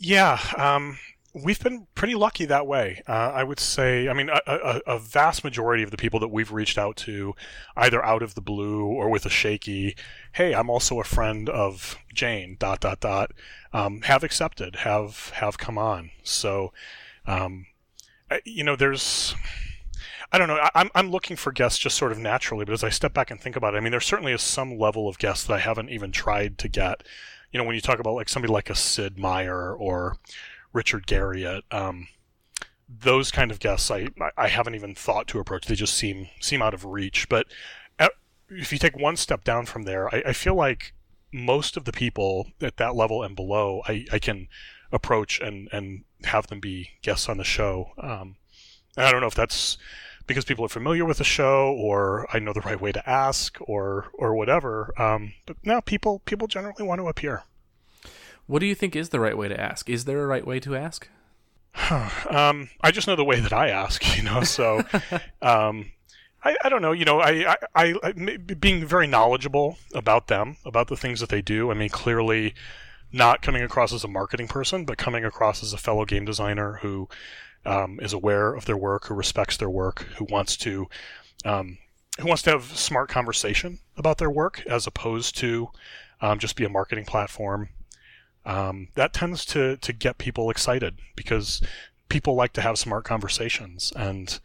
Yeah, 0.01 0.39
um, 0.57 0.97
we've 1.33 1.59
been 1.61 1.87
pretty 1.93 2.15
lucky 2.15 2.45
that 2.45 2.65
way. 2.65 3.03
Uh, 3.05 3.31
I 3.33 3.43
would 3.43 3.59
say, 3.59 4.07
I 4.07 4.13
mean, 4.13 4.29
a, 4.29 4.39
a, 4.47 4.81
a, 4.87 4.99
vast 4.99 5.43
majority 5.43 5.83
of 5.83 5.91
the 5.91 5.97
people 5.97 6.21
that 6.21 6.29
we've 6.29 6.53
reached 6.53 6.77
out 6.77 6.95
to, 6.97 7.35
either 7.75 8.03
out 8.03 8.23
of 8.23 8.33
the 8.33 8.41
blue 8.41 8.85
or 8.85 9.09
with 9.09 9.25
a 9.25 9.29
shaky, 9.29 9.97
hey, 10.31 10.55
I'm 10.55 10.69
also 10.69 11.01
a 11.01 11.03
friend 11.03 11.49
of 11.49 11.97
Jane, 12.13 12.55
dot, 12.59 12.79
dot, 12.79 13.01
dot, 13.01 13.31
um, 13.73 14.01
have 14.03 14.23
accepted, 14.23 14.77
have, 14.77 15.31
have 15.35 15.57
come 15.57 15.77
on. 15.77 16.11
So, 16.23 16.71
um, 17.27 17.65
you 18.45 18.63
know, 18.63 18.77
there's, 18.77 19.35
I 20.31 20.37
don't 20.37 20.47
know. 20.47 20.69
I'm 20.75 20.91
I'm 20.93 21.09
looking 21.09 21.35
for 21.35 21.51
guests 21.51 21.79
just 21.79 21.97
sort 21.97 22.11
of 22.11 22.19
naturally, 22.19 22.63
but 22.63 22.73
as 22.73 22.83
I 22.83 22.89
step 22.89 23.13
back 23.13 23.31
and 23.31 23.41
think 23.41 23.55
about 23.55 23.73
it, 23.73 23.77
I 23.77 23.79
mean, 23.79 23.91
there 23.91 23.99
certainly 23.99 24.31
is 24.31 24.43
some 24.43 24.77
level 24.77 25.09
of 25.09 25.17
guests 25.17 25.45
that 25.47 25.53
I 25.55 25.59
haven't 25.59 25.89
even 25.89 26.11
tried 26.11 26.59
to 26.59 26.67
get 26.67 27.03
you 27.51 27.57
know, 27.57 27.63
when 27.63 27.75
you 27.75 27.81
talk 27.81 27.99
about 27.99 28.15
like 28.15 28.29
somebody 28.29 28.53
like 28.53 28.69
a 28.69 28.75
Sid 28.75 29.17
Meier 29.17 29.73
or 29.73 30.17
Richard 30.73 31.07
Garriott, 31.07 31.61
um, 31.71 32.07
those 32.87 33.31
kind 33.31 33.51
of 33.51 33.59
guests, 33.59 33.89
I 33.91 34.07
I 34.37 34.47
haven't 34.47 34.75
even 34.75 34.95
thought 34.95 35.27
to 35.27 35.39
approach. 35.39 35.65
They 35.65 35.75
just 35.75 35.95
seem 35.95 36.27
seem 36.39 36.61
out 36.61 36.73
of 36.73 36.85
reach. 36.85 37.29
But 37.29 37.47
at, 37.97 38.11
if 38.49 38.71
you 38.71 38.79
take 38.79 38.97
one 38.97 39.15
step 39.15 39.43
down 39.43 39.65
from 39.65 39.83
there, 39.83 40.13
I, 40.13 40.23
I, 40.27 40.33
feel 40.33 40.55
like 40.55 40.93
most 41.31 41.77
of 41.77 41.85
the 41.85 41.91
people 41.91 42.47
at 42.61 42.77
that 42.77 42.95
level 42.95 43.21
and 43.23 43.35
below, 43.35 43.81
I, 43.87 44.05
I 44.11 44.19
can 44.19 44.47
approach 44.91 45.39
and 45.39 45.69
and 45.71 46.03
have 46.23 46.47
them 46.47 46.59
be 46.59 46.91
guests 47.01 47.29
on 47.29 47.37
the 47.37 47.43
show. 47.43 47.91
Um, 47.97 48.37
I 48.97 49.11
don't 49.11 49.21
know 49.21 49.27
if 49.27 49.35
that's 49.35 49.77
because 50.29 50.45
people 50.45 50.63
are 50.63 50.69
familiar 50.69 51.03
with 51.03 51.17
the 51.17 51.25
show 51.25 51.73
or 51.73 52.25
I 52.31 52.39
know 52.39 52.53
the 52.53 52.61
right 52.61 52.79
way 52.79 52.93
to 52.93 53.09
ask 53.09 53.57
or 53.59 54.07
or 54.13 54.35
whatever. 54.35 54.93
Um, 54.97 55.33
but 55.45 55.57
now 55.63 55.81
people 55.81 56.19
people 56.19 56.47
generally 56.47 56.83
want 56.83 57.01
to 57.01 57.07
appear. 57.09 57.43
What 58.47 58.59
do 58.59 58.65
you 58.65 58.75
think 58.75 58.95
is 58.95 59.09
the 59.09 59.19
right 59.19 59.37
way 59.37 59.49
to 59.49 59.59
ask? 59.59 59.89
Is 59.89 60.05
there 60.05 60.23
a 60.23 60.27
right 60.27 60.45
way 60.45 60.59
to 60.61 60.75
ask? 60.75 61.07
um, 62.29 62.69
I 62.81 62.91
just 62.91 63.07
know 63.07 63.15
the 63.15 63.25
way 63.25 63.39
that 63.39 63.53
I 63.53 63.69
ask, 63.69 64.17
you 64.17 64.23
know. 64.23 64.41
So, 64.43 64.81
um, 65.41 65.91
I, 66.43 66.55
I 66.63 66.69
don't 66.69 66.81
know. 66.81 66.91
You 66.91 67.05
know, 67.05 67.19
I, 67.19 67.55
I, 67.75 67.93
I 68.01 68.11
being 68.37 68.85
very 68.85 69.07
knowledgeable 69.07 69.77
about 69.93 70.27
them, 70.27 70.57
about 70.65 70.87
the 70.87 70.97
things 70.97 71.19
that 71.19 71.29
they 71.29 71.41
do. 71.41 71.69
I 71.69 71.73
mean, 71.73 71.89
clearly, 71.89 72.53
not 73.11 73.41
coming 73.41 73.61
across 73.63 73.93
as 73.93 74.03
a 74.03 74.07
marketing 74.07 74.47
person, 74.47 74.85
but 74.85 74.97
coming 74.97 75.25
across 75.25 75.63
as 75.63 75.73
a 75.73 75.77
fellow 75.77 76.05
game 76.05 76.25
designer 76.25 76.79
who 76.81 77.09
um, 77.65 77.99
is 78.01 78.13
aware 78.13 78.53
of 78.53 78.65
their 78.65 78.77
work, 78.77 79.05
who 79.05 79.13
respects 79.13 79.57
their 79.57 79.69
work, 79.69 80.01
who 80.17 80.25
wants 80.29 80.57
to 80.57 80.87
um, 81.45 81.77
who 82.19 82.27
wants 82.27 82.43
to 82.43 82.51
have 82.51 82.77
smart 82.77 83.09
conversation 83.09 83.79
about 83.95 84.17
their 84.17 84.29
work 84.29 84.63
as 84.67 84.85
opposed 84.85 85.37
to 85.37 85.69
um, 86.21 86.39
just 86.39 86.55
be 86.55 86.65
a 86.65 86.69
marketing 86.69 87.05
platform. 87.05 87.69
Um, 88.45 88.89
that 88.95 89.13
tends 89.13 89.45
to 89.47 89.77
to 89.77 89.93
get 89.93 90.17
people 90.17 90.49
excited 90.49 90.99
because 91.15 91.61
people 92.09 92.35
like 92.35 92.53
to 92.53 92.61
have 92.61 92.77
smart 92.77 93.05
conversations 93.05 93.93
and 93.95 94.39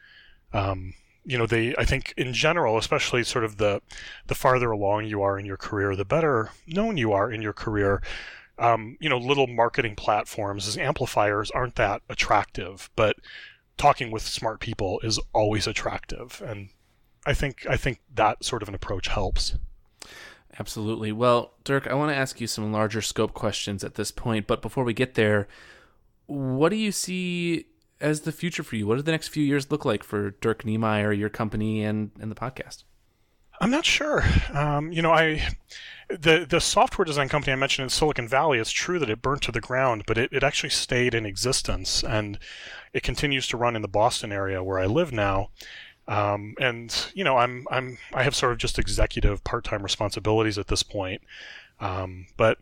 um, 0.52 0.94
you 1.24 1.38
know, 1.38 1.46
they 1.46 1.74
I 1.76 1.84
think 1.84 2.12
in 2.16 2.32
general, 2.32 2.76
especially 2.76 3.24
sort 3.24 3.44
of 3.44 3.56
the 3.56 3.80
the 4.26 4.34
farther 4.34 4.70
along 4.70 5.06
you 5.06 5.22
are 5.22 5.38
in 5.38 5.46
your 5.46 5.56
career, 5.56 5.96
the 5.96 6.04
better 6.04 6.50
known 6.66 6.96
you 6.96 7.12
are 7.12 7.30
in 7.30 7.42
your 7.42 7.52
career. 7.52 8.02
Um, 8.58 8.96
you 9.00 9.08
know, 9.08 9.18
little 9.18 9.48
marketing 9.48 9.96
platforms 9.96 10.68
as 10.68 10.78
amplifiers 10.78 11.50
aren't 11.50 11.74
that 11.74 12.02
attractive, 12.08 12.88
but 12.94 13.16
talking 13.76 14.10
with 14.10 14.22
smart 14.22 14.60
people 14.60 15.00
is 15.00 15.18
always 15.32 15.66
attractive, 15.66 16.42
and 16.46 16.68
I 17.26 17.34
think 17.34 17.66
I 17.68 17.76
think 17.76 18.00
that 18.14 18.44
sort 18.44 18.62
of 18.62 18.68
an 18.68 18.74
approach 18.74 19.08
helps. 19.08 19.56
Absolutely. 20.58 21.10
Well, 21.10 21.54
Dirk, 21.64 21.88
I 21.88 21.94
want 21.94 22.12
to 22.12 22.16
ask 22.16 22.40
you 22.40 22.46
some 22.46 22.72
larger 22.72 23.02
scope 23.02 23.34
questions 23.34 23.82
at 23.82 23.94
this 23.94 24.12
point, 24.12 24.46
but 24.46 24.62
before 24.62 24.84
we 24.84 24.94
get 24.94 25.14
there, 25.14 25.48
what 26.26 26.68
do 26.68 26.76
you 26.76 26.92
see 26.92 27.66
as 28.00 28.20
the 28.20 28.32
future 28.32 28.62
for 28.62 28.76
you? 28.76 28.86
What 28.86 28.96
do 28.96 29.02
the 29.02 29.10
next 29.10 29.28
few 29.28 29.42
years 29.42 29.70
look 29.70 29.84
like 29.84 30.04
for 30.04 30.30
Dirk 30.30 30.62
Knemeyer, 30.62 31.16
your 31.16 31.28
company, 31.28 31.82
and 31.82 32.12
and 32.20 32.30
the 32.30 32.36
podcast? 32.36 32.84
I'm 33.60 33.70
not 33.70 33.84
sure. 33.84 34.24
Um, 34.52 34.92
you 34.92 35.02
know, 35.02 35.12
I 35.12 35.48
the 36.08 36.46
the 36.48 36.60
software 36.60 37.04
design 37.04 37.28
company 37.28 37.52
I 37.52 37.56
mentioned 37.56 37.84
in 37.84 37.90
Silicon 37.90 38.28
Valley. 38.28 38.58
It's 38.58 38.70
true 38.70 38.98
that 38.98 39.10
it 39.10 39.22
burnt 39.22 39.42
to 39.42 39.52
the 39.52 39.60
ground, 39.60 40.04
but 40.06 40.18
it, 40.18 40.32
it 40.32 40.42
actually 40.42 40.70
stayed 40.70 41.14
in 41.14 41.24
existence, 41.24 42.02
and 42.02 42.38
it 42.92 43.02
continues 43.02 43.46
to 43.48 43.56
run 43.56 43.76
in 43.76 43.82
the 43.82 43.88
Boston 43.88 44.32
area 44.32 44.62
where 44.62 44.78
I 44.78 44.86
live 44.86 45.12
now. 45.12 45.50
Um, 46.06 46.54
and 46.60 46.94
you 47.14 47.24
know, 47.24 47.38
I'm 47.38 47.66
I'm 47.70 47.98
I 48.12 48.22
have 48.22 48.34
sort 48.34 48.52
of 48.52 48.58
just 48.58 48.78
executive 48.78 49.42
part-time 49.44 49.82
responsibilities 49.82 50.58
at 50.58 50.66
this 50.66 50.82
point. 50.82 51.22
Um, 51.80 52.26
but 52.36 52.58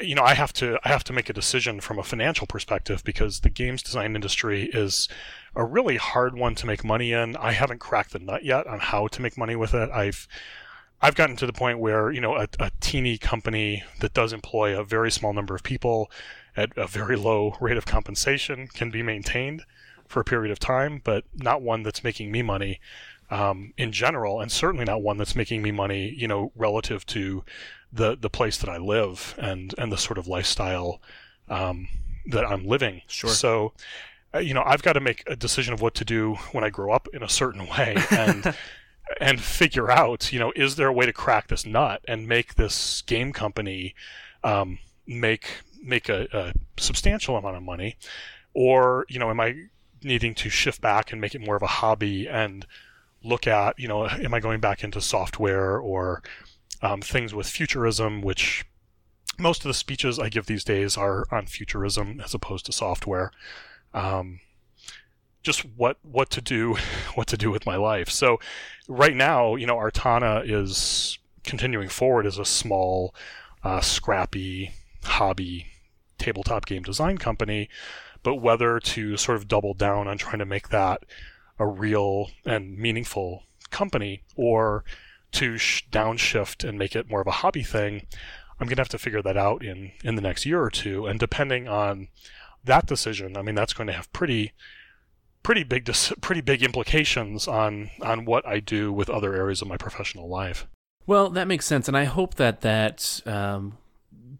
you 0.00 0.14
know, 0.14 0.22
I 0.22 0.34
have 0.34 0.52
to 0.54 0.78
I 0.84 0.88
have 0.88 1.04
to 1.04 1.12
make 1.12 1.28
a 1.28 1.32
decision 1.32 1.80
from 1.80 1.98
a 1.98 2.02
financial 2.02 2.46
perspective 2.46 3.02
because 3.04 3.40
the 3.40 3.50
games 3.50 3.82
design 3.82 4.14
industry 4.14 4.70
is 4.72 5.08
a 5.54 5.64
really 5.64 5.96
hard 5.96 6.36
one 6.36 6.54
to 6.56 6.66
make 6.66 6.84
money 6.84 7.12
in. 7.12 7.36
I 7.36 7.52
haven't 7.52 7.78
cracked 7.78 8.12
the 8.12 8.18
nut 8.18 8.44
yet 8.44 8.66
on 8.66 8.80
how 8.80 9.08
to 9.08 9.22
make 9.22 9.38
money 9.38 9.56
with 9.56 9.74
it. 9.74 9.90
I've 9.90 10.26
I've 11.00 11.14
gotten 11.14 11.36
to 11.36 11.46
the 11.46 11.52
point 11.52 11.78
where 11.78 12.10
you 12.10 12.20
know 12.20 12.36
a, 12.36 12.48
a 12.58 12.70
teeny 12.80 13.18
company 13.18 13.84
that 14.00 14.14
does 14.14 14.32
employ 14.32 14.78
a 14.78 14.84
very 14.84 15.10
small 15.10 15.32
number 15.32 15.54
of 15.54 15.62
people 15.62 16.10
at 16.56 16.76
a 16.76 16.86
very 16.86 17.16
low 17.16 17.56
rate 17.60 17.76
of 17.76 17.86
compensation 17.86 18.66
can 18.68 18.90
be 18.90 19.02
maintained 19.02 19.62
for 20.08 20.20
a 20.20 20.24
period 20.24 20.50
of 20.52 20.58
time, 20.58 21.00
but 21.04 21.24
not 21.34 21.62
one 21.62 21.82
that's 21.82 22.04
making 22.04 22.30
me 22.30 22.42
money 22.42 22.80
um, 23.30 23.72
in 23.76 23.92
general, 23.92 24.40
and 24.40 24.50
certainly 24.50 24.84
not 24.84 25.02
one 25.02 25.16
that's 25.16 25.34
making 25.34 25.62
me 25.62 25.72
money, 25.72 26.14
you 26.16 26.28
know, 26.28 26.52
relative 26.54 27.04
to 27.06 27.44
the 27.96 28.16
the 28.16 28.30
place 28.30 28.58
that 28.58 28.68
I 28.68 28.78
live 28.78 29.34
and 29.38 29.74
and 29.78 29.90
the 29.90 29.96
sort 29.96 30.18
of 30.18 30.26
lifestyle 30.26 31.00
um, 31.48 31.88
that 32.26 32.44
I'm 32.44 32.66
living. 32.66 33.02
Sure. 33.06 33.30
So, 33.30 33.72
uh, 34.34 34.38
you 34.38 34.54
know, 34.54 34.62
I've 34.64 34.82
got 34.82 34.94
to 34.94 35.00
make 35.00 35.22
a 35.26 35.36
decision 35.36 35.72
of 35.74 35.80
what 35.80 35.94
to 35.94 36.04
do 36.04 36.34
when 36.52 36.64
I 36.64 36.70
grow 36.70 36.92
up 36.92 37.08
in 37.12 37.22
a 37.22 37.28
certain 37.28 37.66
way, 37.66 37.96
and 38.10 38.54
and 39.20 39.40
figure 39.40 39.90
out, 39.90 40.32
you 40.32 40.38
know, 40.38 40.52
is 40.56 40.76
there 40.76 40.88
a 40.88 40.92
way 40.92 41.06
to 41.06 41.12
crack 41.12 41.48
this 41.48 41.64
nut 41.64 42.04
and 42.06 42.28
make 42.28 42.54
this 42.54 43.02
game 43.02 43.32
company 43.32 43.94
um, 44.44 44.78
make 45.06 45.62
make 45.82 46.08
a, 46.08 46.26
a 46.32 46.52
substantial 46.80 47.36
amount 47.36 47.56
of 47.56 47.62
money, 47.62 47.96
or 48.54 49.06
you 49.08 49.18
know, 49.18 49.30
am 49.30 49.40
I 49.40 49.54
needing 50.02 50.34
to 50.34 50.50
shift 50.50 50.80
back 50.80 51.12
and 51.12 51.20
make 51.20 51.34
it 51.34 51.40
more 51.40 51.56
of 51.56 51.62
a 51.62 51.66
hobby 51.66 52.28
and 52.28 52.66
look 53.22 53.46
at, 53.46 53.78
you 53.78 53.88
know, 53.88 54.06
am 54.06 54.34
I 54.34 54.40
going 54.40 54.60
back 54.60 54.84
into 54.84 55.00
software 55.00 55.78
or 55.78 56.22
um, 56.86 57.00
things 57.00 57.34
with 57.34 57.46
futurism, 57.46 58.22
which 58.22 58.64
most 59.38 59.64
of 59.64 59.68
the 59.68 59.74
speeches 59.74 60.18
I 60.18 60.28
give 60.28 60.46
these 60.46 60.64
days 60.64 60.96
are 60.96 61.26
on 61.30 61.46
futurism 61.46 62.20
as 62.24 62.34
opposed 62.34 62.66
to 62.66 62.72
software. 62.72 63.30
Um, 63.92 64.40
just 65.42 65.60
what 65.76 65.98
what 66.02 66.30
to 66.30 66.40
do, 66.40 66.76
what 67.14 67.26
to 67.28 67.36
do 67.36 67.50
with 67.50 67.66
my 67.66 67.76
life. 67.76 68.08
So, 68.10 68.38
right 68.88 69.14
now, 69.14 69.56
you 69.56 69.66
know, 69.66 69.76
Artana 69.76 70.42
is 70.44 71.18
continuing 71.44 71.88
forward 71.88 72.26
as 72.26 72.38
a 72.38 72.44
small, 72.44 73.14
uh, 73.62 73.80
scrappy 73.80 74.72
hobby 75.04 75.66
tabletop 76.18 76.66
game 76.66 76.82
design 76.82 77.18
company 77.18 77.68
but 78.26 78.42
whether 78.42 78.80
to 78.80 79.16
sort 79.16 79.36
of 79.36 79.46
double 79.46 79.72
down 79.72 80.08
on 80.08 80.18
trying 80.18 80.40
to 80.40 80.44
make 80.44 80.70
that 80.70 81.04
a 81.60 81.64
real 81.64 82.28
and 82.44 82.76
meaningful 82.76 83.44
company 83.70 84.20
or 84.34 84.82
to 85.32 85.58
sh- 85.58 85.86
downshift 85.90 86.66
and 86.66 86.78
make 86.78 86.96
it 86.96 87.10
more 87.10 87.20
of 87.20 87.26
a 87.26 87.32
hobby 87.32 87.62
thing, 87.62 88.06
I'm 88.58 88.66
going 88.66 88.76
to 88.76 88.82
have 88.82 88.88
to 88.90 88.98
figure 88.98 89.22
that 89.22 89.36
out 89.36 89.64
in, 89.64 89.92
in 90.02 90.14
the 90.14 90.22
next 90.22 90.46
year 90.46 90.62
or 90.62 90.70
two. 90.70 91.06
And 91.06 91.20
depending 91.20 91.68
on 91.68 92.08
that 92.64 92.86
decision, 92.86 93.36
I 93.36 93.42
mean, 93.42 93.54
that's 93.54 93.72
going 93.72 93.86
to 93.88 93.92
have 93.92 94.12
pretty 94.12 94.52
pretty 95.42 95.62
big 95.62 95.84
dis- 95.84 96.12
pretty 96.20 96.40
big 96.40 96.60
implications 96.60 97.46
on 97.46 97.88
on 98.02 98.24
what 98.24 98.44
I 98.44 98.58
do 98.58 98.92
with 98.92 99.08
other 99.08 99.32
areas 99.32 99.62
of 99.62 99.68
my 99.68 99.76
professional 99.76 100.28
life. 100.28 100.66
Well, 101.06 101.30
that 101.30 101.46
makes 101.46 101.64
sense, 101.64 101.86
and 101.86 101.96
I 101.96 102.02
hope 102.02 102.34
that 102.34 102.62
that 102.62 103.20
um, 103.26 103.78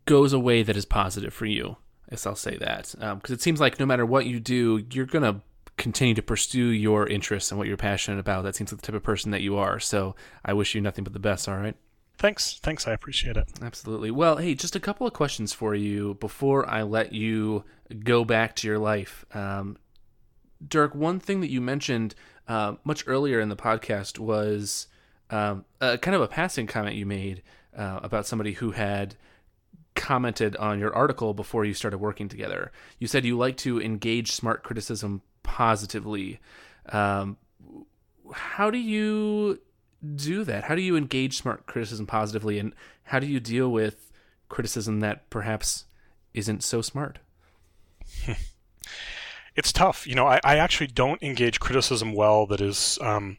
goes 0.04 0.32
away 0.32 0.64
that 0.64 0.76
is 0.76 0.84
positive 0.84 1.32
for 1.32 1.46
you. 1.46 1.76
I 2.08 2.10
guess 2.10 2.26
I'll 2.26 2.34
say 2.34 2.56
that 2.56 2.92
because 2.98 3.30
um, 3.30 3.34
it 3.34 3.40
seems 3.40 3.60
like 3.60 3.78
no 3.78 3.86
matter 3.86 4.04
what 4.04 4.26
you 4.26 4.40
do, 4.40 4.84
you're 4.90 5.06
gonna 5.06 5.42
continue 5.76 6.14
to 6.14 6.22
pursue 6.22 6.68
your 6.68 7.06
interests 7.06 7.50
and 7.50 7.58
what 7.58 7.68
you're 7.68 7.76
passionate 7.76 8.18
about. 8.18 8.44
That 8.44 8.56
seems 8.56 8.72
like 8.72 8.80
the 8.80 8.86
type 8.86 8.96
of 8.96 9.02
person 9.02 9.30
that 9.30 9.42
you 9.42 9.56
are. 9.56 9.78
So 9.78 10.16
I 10.44 10.52
wish 10.52 10.74
you 10.74 10.80
nothing 10.80 11.04
but 11.04 11.12
the 11.12 11.18
best. 11.18 11.48
All 11.48 11.56
right. 11.56 11.76
Thanks. 12.18 12.58
Thanks. 12.62 12.88
I 12.88 12.92
appreciate 12.92 13.36
it. 13.36 13.46
Absolutely. 13.60 14.10
Well, 14.10 14.36
hey, 14.38 14.54
just 14.54 14.74
a 14.74 14.80
couple 14.80 15.06
of 15.06 15.12
questions 15.12 15.52
for 15.52 15.74
you 15.74 16.14
before 16.14 16.68
I 16.68 16.82
let 16.82 17.12
you 17.12 17.64
go 18.04 18.24
back 18.24 18.56
to 18.56 18.66
your 18.66 18.78
life. 18.78 19.26
Um, 19.34 19.76
Dirk, 20.66 20.94
one 20.94 21.20
thing 21.20 21.42
that 21.42 21.50
you 21.50 21.60
mentioned 21.60 22.14
uh, 22.48 22.76
much 22.84 23.04
earlier 23.06 23.38
in 23.40 23.50
the 23.50 23.56
podcast 23.56 24.18
was 24.18 24.86
um, 25.28 25.66
a, 25.80 25.98
kind 25.98 26.14
of 26.14 26.22
a 26.22 26.28
passing 26.28 26.66
comment 26.66 26.96
you 26.96 27.04
made 27.04 27.42
uh, 27.76 28.00
about 28.02 28.26
somebody 28.26 28.52
who 28.52 28.70
had 28.70 29.16
commented 29.94 30.56
on 30.56 30.78
your 30.78 30.94
article 30.94 31.34
before 31.34 31.64
you 31.64 31.74
started 31.74 31.98
working 31.98 32.28
together. 32.28 32.72
You 32.98 33.06
said 33.06 33.24
you 33.24 33.36
like 33.36 33.56
to 33.58 33.80
engage 33.80 34.32
smart 34.32 34.62
criticism 34.62 35.22
positively. 35.46 36.40
Um, 36.90 37.38
how 38.32 38.70
do 38.70 38.78
you 38.78 39.60
do 40.14 40.44
that? 40.44 40.64
How 40.64 40.74
do 40.74 40.82
you 40.82 40.96
engage 40.96 41.38
smart 41.38 41.66
criticism 41.66 42.06
positively, 42.06 42.58
and 42.58 42.74
how 43.04 43.18
do 43.18 43.26
you 43.26 43.40
deal 43.40 43.70
with 43.70 44.12
criticism 44.48 45.00
that 45.00 45.30
perhaps 45.30 45.84
isn't 46.34 46.62
so 46.62 46.82
smart? 46.82 47.20
it's 49.56 49.72
tough. 49.72 50.06
You 50.06 50.16
know, 50.16 50.26
I, 50.26 50.40
I, 50.44 50.56
actually 50.56 50.88
don't 50.88 51.22
engage 51.22 51.60
criticism 51.60 52.12
well 52.12 52.46
that 52.46 52.60
is 52.60 52.98
um, 53.00 53.38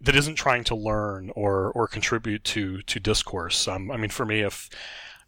that 0.00 0.16
isn't 0.16 0.34
trying 0.34 0.64
to 0.64 0.74
learn 0.74 1.30
or 1.34 1.70
or 1.72 1.88
contribute 1.88 2.44
to 2.44 2.82
to 2.82 3.00
discourse. 3.00 3.66
Um, 3.68 3.90
I 3.90 3.96
mean, 3.96 4.10
for 4.10 4.26
me, 4.26 4.40
if 4.40 4.68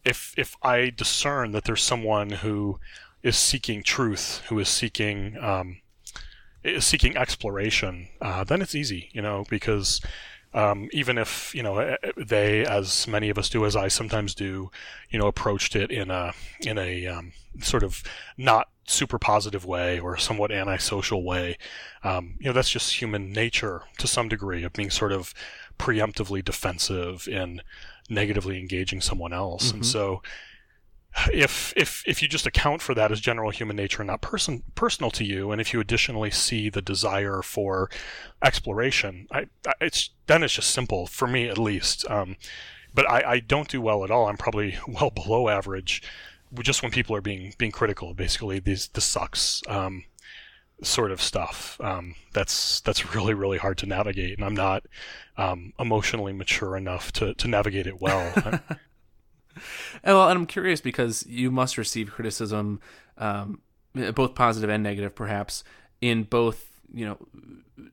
if 0.04 0.34
if 0.36 0.56
I 0.62 0.90
discern 0.90 1.52
that 1.52 1.64
there's 1.64 1.82
someone 1.82 2.30
who 2.30 2.78
is 3.22 3.36
seeking 3.36 3.82
truth, 3.82 4.42
who 4.48 4.58
is 4.58 4.68
seeking 4.68 5.36
um, 5.38 5.78
is 6.66 6.84
seeking 6.84 7.16
exploration, 7.16 8.08
uh, 8.20 8.44
then 8.44 8.62
it's 8.62 8.74
easy, 8.74 9.10
you 9.12 9.22
know, 9.22 9.44
because 9.48 10.00
um, 10.54 10.88
even 10.92 11.18
if 11.18 11.54
you 11.54 11.62
know 11.62 11.78
eh, 11.78 11.96
eh, 12.02 12.12
they, 12.16 12.64
as 12.64 13.06
many 13.06 13.28
of 13.28 13.38
us 13.38 13.48
do, 13.48 13.64
as 13.66 13.76
I 13.76 13.88
sometimes 13.88 14.34
do, 14.34 14.70
you 15.10 15.18
know, 15.18 15.26
approached 15.26 15.76
it 15.76 15.90
in 15.90 16.10
a 16.10 16.32
in 16.60 16.78
a 16.78 17.06
um, 17.06 17.32
sort 17.60 17.82
of 17.82 18.02
not 18.36 18.68
super 18.86 19.18
positive 19.18 19.64
way 19.64 19.98
or 19.98 20.16
somewhat 20.16 20.52
antisocial 20.52 21.24
way, 21.24 21.58
um, 22.04 22.36
you 22.38 22.46
know, 22.46 22.52
that's 22.52 22.70
just 22.70 23.00
human 23.00 23.32
nature 23.32 23.82
to 23.98 24.06
some 24.06 24.28
degree 24.28 24.62
of 24.62 24.72
being 24.72 24.90
sort 24.90 25.12
of 25.12 25.34
preemptively 25.78 26.44
defensive 26.44 27.28
in 27.28 27.60
negatively 28.08 28.58
engaging 28.58 29.00
someone 29.00 29.32
else. 29.32 29.66
Mm-hmm. 29.66 29.76
And 29.76 29.86
so 29.86 30.22
if 31.32 31.72
if 31.76 32.02
if 32.06 32.22
you 32.22 32.28
just 32.28 32.46
account 32.46 32.82
for 32.82 32.94
that 32.94 33.10
as 33.12 33.20
general 33.20 33.50
human 33.50 33.76
nature 33.76 34.02
and 34.02 34.08
not 34.08 34.20
person 34.20 34.62
personal 34.74 35.10
to 35.12 35.24
you, 35.24 35.50
and 35.50 35.60
if 35.60 35.72
you 35.72 35.80
additionally 35.80 36.30
see 36.30 36.68
the 36.68 36.82
desire 36.82 37.42
for 37.42 37.90
exploration, 38.42 39.26
I, 39.30 39.46
I 39.66 39.72
it's 39.80 40.10
then 40.26 40.42
it's 40.42 40.54
just 40.54 40.70
simple 40.70 41.06
for 41.06 41.26
me 41.26 41.48
at 41.48 41.58
least. 41.58 42.08
Um, 42.10 42.36
but 42.94 43.08
I, 43.10 43.32
I 43.32 43.40
don't 43.40 43.68
do 43.68 43.80
well 43.80 44.04
at 44.04 44.10
all. 44.10 44.26
I'm 44.28 44.36
probably 44.36 44.78
well 44.88 45.10
below 45.10 45.48
average. 45.48 46.02
Just 46.60 46.82
when 46.82 46.92
people 46.92 47.16
are 47.16 47.20
being 47.20 47.54
being 47.58 47.72
critical, 47.72 48.14
basically, 48.14 48.58
these 48.58 48.88
this 48.88 49.04
sucks. 49.04 49.62
Um, 49.68 50.04
sort 50.82 51.10
of 51.10 51.22
stuff. 51.22 51.80
Um, 51.80 52.14
that's 52.34 52.80
that's 52.82 53.14
really 53.14 53.34
really 53.34 53.58
hard 53.58 53.78
to 53.78 53.86
navigate, 53.86 54.36
and 54.36 54.44
I'm 54.44 54.54
not 54.54 54.84
um, 55.36 55.72
emotionally 55.78 56.32
mature 56.32 56.76
enough 56.76 57.12
to 57.12 57.34
to 57.34 57.48
navigate 57.48 57.86
it 57.86 58.00
well. 58.00 58.32
well, 60.04 60.28
and 60.28 60.38
I'm 60.38 60.46
curious 60.46 60.80
because 60.80 61.26
you 61.26 61.50
must 61.50 61.78
receive 61.78 62.10
criticism, 62.10 62.80
um, 63.18 63.60
both 64.14 64.34
positive 64.34 64.70
and 64.70 64.82
negative, 64.82 65.14
perhaps 65.14 65.64
in 66.00 66.24
both 66.24 66.80
you 66.92 67.04
know 67.04 67.18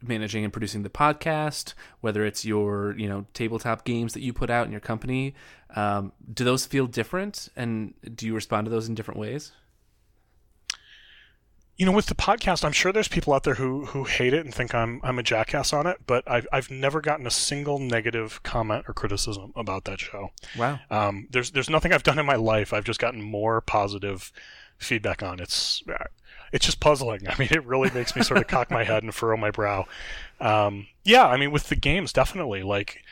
managing 0.02 0.44
and 0.44 0.54
producing 0.54 0.84
the 0.84 0.90
podcast 0.90 1.74
whether 2.02 2.26
it's 2.26 2.46
your 2.46 2.96
you 2.98 3.08
know 3.08 3.26
tabletop 3.34 3.84
games 3.84 4.14
that 4.14 4.22
you 4.22 4.34
put 4.34 4.50
out 4.50 4.66
in 4.66 4.72
your 4.72 4.82
company. 4.82 5.34
Um, 5.76 6.12
do 6.32 6.44
those 6.44 6.66
feel 6.66 6.86
different? 6.86 7.50
And 7.56 7.94
do 8.16 8.28
you 8.28 8.36
respond 8.36 8.66
to 8.66 8.72
those 8.72 8.88
in 8.88 8.96
different 8.96 9.20
ways 9.20 9.52
you 11.84 11.90
know, 11.90 11.92
with 11.98 12.06
the 12.06 12.16
podcast, 12.16 12.64
I'm 12.64 12.72
sure 12.72 12.94
there's 12.94 13.10
people 13.10 13.34
out 13.34 13.44
there 13.44 13.56
who 13.56 13.88
who 13.88 14.06
hate 14.06 14.34
it 14.34 14.46
and 14.46 14.56
think 14.56 14.74
I'm 14.74 15.02
I'm 15.04 15.20
a 15.20 15.24
jackass 15.24 15.74
on 15.74 15.86
it, 15.86 15.98
but 16.08 16.24
I've 16.32 16.48
I've 16.54 16.72
never 16.72 17.02
gotten 17.02 17.28
a 17.28 17.30
single 17.30 17.78
negative 17.78 18.42
comment 18.42 18.86
or 18.88 18.94
criticism 18.94 19.52
about 19.54 19.84
that 19.84 20.00
show. 20.00 20.32
Wow. 20.58 20.80
Um, 20.90 21.28
there's 21.30 21.52
there's 21.52 21.70
nothing 21.70 21.92
I've 21.92 22.04
done 22.04 22.20
in 22.20 22.26
my 22.26 22.38
life. 22.38 22.72
I've 22.72 22.86
just 22.86 23.02
gotten 23.02 23.22
more 23.22 23.60
positive 23.60 24.32
feedback 24.78 25.22
on. 25.22 25.42
It's 25.42 25.84
it's 26.54 26.66
just 26.66 26.80
puzzling. 26.80 27.28
I 27.30 27.36
mean, 27.38 27.50
it 27.52 27.66
really 27.66 27.92
makes 27.92 28.16
me 28.16 28.24
sort 28.24 28.40
of 28.40 28.48
cock 28.48 28.72
my 28.72 28.86
head 28.86 29.04
and 29.04 29.14
furrow 29.14 29.36
my 29.36 29.52
brow. 29.52 29.86
Um, 30.40 30.88
yeah, 31.04 31.28
I 31.28 31.36
mean, 31.36 31.52
with 31.52 31.68
the 31.68 31.76
games, 31.76 32.14
definitely. 32.14 32.64
Like, 32.64 33.04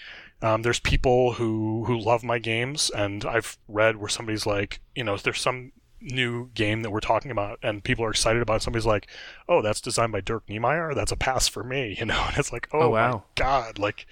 um, 0.41 0.61
there's 0.61 0.79
people 0.79 1.33
who 1.33 1.83
who 1.83 1.99
love 1.99 2.23
my 2.23 2.39
games, 2.39 2.89
and 2.89 3.25
I've 3.25 3.57
read 3.67 3.97
where 3.97 4.07
somebody's 4.07 4.45
like, 4.45 4.79
you 4.95 5.03
know, 5.03 5.17
there's 5.17 5.41
some 5.41 5.73
new 6.01 6.49
game 6.55 6.81
that 6.81 6.89
we're 6.89 6.99
talking 6.99 7.29
about 7.31 7.59
and 7.61 7.83
people 7.83 8.03
are 8.03 8.09
excited 8.09 8.41
about 8.41 8.57
it. 8.57 8.63
somebody's 8.63 8.85
like 8.87 9.07
oh 9.47 9.61
that's 9.61 9.79
designed 9.81 10.11
by 10.11 10.19
dirk 10.21 10.45
knemeyer? 10.47 10.95
That's 10.95 11.11
a 11.11 11.15
pass 11.15 11.47
for 11.47 11.63
me 11.63 11.95
you 11.99 12.05
know? 12.05 12.23
And 12.27 12.37
it's 12.37 12.51
like 12.51 12.67
oh, 12.73 12.81
Oh, 12.81 12.89
wow. 12.89 13.11
my 13.11 13.21
god 13.35 13.77
like 13.79 14.07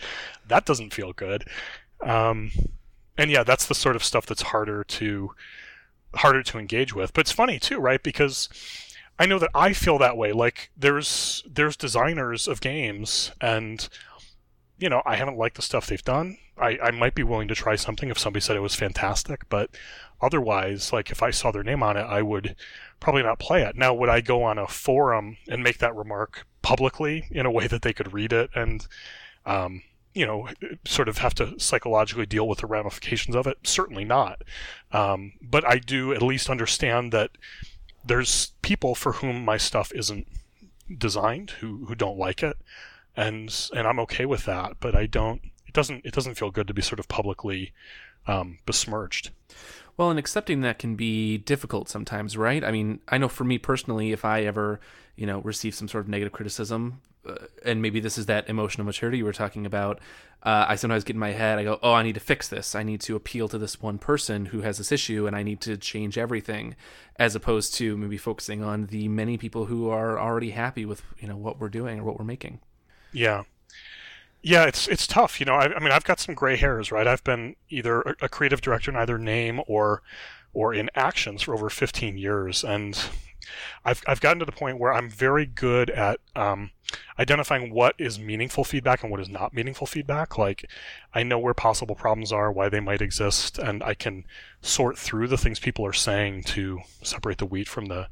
that 0.48 0.66
doesn't 0.66 0.94
feel 0.94 1.14
good. 1.14 1.46
Um, 2.02 2.52
and 3.18 3.30
yeah 3.32 3.44
that's 3.44 3.66
the 3.66 3.76
sort 3.76 3.96
of 3.96 4.04
stuff 4.04 4.26
that's 4.26 4.44
harder 4.44 4.84
to 4.84 5.32
harder 6.16 6.44
to 6.44 6.58
engage 6.60 6.94
with. 6.96 7.14
But 7.14 7.22
it's 7.22 7.32
funny 7.32 7.60
too 7.60 7.80
right? 7.80 8.02
Because 8.02 8.50
i 9.18 9.26
know 9.26 9.38
that 9.40 9.50
i 9.54 9.74
feel 9.74 9.98
that 9.98 10.16
way. 10.18 10.32
Like 10.32 10.70
there's 10.78 11.44
there's 11.50 11.76
designers 11.76 12.48
of 12.48 12.62
games 12.62 13.32
and 13.42 13.90
you 14.78 14.88
know 14.90 15.02
i 15.06 15.16
haven't 15.18 15.38
liked 15.38 15.56
the 15.56 15.62
stuff 15.62 15.88
they've 15.88 16.04
done. 16.04 16.38
I, 16.58 16.78
I 16.84 16.92
might 16.92 17.16
be 17.16 17.24
willing 17.24 17.48
to 17.48 17.56
try 17.56 17.76
something 17.78 18.10
if 18.10 18.20
somebody 18.20 18.42
said 18.42 18.58
it 18.58 18.62
was 18.62 18.76
fantastic 18.76 19.48
but 19.50 19.70
otherwise 20.22 20.92
like 20.92 21.12
if 21.12 21.24
i 21.24 21.32
saw 21.32 21.52
their 21.52 21.64
name 21.64 21.82
on 21.82 21.98
it 21.98 22.02
i 22.02 22.22
would 22.22 22.56
probably 23.00 23.24
not 23.24 23.40
play 23.40 23.64
it. 23.64 23.76
Now 23.76 23.94
would 23.94 24.10
i 24.10 24.22
go 24.22 24.44
on 24.44 24.58
a 24.58 24.68
forum 24.68 25.38
and 25.48 25.64
make 25.64 25.78
that 25.80 25.96
remark 25.96 26.46
publicly 26.62 27.28
in 27.32 27.46
a 27.46 27.52
way 27.52 27.68
that 27.68 27.82
they 27.82 27.94
could 27.94 28.14
read 28.14 28.34
it 28.34 28.50
and 28.54 28.86
um, 29.46 29.82
you 30.14 30.26
know 30.26 30.50
sort 30.86 31.08
of 31.08 31.20
have 31.20 31.34
to 31.36 31.60
psychologically 31.60 32.26
deal 32.26 32.48
with 32.48 32.60
the 32.60 32.68
ramifications 32.68 33.36
of 33.36 33.48
it? 33.48 33.58
Certainly 33.64 34.06
not. 34.06 34.44
Um, 34.92 35.34
but 35.42 35.66
i 35.66 35.78
do 35.78 36.14
at 36.14 36.22
least 36.22 36.50
understand 36.50 37.12
that 37.14 37.32
there's 38.04 38.54
people 38.62 38.96
for 38.96 39.14
whom 39.14 39.46
my 39.46 39.58
stuff 39.58 39.92
isn't 39.94 40.28
designed 40.98 41.52
who 41.62 41.86
who 41.86 41.96
don't 41.96 42.18
like 42.18 42.42
it 42.42 42.58
and 43.16 43.70
and 43.76 43.88
i'm 43.88 44.00
okay 44.00 44.26
with 44.26 44.46
that 44.46 44.74
but 44.80 44.96
i 44.96 45.06
don't 45.06 45.42
it 45.68 45.74
doesn't 45.74 46.04
it 46.04 46.14
doesn't 46.14 46.34
feel 46.34 46.50
good 46.50 46.68
to 46.68 46.74
be 46.74 46.82
sort 46.82 47.00
of 47.00 47.08
publicly 47.08 47.72
um, 48.26 48.58
besmirched 48.66 49.30
Well, 50.00 50.10
and 50.10 50.18
accepting 50.18 50.62
that 50.62 50.80
can 50.80 50.96
be 50.96 51.40
difficult 51.40 51.90
sometimes, 51.90 52.38
right? 52.38 52.64
I 52.64 52.72
mean, 52.72 53.02
I 53.10 53.18
know 53.18 53.28
for 53.28 53.44
me 53.44 53.58
personally, 53.58 54.14
if 54.14 54.24
I 54.24 54.44
ever, 54.44 54.80
you 55.18 55.26
know, 55.26 55.40
receive 55.40 55.76
some 55.76 55.90
sort 55.90 56.06
of 56.06 56.08
negative 56.08 56.32
criticism, 56.32 57.02
uh, 57.28 57.36
and 57.66 57.82
maybe 57.82 58.00
this 58.00 58.18
is 58.18 58.26
that 58.28 58.48
emotional 58.48 58.86
maturity 58.86 59.18
you 59.18 59.26
were 59.26 59.34
talking 59.34 59.66
about, 59.66 60.00
uh, 60.44 60.68
I 60.70 60.78
sometimes 60.78 61.04
get 61.04 61.18
in 61.18 61.20
my 61.20 61.32
head, 61.32 61.60
I 61.60 61.66
go, 61.66 61.80
oh, 61.84 61.92
I 61.92 62.04
need 62.04 62.14
to 62.14 62.22
fix 62.22 62.48
this. 62.48 62.76
I 62.76 62.84
need 62.84 63.02
to 63.02 63.18
appeal 63.18 63.50
to 63.50 63.58
this 63.58 63.82
one 63.82 63.98
person 63.98 64.46
who 64.46 64.62
has 64.62 64.78
this 64.78 64.94
issue, 64.94 65.28
and 65.28 65.36
I 65.36 65.44
need 65.44 65.60
to 65.62 65.76
change 65.76 66.18
everything, 66.18 66.78
as 67.18 67.36
opposed 67.36 67.74
to 67.74 67.98
maybe 67.98 68.16
focusing 68.16 68.64
on 68.64 68.86
the 68.86 69.10
many 69.10 69.38
people 69.38 69.66
who 69.66 69.90
are 69.90 70.18
already 70.18 70.52
happy 70.52 70.86
with, 70.86 71.04
you 71.20 71.28
know, 71.28 71.36
what 71.36 71.60
we're 71.60 71.68
doing 71.68 72.00
or 72.00 72.06
what 72.06 72.18
we're 72.18 72.24
making. 72.24 72.62
Yeah. 73.12 73.44
Yeah, 74.42 74.66
it's 74.66 74.88
it's 74.88 75.06
tough. 75.06 75.40
You 75.40 75.46
know, 75.46 75.56
I, 75.56 75.76
I 75.76 75.80
mean, 75.80 75.92
I've 75.92 76.06
got 76.06 76.20
some 76.20 76.34
gray 76.36 76.56
hairs, 76.56 76.92
right? 76.92 77.08
I've 77.08 77.24
been 77.24 77.56
either 77.70 78.02
a, 78.02 78.16
a 78.24 78.30
creative 78.30 78.62
director 78.62 78.90
in 78.92 78.98
either 78.98 79.18
name 79.18 79.62
or 79.68 80.02
or 80.54 80.74
in 80.74 80.90
actions 80.96 81.44
for 81.44 81.54
over 81.54 81.70
15 81.70 82.18
years, 82.18 82.64
and 82.64 83.10
I've 83.86 84.02
I've 84.08 84.22
gotten 84.22 84.40
to 84.40 84.46
the 84.46 84.52
point 84.54 84.80
where 84.80 84.94
I'm 84.94 85.10
very 85.10 85.46
good 85.46 85.90
at 85.90 86.22
um, 86.36 86.72
identifying 87.20 87.74
what 87.74 87.96
is 87.98 88.18
meaningful 88.20 88.64
feedback 88.64 89.04
and 89.04 89.12
what 89.12 89.20
is 89.20 89.30
not 89.30 89.54
meaningful 89.54 89.88
feedback. 89.88 90.38
Like, 90.38 90.70
I 91.14 91.24
know 91.24 91.40
where 91.40 91.54
possible 91.54 91.96
problems 91.96 92.32
are, 92.32 92.52
why 92.52 92.70
they 92.70 92.80
might 92.80 93.02
exist, 93.02 93.60
and 93.60 93.84
I 93.84 93.94
can 93.94 94.26
sort 94.62 94.98
through 94.98 95.28
the 95.28 95.38
things 95.38 95.60
people 95.60 95.86
are 95.86 95.94
saying 95.94 96.44
to 96.44 96.80
separate 97.04 97.40
the 97.40 97.46
wheat 97.46 97.68
from 97.68 97.88
the 97.88 98.08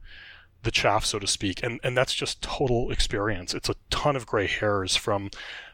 the 0.64 0.72
chaff, 0.72 1.06
so 1.06 1.20
to 1.20 1.28
speak. 1.28 1.64
And 1.64 1.80
and 1.84 1.96
that's 1.98 2.14
just 2.14 2.42
total 2.42 2.92
experience. 2.92 3.54
It's 3.54 3.70
a 3.70 3.76
ton 3.90 4.16
of 4.16 4.26
gray 4.26 4.48
hairs 4.48 4.96
from 4.96 5.30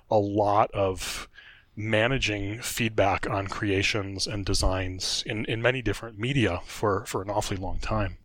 a 0.09 0.17
lot 0.17 0.71
of 0.71 1.27
managing 1.75 2.61
feedback 2.61 3.29
on 3.29 3.47
creations 3.47 4.27
and 4.27 4.45
designs 4.45 5.23
in, 5.25 5.45
in 5.45 5.61
many 5.61 5.81
different 5.81 6.19
media 6.19 6.61
for, 6.65 7.05
for 7.05 7.21
an 7.21 7.29
awfully 7.29 7.57
long 7.57 7.79
time. 7.79 8.17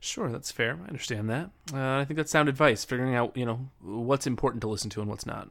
Sure, 0.00 0.30
that's 0.30 0.50
fair. 0.50 0.78
I 0.84 0.88
understand 0.88 1.30
that. 1.30 1.50
Uh, 1.72 2.00
I 2.00 2.04
think 2.04 2.18
that's 2.18 2.30
sound 2.30 2.48
advice, 2.48 2.84
figuring 2.84 3.14
out, 3.14 3.36
you 3.36 3.46
know, 3.46 3.70
what's 3.80 4.26
important 4.26 4.60
to 4.62 4.68
listen 4.68 4.90
to 4.90 5.00
and 5.00 5.08
what's 5.08 5.24
not. 5.24 5.48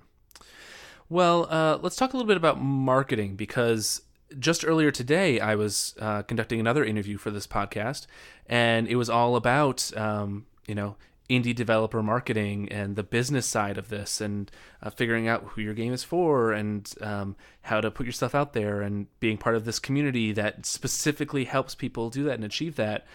Well, 1.10 1.47
uh, 1.49 1.80
let's 1.82 1.95
talk 1.95 2.14
a 2.14 2.18
little 2.18 2.28
bit 2.28 2.38
about 2.38 2.62
marketing 2.62 3.36
because 3.36 4.01
just 4.39 4.66
earlier 4.66 4.91
today 4.91 5.39
I 5.39 5.56
was 5.56 5.95
uh, 5.99 6.24
conducting 6.24 6.60
another 6.60 6.84
interview 6.84 7.18
for 7.18 7.32
this 7.32 7.47
podcast, 7.47 8.06
and 8.47 8.88
it 8.88 8.95
was 8.95 9.10
all 9.10 9.36
about, 9.36 9.95
um, 9.97 10.45
you 10.68 10.76
know, 10.76 10.97
indie 11.30 11.55
developer 11.55 12.03
marketing 12.03 12.67
and 12.69 12.95
the 12.95 13.03
business 13.03 13.45
side 13.45 13.78
of 13.78 13.89
this 13.89 14.19
and 14.19 14.51
uh, 14.82 14.89
figuring 14.89 15.28
out 15.28 15.43
who 15.49 15.61
your 15.61 15.74
game 15.74 15.93
is 15.93 16.03
for 16.03 16.51
and 16.51 16.93
um, 17.01 17.36
how 17.61 17.80
to 17.80 17.89
put 17.89 18.05
yourself 18.05 18.36
out 18.36 18.53
there 18.53 18.82
and 18.82 19.07
being 19.19 19.38
part 19.38 19.55
of 19.55 19.65
this 19.65 19.80
community 19.80 20.34
that 20.34 20.65
specifically 20.65 21.45
helps 21.45 21.76
people 21.76 22.09
do 22.09 22.24
that 22.24 22.36
and 22.36 22.43
achieve 22.43 22.76
that. 22.76 23.05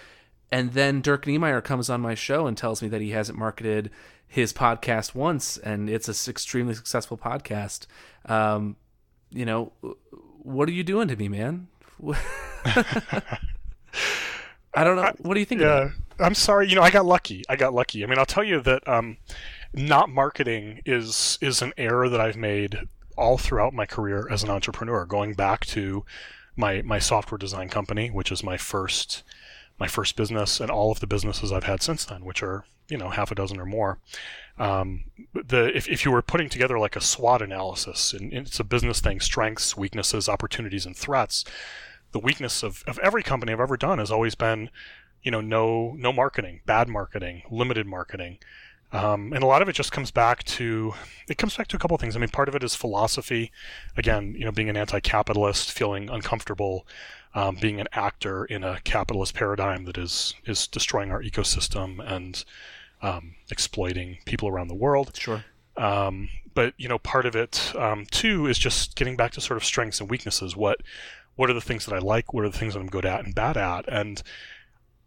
And 0.51 0.73
then 0.73 1.03
Dirk 1.03 1.27
Knemeyer 1.27 1.63
comes 1.63 1.91
on 1.91 2.01
my 2.01 2.15
show 2.15 2.47
and 2.47 2.57
tells 2.57 2.81
me 2.83 2.89
that 2.89 3.03
he 3.03 3.11
hasn't 3.11 3.39
marketed 3.39 3.91
his 4.27 4.53
podcast 4.53 5.15
once 5.15 5.59
and 5.59 5.91
it's 5.91 6.09
an 6.09 6.31
extremely 6.31 6.75
successful 6.75 7.19
podcast. 7.19 7.87
Um, 8.25 8.77
you 9.31 9.45
know, 9.45 9.73
what 10.39 10.69
are 10.69 10.73
you 10.73 10.83
doing 10.83 11.09
to 11.09 11.17
me, 11.17 11.29
man? 11.29 11.69
I 14.75 14.85
don't 14.85 14.97
know. 14.97 15.13
What 15.19 15.35
do 15.35 15.41
you 15.41 15.47
think? 15.47 15.61
Yeah, 15.61 15.91
I'm 16.19 16.35
sorry. 16.35 16.69
You 16.69 16.77
know, 16.77 16.83
I 16.83 16.91
got 16.91 17.07
lucky. 17.07 17.45
I 17.49 17.57
got 17.57 17.75
lucky. 17.75 18.05
I 18.05 18.07
mean, 18.07 18.19
I'll 18.19 18.27
tell 18.27 18.45
you 18.45 18.61
that 18.61 18.87
um, 18.89 19.19
not 19.73 20.11
marketing 20.11 20.83
is 20.85 21.39
is 21.41 21.63
an 21.63 21.73
error 21.77 22.09
that 22.09 22.21
I've 22.21 22.37
made 22.37 22.81
all 23.17 23.39
throughout 23.39 23.75
my 23.75 23.87
career 23.87 24.29
as 24.31 24.43
an 24.43 24.51
entrepreneur. 24.51 25.05
Going 25.05 25.35
back 25.35 25.67
to 25.67 26.05
my 26.57 26.83
my 26.83 26.99
software 26.99 27.39
design 27.39 27.69
company, 27.69 28.11
which 28.11 28.33
is 28.33 28.43
my 28.43 28.57
first 28.57 29.23
my 29.79 29.87
first 29.87 30.17
business, 30.17 30.61
and 30.61 30.71
all 30.71 30.91
of 30.91 31.01
the 31.01 31.07
businesses 31.07 31.53
I've 31.53 31.65
had 31.65 31.83
since 31.83 32.05
then, 32.05 32.25
which 32.25 32.43
are 32.43 32.65
you 32.89 32.97
know 32.97 33.11
half 33.11 33.31
a 33.31 33.35
dozen 33.35 33.61
or 33.61 33.67
more. 33.67 33.99
Um, 34.59 35.05
the 35.33 35.77
if, 35.77 35.89
if 35.89 36.05
you 36.05 36.11
were 36.11 36.23
putting 36.23 36.49
together 36.49 36.79
like 36.79 36.97
a 36.97 37.01
SWOT 37.01 37.43
analysis, 37.43 38.13
and 38.13 38.33
it's 38.33 38.59
a 38.59 38.65
business 38.65 39.01
thing: 39.01 39.21
strengths, 39.21 39.77
weaknesses, 39.77 40.29
opportunities, 40.29 40.87
and 40.87 40.97
threats. 40.97 41.45
The 42.11 42.19
weakness 42.19 42.63
of, 42.63 42.83
of 42.87 42.99
every 43.01 43.23
company 43.23 43.53
I've 43.53 43.61
ever 43.61 43.77
done 43.77 43.99
has 43.99 44.11
always 44.11 44.35
been, 44.35 44.71
you 45.23 45.31
know, 45.31 45.41
no 45.41 45.95
no 45.99 46.13
marketing, 46.13 46.61
bad 46.67 46.89
marketing, 46.89 47.43
limited 47.51 47.87
marketing. 47.87 48.39
Um, 48.91 49.35
and 49.35 49.45
a 49.45 49.47
lot 49.47 49.61
of 49.61 49.69
it 49.69 49.75
just 49.75 49.93
comes 49.93 50.11
back 50.11 50.45
to 50.45 50.95
it 51.29 51.37
comes 51.37 51.57
back 51.57 51.69
to 51.69 51.77
a 51.77 51.79
couple 51.79 51.95
of 51.95 52.01
things. 52.01 52.17
I 52.17 52.19
mean, 52.19 52.31
part 52.31 52.49
of 52.49 52.55
it 52.55 52.63
is 52.63 52.75
philosophy. 52.75 53.53
Again, 53.97 54.35
you 54.39 54.45
know, 54.45 54.53
being 54.53 54.71
an 54.71 54.77
anti-capitalist, 54.77 55.73
feeling 55.73 56.09
uncomfortable, 56.09 56.87
um, 57.35 57.57
being 57.61 57.81
an 57.81 57.89
actor 57.93 58.47
in 58.47 58.65
a 58.65 58.81
capitalist 58.85 59.35
paradigm 59.35 59.85
that 59.85 59.99
is 59.99 60.35
is 60.47 60.67
destroying 60.67 61.11
our 61.11 61.23
ecosystem 61.23 62.01
and 62.01 62.45
um, 63.03 63.35
exploiting 63.51 64.19
people 64.25 64.49
around 64.49 64.69
the 64.69 64.75
world. 64.75 65.15
Sure. 65.17 65.45
Um, 65.77 66.31
but 66.55 66.73
you 66.79 66.89
know, 66.89 66.99
part 66.99 67.27
of 67.27 67.37
it 67.37 67.73
um, 67.77 68.07
too 68.11 68.47
is 68.47 68.59
just 68.59 68.97
getting 68.97 69.17
back 69.17 69.33
to 69.33 69.41
sort 69.41 69.59
of 69.59 69.65
strengths 69.65 70.01
and 70.01 70.11
weaknesses. 70.11 70.57
What 70.57 70.81
what 71.37 71.51
are 71.51 71.55
the 71.55 71.61
things 71.61 71.87
that 71.87 71.95
I 71.95 71.99
like? 71.99 72.33
What 72.33 72.45
are 72.45 72.49
the 72.49 72.59
things 72.59 72.75
that 72.75 72.81
I'm 72.81 72.89
good 72.89 73.05
at 73.05 73.25
and 73.25 73.35
bad 73.35 73.57
at? 73.57 73.87
And 73.87 74.23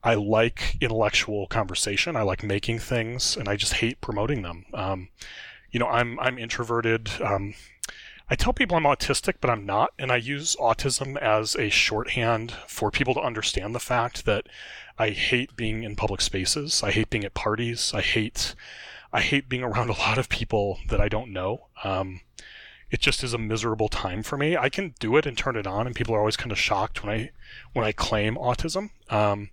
I 0.03 0.15
like 0.15 0.77
intellectual 0.81 1.47
conversation. 1.47 2.15
I 2.15 2.23
like 2.23 2.43
making 2.43 2.79
things, 2.79 3.37
and 3.37 3.47
I 3.47 3.55
just 3.55 3.73
hate 3.73 4.01
promoting 4.01 4.41
them. 4.41 4.65
Um, 4.73 5.09
you 5.69 5.79
know, 5.79 5.87
I'm 5.87 6.19
I'm 6.19 6.37
introverted. 6.37 7.09
Um, 7.21 7.53
I 8.29 8.35
tell 8.35 8.53
people 8.53 8.77
I'm 8.77 8.83
autistic, 8.83 9.35
but 9.41 9.49
I'm 9.49 9.65
not, 9.65 9.91
and 9.99 10.11
I 10.11 10.15
use 10.15 10.55
autism 10.55 11.17
as 11.17 11.55
a 11.55 11.69
shorthand 11.69 12.53
for 12.65 12.89
people 12.89 13.13
to 13.15 13.21
understand 13.21 13.75
the 13.75 13.79
fact 13.79 14.25
that 14.25 14.47
I 14.97 15.09
hate 15.09 15.55
being 15.55 15.83
in 15.83 15.95
public 15.95 16.21
spaces. 16.21 16.81
I 16.81 16.91
hate 16.91 17.09
being 17.09 17.25
at 17.25 17.33
parties. 17.33 17.91
I 17.93 18.01
hate 18.01 18.55
I 19.13 19.21
hate 19.21 19.49
being 19.49 19.63
around 19.63 19.89
a 19.89 19.99
lot 19.99 20.17
of 20.17 20.29
people 20.29 20.79
that 20.87 21.01
I 21.01 21.09
don't 21.09 21.33
know. 21.33 21.67
Um, 21.83 22.21
it 22.89 22.99
just 22.99 23.23
is 23.23 23.33
a 23.33 23.37
miserable 23.37 23.89
time 23.89 24.23
for 24.23 24.37
me. 24.37 24.57
I 24.57 24.69
can 24.69 24.93
do 24.99 25.15
it 25.17 25.25
and 25.25 25.37
turn 25.37 25.55
it 25.55 25.67
on, 25.67 25.87
and 25.87 25.95
people 25.95 26.13
are 26.15 26.19
always 26.19 26.37
kind 26.37 26.51
of 26.51 26.59
shocked 26.59 27.03
when 27.03 27.13
I 27.13 27.31
when 27.73 27.85
I 27.85 27.91
claim 27.91 28.35
autism. 28.35 28.91
Um, 29.09 29.49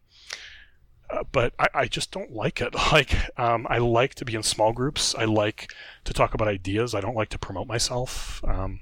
uh, 1.11 1.24
but 1.32 1.54
I, 1.59 1.66
I, 1.74 1.86
just 1.86 2.11
don't 2.11 2.32
like 2.32 2.61
it. 2.61 2.74
Like 2.92 3.38
um, 3.38 3.66
I 3.68 3.78
like 3.78 4.14
to 4.16 4.24
be 4.24 4.34
in 4.34 4.42
small 4.42 4.72
groups. 4.72 5.14
I 5.14 5.24
like 5.24 5.72
to 6.04 6.12
talk 6.12 6.34
about 6.34 6.48
ideas. 6.48 6.94
I 6.94 7.00
don't 7.00 7.14
like 7.14 7.28
to 7.30 7.38
promote 7.38 7.66
myself. 7.66 8.42
Um, 8.44 8.80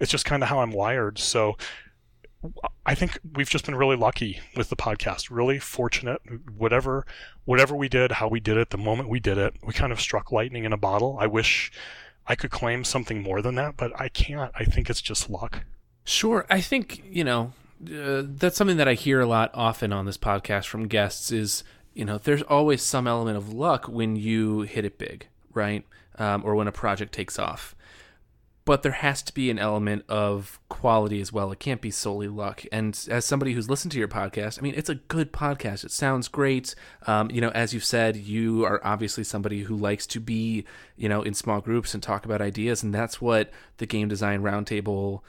it's 0.00 0.10
just 0.10 0.24
kind 0.24 0.42
of 0.42 0.48
how 0.48 0.60
I'm 0.60 0.72
wired. 0.72 1.18
So 1.18 1.56
I 2.84 2.94
think 2.94 3.18
we've 3.34 3.48
just 3.48 3.66
been 3.66 3.74
really 3.74 3.96
lucky 3.96 4.40
with 4.56 4.68
the 4.68 4.76
podcast. 4.76 5.28
Really 5.30 5.58
fortunate. 5.58 6.20
Whatever, 6.56 7.06
whatever 7.44 7.74
we 7.74 7.88
did, 7.88 8.12
how 8.12 8.28
we 8.28 8.40
did 8.40 8.56
it, 8.56 8.70
the 8.70 8.78
moment 8.78 9.08
we 9.08 9.20
did 9.20 9.38
it, 9.38 9.54
we 9.64 9.72
kind 9.72 9.92
of 9.92 10.00
struck 10.00 10.32
lightning 10.32 10.64
in 10.64 10.72
a 10.72 10.76
bottle. 10.76 11.16
I 11.20 11.26
wish 11.26 11.72
I 12.26 12.34
could 12.34 12.50
claim 12.50 12.84
something 12.84 13.22
more 13.22 13.42
than 13.42 13.54
that, 13.56 13.76
but 13.76 13.98
I 14.00 14.08
can't. 14.08 14.52
I 14.54 14.64
think 14.64 14.90
it's 14.90 15.02
just 15.02 15.30
luck. 15.30 15.64
Sure. 16.04 16.46
I 16.48 16.60
think 16.60 17.02
you 17.08 17.24
know 17.24 17.52
uh, 17.82 18.22
that's 18.24 18.56
something 18.56 18.76
that 18.76 18.88
I 18.88 18.94
hear 18.94 19.20
a 19.20 19.26
lot 19.26 19.50
often 19.54 19.92
on 19.92 20.06
this 20.06 20.18
podcast 20.18 20.66
from 20.66 20.88
guests. 20.88 21.30
Is 21.30 21.64
you 21.94 22.04
know 22.04 22.18
there's 22.18 22.42
always 22.42 22.82
some 22.82 23.06
element 23.06 23.36
of 23.36 23.52
luck 23.52 23.86
when 23.86 24.16
you 24.16 24.62
hit 24.62 24.84
it 24.84 24.98
big, 24.98 25.26
right? 25.52 25.84
Um, 26.18 26.42
or 26.44 26.54
when 26.54 26.66
a 26.66 26.72
project 26.72 27.12
takes 27.12 27.38
off 27.38 27.76
but 28.66 28.82
there 28.82 28.92
has 28.92 29.22
to 29.22 29.32
be 29.32 29.48
an 29.48 29.60
element 29.60 30.04
of 30.08 30.58
quality 30.68 31.20
as 31.20 31.32
well. 31.32 31.52
It 31.52 31.60
can't 31.60 31.80
be 31.80 31.92
solely 31.92 32.26
luck. 32.26 32.64
And 32.72 32.98
as 33.08 33.24
somebody 33.24 33.52
who's 33.52 33.70
listened 33.70 33.92
to 33.92 33.98
your 33.98 34.08
podcast, 34.08 34.58
I 34.58 34.62
mean, 34.62 34.74
it's 34.76 34.90
a 34.90 34.96
good 34.96 35.32
podcast. 35.32 35.84
It 35.84 35.92
sounds 35.92 36.26
great. 36.26 36.74
Um, 37.06 37.30
you 37.30 37.40
know, 37.40 37.50
as 37.50 37.72
you've 37.72 37.84
said, 37.84 38.16
you 38.16 38.64
are 38.64 38.80
obviously 38.82 39.22
somebody 39.22 39.62
who 39.62 39.76
likes 39.76 40.04
to 40.08 40.20
be, 40.20 40.64
you 40.96 41.08
know, 41.08 41.22
in 41.22 41.32
small 41.32 41.60
groups 41.60 41.94
and 41.94 42.02
talk 42.02 42.24
about 42.24 42.42
ideas, 42.42 42.82
and 42.82 42.92
that's 42.92 43.20
what 43.20 43.50
the 43.76 43.86
Game 43.86 44.08
Design 44.08 44.42
Roundtable 44.42 45.20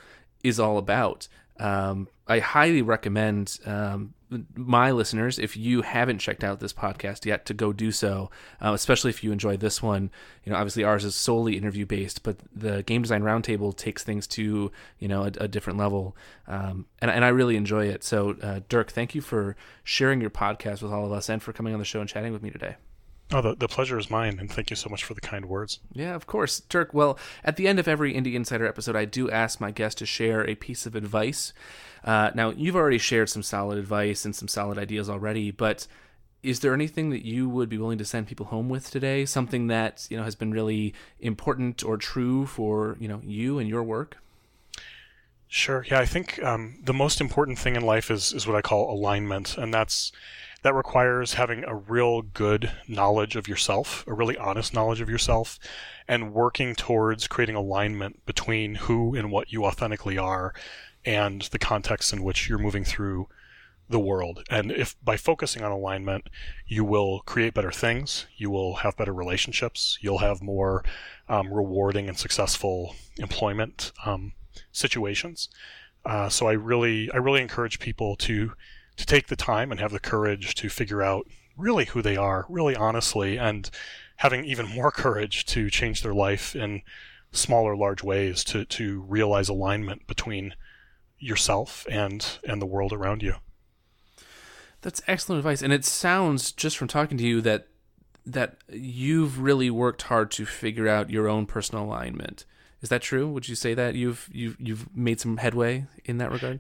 is 0.47 0.59
all 0.59 0.77
about. 0.77 1.27
Um, 1.59 2.07
I 2.27 2.39
highly 2.39 2.81
recommend 2.81 3.57
um, 3.65 4.13
my 4.55 4.91
listeners, 4.91 5.39
if 5.39 5.55
you 5.55 5.81
haven't 5.81 6.19
checked 6.19 6.43
out 6.43 6.59
this 6.59 6.73
podcast 6.73 7.25
yet, 7.25 7.45
to 7.45 7.53
go 7.53 7.71
do 7.71 7.91
so. 7.91 8.29
Uh, 8.61 8.73
especially 8.73 9.09
if 9.09 9.23
you 9.23 9.31
enjoy 9.31 9.55
this 9.55 9.81
one. 9.81 10.11
You 10.43 10.51
know, 10.51 10.57
obviously 10.57 10.83
ours 10.83 11.05
is 11.05 11.15
solely 11.15 11.57
interview 11.57 11.85
based, 11.85 12.23
but 12.23 12.37
the 12.53 12.83
Game 12.83 13.01
Design 13.01 13.23
Roundtable 13.23 13.75
takes 13.75 14.03
things 14.03 14.27
to 14.27 14.71
you 14.99 15.07
know 15.07 15.23
a, 15.23 15.31
a 15.39 15.47
different 15.47 15.79
level, 15.79 16.15
um, 16.47 16.85
and 16.99 17.09
and 17.09 17.23
I 17.23 17.29
really 17.29 17.55
enjoy 17.55 17.87
it. 17.87 18.03
So, 18.03 18.35
uh, 18.41 18.59
Dirk, 18.67 18.91
thank 18.91 19.15
you 19.15 19.21
for 19.21 19.55
sharing 19.83 20.19
your 20.21 20.29
podcast 20.29 20.81
with 20.81 20.91
all 20.91 21.05
of 21.05 21.11
us 21.11 21.29
and 21.29 21.41
for 21.41 21.53
coming 21.53 21.73
on 21.73 21.79
the 21.79 21.85
show 21.85 22.01
and 22.01 22.09
chatting 22.09 22.33
with 22.33 22.43
me 22.43 22.49
today. 22.49 22.75
Oh, 23.31 23.41
the, 23.41 23.55
the 23.55 23.67
pleasure 23.67 23.99
is 23.99 24.09
mine, 24.09 24.39
and 24.39 24.49
thank 24.49 24.69
you 24.69 24.77
so 24.77 24.89
much 24.89 25.03
for 25.03 25.13
the 25.13 25.19
kind 25.21 25.45
words. 25.45 25.79
Yeah, 25.91 26.15
of 26.15 26.27
course. 26.27 26.61
Dirk, 26.61 26.93
well, 26.93 27.19
at 27.43 27.57
the 27.57 27.67
end 27.67 27.77
of 27.77 27.87
every 27.87 28.13
Indie 28.13 28.35
Insider 28.35 28.65
episode, 28.65 28.95
I 28.95 29.03
do 29.03 29.29
ask 29.29 29.59
my 29.59 29.69
guest 29.69 29.97
to 29.97 30.05
share 30.05 30.47
a 30.47 30.55
piece 30.55 30.85
of 30.85 30.95
advice. 30.95 31.51
Uh, 32.05 32.31
now, 32.35 32.51
you've 32.51 32.77
already 32.77 32.97
shared 32.97 33.29
some 33.29 33.43
solid 33.43 33.77
advice 33.77 34.23
and 34.23 34.33
some 34.33 34.47
solid 34.47 34.77
ideas 34.77 35.09
already, 35.09 35.51
but 35.51 35.87
is 36.41 36.61
there 36.61 36.73
anything 36.73 37.09
that 37.09 37.25
you 37.25 37.49
would 37.49 37.67
be 37.67 37.77
willing 37.77 37.97
to 37.97 38.05
send 38.05 38.27
people 38.27 38.45
home 38.45 38.69
with 38.69 38.89
today? 38.89 39.25
Something 39.25 39.67
that, 39.67 40.07
you 40.09 40.15
know, 40.15 40.23
has 40.23 40.35
been 40.35 40.51
really 40.51 40.93
important 41.19 41.83
or 41.83 41.97
true 41.97 42.45
for, 42.45 42.95
you 42.97 43.09
know, 43.09 43.21
you 43.25 43.59
and 43.59 43.67
your 43.67 43.83
work? 43.83 44.17
Sure. 45.49 45.85
Yeah, 45.89 45.99
I 45.99 46.05
think 46.05 46.41
um, 46.43 46.77
the 46.83 46.93
most 46.93 47.19
important 47.19 47.59
thing 47.59 47.75
in 47.75 47.81
life 47.81 48.09
is, 48.09 48.31
is 48.31 48.47
what 48.47 48.55
I 48.55 48.61
call 48.61 48.89
alignment, 48.89 49.57
and 49.57 49.73
that's 49.73 50.11
that 50.63 50.73
requires 50.73 51.35
having 51.35 51.63
a 51.63 51.75
real 51.75 52.21
good 52.21 52.71
knowledge 52.87 53.35
of 53.35 53.47
yourself, 53.47 54.03
a 54.07 54.13
really 54.13 54.37
honest 54.37 54.73
knowledge 54.73 55.01
of 55.01 55.09
yourself, 55.09 55.59
and 56.07 56.33
working 56.33 56.75
towards 56.75 57.27
creating 57.27 57.55
alignment 57.55 58.25
between 58.25 58.75
who 58.75 59.15
and 59.15 59.31
what 59.31 59.51
you 59.51 59.65
authentically 59.65 60.17
are 60.17 60.53
and 61.05 61.43
the 61.43 61.59
context 61.59 62.11
in 62.11 62.23
which 62.23 62.49
you're 62.49 62.57
moving 62.57 62.83
through 62.83 63.27
the 63.89 63.99
world. 63.99 64.43
And 64.49 64.71
if 64.71 64.95
by 65.03 65.15
focusing 65.15 65.63
on 65.63 65.71
alignment, 65.71 66.29
you 66.65 66.83
will 66.83 67.21
create 67.21 67.53
better 67.53 67.71
things, 67.71 68.25
you 68.35 68.49
will 68.49 68.75
have 68.77 68.97
better 68.97 69.13
relationships, 69.13 69.97
you'll 70.01 70.17
have 70.17 70.41
more 70.41 70.83
um, 71.29 71.53
rewarding 71.53 72.09
and 72.09 72.17
successful 72.17 72.95
employment 73.17 73.91
um, 74.05 74.33
situations. 74.71 75.49
Uh, 76.05 76.29
so 76.29 76.47
I 76.47 76.53
really, 76.53 77.09
I 77.11 77.17
really 77.17 77.41
encourage 77.41 77.79
people 77.79 78.15
to 78.17 78.53
to 78.97 79.05
take 79.05 79.27
the 79.27 79.35
time 79.35 79.71
and 79.71 79.79
have 79.79 79.91
the 79.91 79.99
courage 79.99 80.55
to 80.55 80.69
figure 80.69 81.01
out 81.01 81.27
really 81.55 81.85
who 81.85 82.01
they 82.01 82.17
are, 82.17 82.45
really 82.49 82.75
honestly, 82.75 83.37
and 83.37 83.69
having 84.17 84.45
even 84.45 84.67
more 84.67 84.91
courage 84.91 85.45
to 85.45 85.69
change 85.69 86.01
their 86.01 86.13
life 86.13 86.55
in 86.55 86.81
small 87.31 87.63
or 87.63 87.75
large 87.75 88.03
ways 88.03 88.43
to, 88.43 88.65
to 88.65 89.01
realize 89.01 89.49
alignment 89.49 90.07
between 90.07 90.55
yourself 91.19 91.85
and 91.89 92.37
and 92.47 92.61
the 92.61 92.65
world 92.65 92.93
around 92.93 93.23
you. 93.23 93.35
That's 94.81 95.01
excellent 95.07 95.39
advice. 95.39 95.61
And 95.61 95.73
it 95.73 95.83
sounds 95.83 96.51
just 96.51 96.77
from 96.77 96.87
talking 96.87 97.17
to 97.17 97.23
you 97.23 97.41
that 97.41 97.67
that 98.25 98.57
you've 98.69 99.39
really 99.39 99.69
worked 99.69 100.03
hard 100.03 100.29
to 100.31 100.45
figure 100.45 100.87
out 100.87 101.09
your 101.09 101.27
own 101.27 101.45
personal 101.45 101.85
alignment. 101.85 102.45
Is 102.81 102.89
that 102.89 103.01
true? 103.01 103.27
Would 103.29 103.47
you 103.49 103.55
say 103.55 103.73
that 103.73 103.95
you've 103.95 104.29
you've 104.31 104.57
you've 104.59 104.95
made 104.95 105.19
some 105.19 105.37
headway 105.37 105.85
in 106.05 106.17
that 106.19 106.31
regard? 106.31 106.59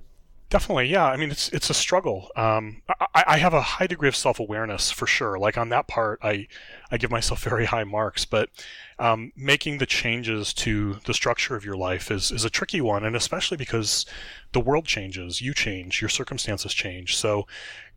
Definitely, 0.49 0.87
yeah. 0.87 1.05
I 1.05 1.17
mean, 1.17 1.29
it's 1.29 1.49
it's 1.49 1.69
a 1.69 1.73
struggle. 1.73 2.29
Um, 2.37 2.81
I, 3.13 3.23
I 3.27 3.37
have 3.37 3.53
a 3.53 3.61
high 3.61 3.87
degree 3.87 4.07
of 4.07 4.15
self 4.15 4.39
awareness 4.39 4.91
for 4.91 5.05
sure. 5.05 5.37
Like 5.37 5.57
on 5.57 5.67
that 5.69 5.87
part, 5.89 6.19
I 6.23 6.47
I 6.89 6.97
give 6.97 7.11
myself 7.11 7.43
very 7.49 7.65
high 7.65 7.83
marks. 7.83 8.23
But 8.23 8.49
um, 8.97 9.33
making 9.35 9.79
the 9.79 9.85
changes 9.85 10.53
to 10.55 10.99
the 11.05 11.13
structure 11.13 11.57
of 11.57 11.65
your 11.65 11.75
life 11.75 12.09
is 12.09 12.31
is 12.31 12.45
a 12.45 12.49
tricky 12.49 12.79
one, 12.79 13.03
and 13.03 13.13
especially 13.13 13.57
because 13.57 14.05
the 14.53 14.61
world 14.61 14.85
changes, 14.85 15.41
you 15.41 15.53
change, 15.53 16.01
your 16.01 16.09
circumstances 16.09 16.73
change. 16.73 17.17
So, 17.17 17.45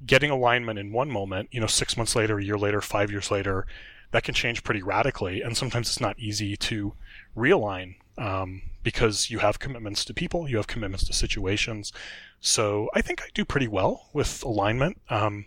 getting 0.04 0.32
alignment 0.32 0.80
in 0.80 0.92
one 0.92 1.08
moment, 1.08 1.50
you 1.52 1.60
know, 1.60 1.68
six 1.68 1.96
months 1.96 2.16
later, 2.16 2.40
a 2.40 2.44
year 2.44 2.58
later, 2.58 2.80
five 2.80 3.12
years 3.12 3.30
later, 3.30 3.64
that 4.10 4.24
can 4.24 4.34
change 4.34 4.64
pretty 4.64 4.82
radically, 4.82 5.40
and 5.40 5.56
sometimes 5.56 5.86
it's 5.88 6.00
not 6.00 6.18
easy 6.18 6.56
to 6.56 6.94
realign 7.36 7.94
um, 8.20 8.62
because 8.82 9.30
you 9.30 9.38
have 9.38 9.58
commitments 9.58 10.04
to 10.04 10.14
people, 10.14 10.48
you 10.48 10.58
have 10.58 10.66
commitments 10.66 11.06
to 11.06 11.12
situations. 11.12 11.92
So 12.40 12.88
I 12.94 13.00
think 13.00 13.22
I 13.22 13.28
do 13.34 13.44
pretty 13.44 13.66
well 13.66 14.08
with 14.12 14.42
alignment 14.44 15.00
um, 15.08 15.46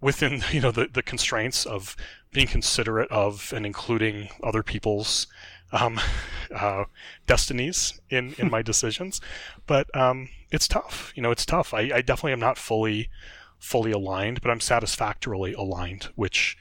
within 0.00 0.42
you 0.50 0.60
know 0.60 0.72
the, 0.72 0.88
the 0.92 1.02
constraints 1.02 1.64
of 1.66 1.94
being 2.32 2.48
considerate 2.48 3.10
of 3.10 3.52
and 3.54 3.66
including 3.66 4.30
other 4.42 4.62
people's 4.62 5.26
um, 5.70 6.00
uh, 6.54 6.84
destinies 7.26 8.00
in, 8.08 8.34
in 8.38 8.50
my 8.50 8.62
decisions. 8.70 9.20
But 9.66 9.94
um, 9.96 10.30
it's 10.50 10.66
tough. 10.66 11.12
You 11.14 11.22
know, 11.22 11.30
it's 11.30 11.46
tough. 11.46 11.74
I, 11.74 11.90
I 11.94 12.00
definitely 12.00 12.32
am 12.32 12.40
not 12.40 12.58
fully 12.58 13.10
fully 13.58 13.92
aligned, 13.92 14.40
but 14.40 14.50
I'm 14.50 14.60
satisfactorily 14.60 15.52
aligned, 15.52 16.08
which 16.16 16.56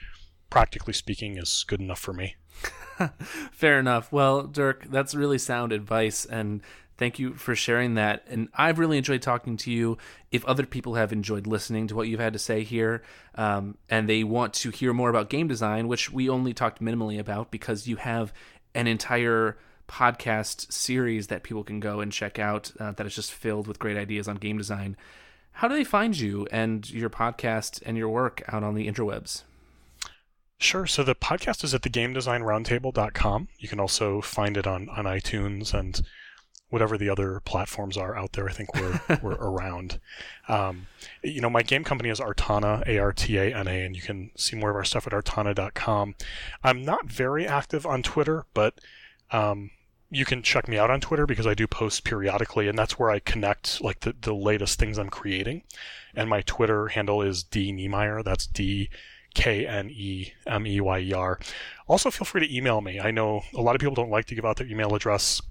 practically 0.51 0.93
speaking 0.93 1.37
is 1.37 1.65
good 1.67 1.79
enough 1.79 1.99
for 1.99 2.13
me. 2.13 2.35
Fair 3.51 3.79
enough. 3.79 4.11
Well, 4.11 4.43
Dirk, 4.43 4.85
that's 4.89 5.15
really 5.15 5.37
sound 5.37 5.71
advice 5.71 6.25
and 6.25 6.61
Thank 7.01 7.17
you 7.17 7.33
for 7.33 7.55
sharing 7.55 7.95
that. 7.95 8.23
And 8.27 8.49
I've 8.53 8.77
really 8.77 8.99
enjoyed 8.99 9.23
talking 9.23 9.57
to 9.57 9.71
you. 9.71 9.97
If 10.31 10.45
other 10.45 10.67
people 10.67 10.93
have 10.93 11.11
enjoyed 11.11 11.47
listening 11.47 11.87
to 11.87 11.95
what 11.95 12.07
you've 12.07 12.19
had 12.19 12.33
to 12.33 12.37
say 12.37 12.63
here 12.63 13.01
um, 13.33 13.75
and 13.89 14.07
they 14.07 14.23
want 14.23 14.53
to 14.53 14.69
hear 14.69 14.93
more 14.93 15.09
about 15.09 15.27
game 15.27 15.47
design, 15.47 15.87
which 15.87 16.11
we 16.11 16.29
only 16.29 16.53
talked 16.53 16.79
minimally 16.79 17.19
about 17.19 17.49
because 17.49 17.87
you 17.87 17.95
have 17.95 18.31
an 18.75 18.85
entire 18.85 19.57
podcast 19.87 20.71
series 20.71 21.25
that 21.25 21.41
people 21.41 21.63
can 21.63 21.79
go 21.79 22.01
and 22.01 22.11
check 22.11 22.37
out 22.37 22.71
uh, 22.79 22.91
that 22.91 23.07
is 23.07 23.15
just 23.15 23.31
filled 23.31 23.65
with 23.65 23.79
great 23.79 23.97
ideas 23.97 24.27
on 24.27 24.35
game 24.35 24.59
design. 24.59 24.95
How 25.53 25.67
do 25.67 25.73
they 25.73 25.83
find 25.83 26.15
you 26.15 26.47
and 26.51 26.87
your 26.87 27.09
podcast 27.09 27.81
and 27.83 27.97
your 27.97 28.09
work 28.09 28.43
out 28.47 28.63
on 28.63 28.75
the 28.75 28.87
interwebs? 28.87 29.41
Sure. 30.61 30.85
So 30.85 31.03
the 31.03 31.15
podcast 31.15 31.63
is 31.63 31.73
at 31.73 31.81
thegamedesignroundtable.com. 31.81 33.47
You 33.57 33.67
can 33.67 33.79
also 33.79 34.21
find 34.21 34.55
it 34.55 34.67
on, 34.67 34.89
on 34.89 35.05
iTunes 35.05 35.73
and 35.73 35.99
whatever 36.69 36.99
the 36.99 37.09
other 37.09 37.39
platforms 37.39 37.97
are 37.97 38.15
out 38.15 38.33
there. 38.33 38.47
I 38.47 38.51
think 38.51 38.75
we're 38.75 39.01
we're 39.23 39.33
around. 39.33 39.99
Um, 40.47 40.85
you 41.23 41.41
know, 41.41 41.49
my 41.49 41.63
game 41.63 41.83
company 41.83 42.09
is 42.09 42.19
Artana, 42.19 42.87
A 42.87 42.99
R 42.99 43.11
T 43.11 43.39
A 43.39 43.55
N 43.55 43.67
A, 43.67 43.83
and 43.83 43.95
you 43.95 44.03
can 44.03 44.29
see 44.37 44.55
more 44.55 44.69
of 44.69 44.75
our 44.75 44.83
stuff 44.83 45.07
at 45.07 45.13
artana.com. 45.13 46.13
I'm 46.63 46.85
not 46.85 47.07
very 47.07 47.47
active 47.47 47.87
on 47.87 48.03
Twitter, 48.03 48.45
but 48.53 48.75
um, 49.31 49.71
you 50.11 50.25
can 50.25 50.43
check 50.43 50.67
me 50.67 50.77
out 50.77 50.91
on 50.91 51.01
Twitter 51.01 51.25
because 51.25 51.47
I 51.47 51.55
do 51.55 51.65
post 51.65 52.03
periodically, 52.03 52.67
and 52.67 52.77
that's 52.77 52.99
where 52.99 53.09
I 53.09 53.17
connect 53.17 53.81
like 53.81 54.01
the, 54.01 54.13
the 54.21 54.35
latest 54.35 54.77
things 54.77 54.99
I'm 54.99 55.09
creating. 55.09 55.63
And 56.13 56.29
my 56.29 56.41
Twitter 56.41 56.89
handle 56.89 57.23
is 57.23 57.41
D 57.41 57.73
Knemeyer. 57.73 58.23
That's 58.23 58.45
D 58.45 58.91
K 59.33 59.65
N 59.65 59.89
E 59.89 60.33
M 60.45 60.67
E 60.67 60.81
Y 60.81 60.99
E 60.99 61.13
R. 61.13 61.39
Also, 61.87 62.09
feel 62.09 62.25
free 62.25 62.47
to 62.47 62.55
email 62.55 62.81
me. 62.81 62.99
I 62.99 63.11
know 63.11 63.41
a 63.53 63.61
lot 63.61 63.75
of 63.75 63.81
people 63.81 63.95
don't 63.95 64.09
like 64.09 64.25
to 64.25 64.35
give 64.35 64.45
out 64.45 64.57
their 64.57 64.67
email 64.67 64.95
address. 64.95 65.41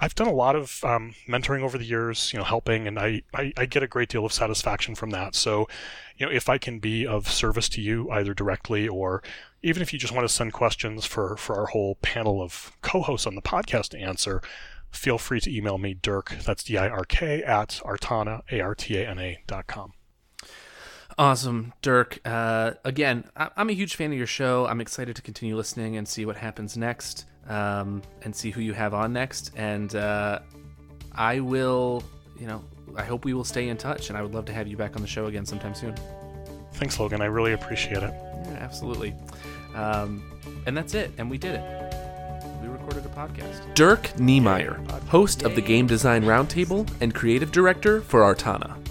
I've 0.00 0.14
done 0.14 0.26
a 0.26 0.32
lot 0.32 0.56
of 0.56 0.82
um, 0.84 1.14
mentoring 1.28 1.62
over 1.62 1.78
the 1.78 1.84
years, 1.84 2.32
you 2.32 2.38
know, 2.38 2.44
helping, 2.44 2.88
and 2.88 2.98
I, 2.98 3.22
I, 3.34 3.52
I, 3.56 3.66
get 3.66 3.82
a 3.82 3.86
great 3.86 4.08
deal 4.08 4.24
of 4.24 4.32
satisfaction 4.32 4.94
from 4.94 5.10
that. 5.10 5.34
So, 5.34 5.68
you 6.16 6.26
know, 6.26 6.32
if 6.32 6.48
I 6.48 6.58
can 6.58 6.78
be 6.78 7.06
of 7.06 7.30
service 7.30 7.68
to 7.70 7.80
you, 7.80 8.10
either 8.10 8.34
directly 8.34 8.88
or 8.88 9.22
even 9.62 9.82
if 9.82 9.92
you 9.92 9.98
just 9.98 10.12
want 10.12 10.26
to 10.26 10.32
send 10.32 10.52
questions 10.52 11.04
for, 11.04 11.36
for 11.36 11.56
our 11.56 11.66
whole 11.66 11.96
panel 11.96 12.42
of 12.42 12.72
co-hosts 12.82 13.26
on 13.26 13.34
the 13.34 13.42
podcast 13.42 13.90
to 13.90 13.98
answer, 13.98 14.42
feel 14.90 15.18
free 15.18 15.40
to 15.40 15.54
email 15.54 15.78
me, 15.78 15.94
Dirk, 15.94 16.36
that's 16.44 16.64
D-I-R-K, 16.64 17.42
at 17.44 17.80
artana, 17.84 18.42
A-R-T-A-N-A 18.50 19.42
dot 19.46 19.66
com. 19.66 19.92
Awesome, 21.18 21.72
Dirk. 21.82 22.18
Uh, 22.24 22.72
again, 22.84 23.24
I- 23.36 23.50
am 23.56 23.68
a 23.70 23.72
huge 23.74 23.96
fan 23.96 24.12
of 24.12 24.18
your 24.18 24.26
show. 24.26 24.66
I'm 24.66 24.80
excited 24.80 25.16
to 25.16 25.22
continue 25.22 25.56
listening 25.56 25.96
and 25.96 26.06
see 26.08 26.24
what 26.24 26.36
happens 26.36 26.76
next 26.76 27.26
um, 27.48 28.02
and 28.22 28.34
see 28.34 28.50
who 28.50 28.60
you 28.60 28.72
have 28.72 28.94
on 28.94 29.12
next. 29.12 29.52
And 29.56 29.94
uh, 29.94 30.40
I 31.14 31.40
will, 31.40 32.02
you 32.38 32.46
know, 32.46 32.64
I 32.96 33.04
hope 33.04 33.24
we 33.24 33.34
will 33.34 33.44
stay 33.44 33.68
in 33.68 33.76
touch, 33.76 34.08
and 34.08 34.18
I 34.18 34.22
would 34.22 34.34
love 34.34 34.44
to 34.46 34.52
have 34.52 34.66
you 34.66 34.76
back 34.76 34.96
on 34.96 35.02
the 35.02 35.08
show 35.08 35.26
again 35.26 35.46
sometime 35.46 35.74
soon. 35.74 35.94
Thanks, 36.74 36.98
Logan. 36.98 37.20
I 37.20 37.26
really 37.26 37.52
appreciate 37.52 38.02
it. 38.02 38.12
Yeah, 38.44 38.58
absolutely. 38.60 39.14
Um, 39.74 40.22
and 40.66 40.76
that's 40.76 40.94
it. 40.94 41.10
And 41.18 41.30
we 41.30 41.38
did 41.38 41.54
it. 41.54 41.94
We 42.62 42.68
recorded 42.68 43.04
a 43.04 43.08
podcast. 43.08 43.74
Dirk 43.74 44.02
Knemeyer, 44.16 44.86
host 45.08 45.42
of 45.42 45.54
the 45.54 45.60
Game 45.60 45.86
Design 45.86 46.24
Roundtable 46.24 46.88
and 47.00 47.14
creative 47.14 47.52
director 47.52 48.00
for 48.00 48.20
Artana. 48.22 48.81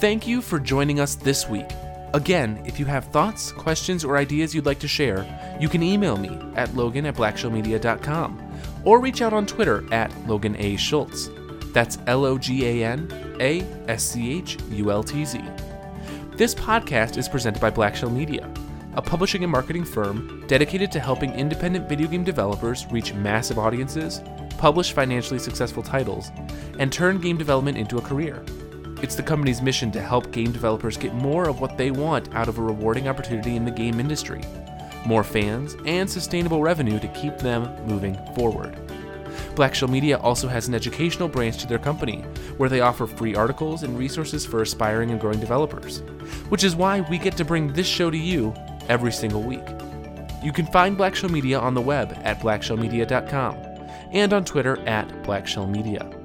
Thank 0.00 0.26
you 0.26 0.40
for 0.40 0.58
joining 0.58 0.98
us 0.98 1.14
this 1.14 1.46
week. 1.46 1.68
Again, 2.14 2.62
if 2.64 2.80
you 2.80 2.86
have 2.86 3.04
thoughts, 3.08 3.52
questions, 3.52 4.02
or 4.02 4.16
ideas 4.16 4.54
you'd 4.54 4.64
like 4.64 4.78
to 4.78 4.88
share, 4.88 5.26
you 5.60 5.68
can 5.68 5.82
email 5.82 6.16
me 6.16 6.40
at 6.56 6.74
logan 6.74 7.04
at 7.04 7.16
blackshellmedia.com 7.16 8.52
or 8.86 8.98
reach 8.98 9.20
out 9.20 9.34
on 9.34 9.44
Twitter 9.44 9.84
at 9.92 10.10
Logan 10.26 10.56
A. 10.58 10.76
Schultz. 10.76 11.28
That's 11.74 11.98
L 12.06 12.24
O 12.24 12.38
G 12.38 12.64
A 12.64 12.86
N 12.86 13.36
A 13.40 13.60
S 13.88 14.02
C 14.02 14.38
H 14.38 14.56
U 14.70 14.90
L 14.90 15.02
T 15.02 15.26
Z. 15.26 15.38
This 16.34 16.54
podcast 16.54 17.18
is 17.18 17.28
presented 17.28 17.60
by 17.60 17.70
Blackshell 17.70 18.10
Media, 18.10 18.50
a 18.94 19.02
publishing 19.02 19.42
and 19.42 19.52
marketing 19.52 19.84
firm 19.84 20.46
dedicated 20.46 20.90
to 20.92 20.98
helping 20.98 21.34
independent 21.34 21.90
video 21.90 22.08
game 22.08 22.24
developers 22.24 22.86
reach 22.90 23.12
massive 23.12 23.58
audiences, 23.58 24.22
publish 24.56 24.92
financially 24.92 25.38
successful 25.38 25.82
titles, 25.82 26.30
and 26.78 26.90
turn 26.90 27.20
game 27.20 27.36
development 27.36 27.76
into 27.76 27.98
a 27.98 28.02
career. 28.02 28.42
It's 29.02 29.14
the 29.14 29.22
company's 29.22 29.62
mission 29.62 29.90
to 29.92 30.00
help 30.00 30.30
game 30.30 30.52
developers 30.52 30.96
get 30.96 31.14
more 31.14 31.48
of 31.48 31.60
what 31.60 31.76
they 31.78 31.90
want 31.90 32.34
out 32.34 32.48
of 32.48 32.58
a 32.58 32.62
rewarding 32.62 33.08
opportunity 33.08 33.56
in 33.56 33.64
the 33.64 33.70
game 33.70 33.98
industry 33.98 34.42
more 35.04 35.24
fans, 35.24 35.76
and 35.86 36.08
sustainable 36.08 36.62
revenue 36.62 36.98
to 36.98 37.08
keep 37.08 37.36
them 37.38 37.68
moving 37.86 38.18
forward. 38.34 38.76
Blackshell 39.54 39.88
Media 39.88 40.18
also 40.18 40.48
has 40.48 40.68
an 40.68 40.74
educational 40.74 41.28
branch 41.28 41.58
to 41.58 41.66
their 41.66 41.78
company, 41.78 42.22
where 42.56 42.68
they 42.68 42.80
offer 42.80 43.06
free 43.06 43.34
articles 43.34 43.82
and 43.82 43.98
resources 43.98 44.44
for 44.44 44.62
aspiring 44.62 45.10
and 45.10 45.20
growing 45.20 45.40
developers, 45.40 46.00
which 46.48 46.64
is 46.64 46.76
why 46.76 47.00
we 47.02 47.18
get 47.18 47.36
to 47.36 47.44
bring 47.44 47.72
this 47.72 47.86
show 47.86 48.10
to 48.10 48.18
you 48.18 48.54
every 48.88 49.12
single 49.12 49.42
week. 49.42 49.66
You 50.42 50.52
can 50.52 50.66
find 50.66 50.96
Blackshell 50.96 51.30
Media 51.30 51.58
on 51.58 51.74
the 51.74 51.80
web 51.80 52.16
at 52.22 52.40
blackshellmedia.com 52.40 53.56
and 54.12 54.32
on 54.32 54.44
Twitter 54.44 54.78
at 54.88 55.08
blackshellmedia. 55.22 56.19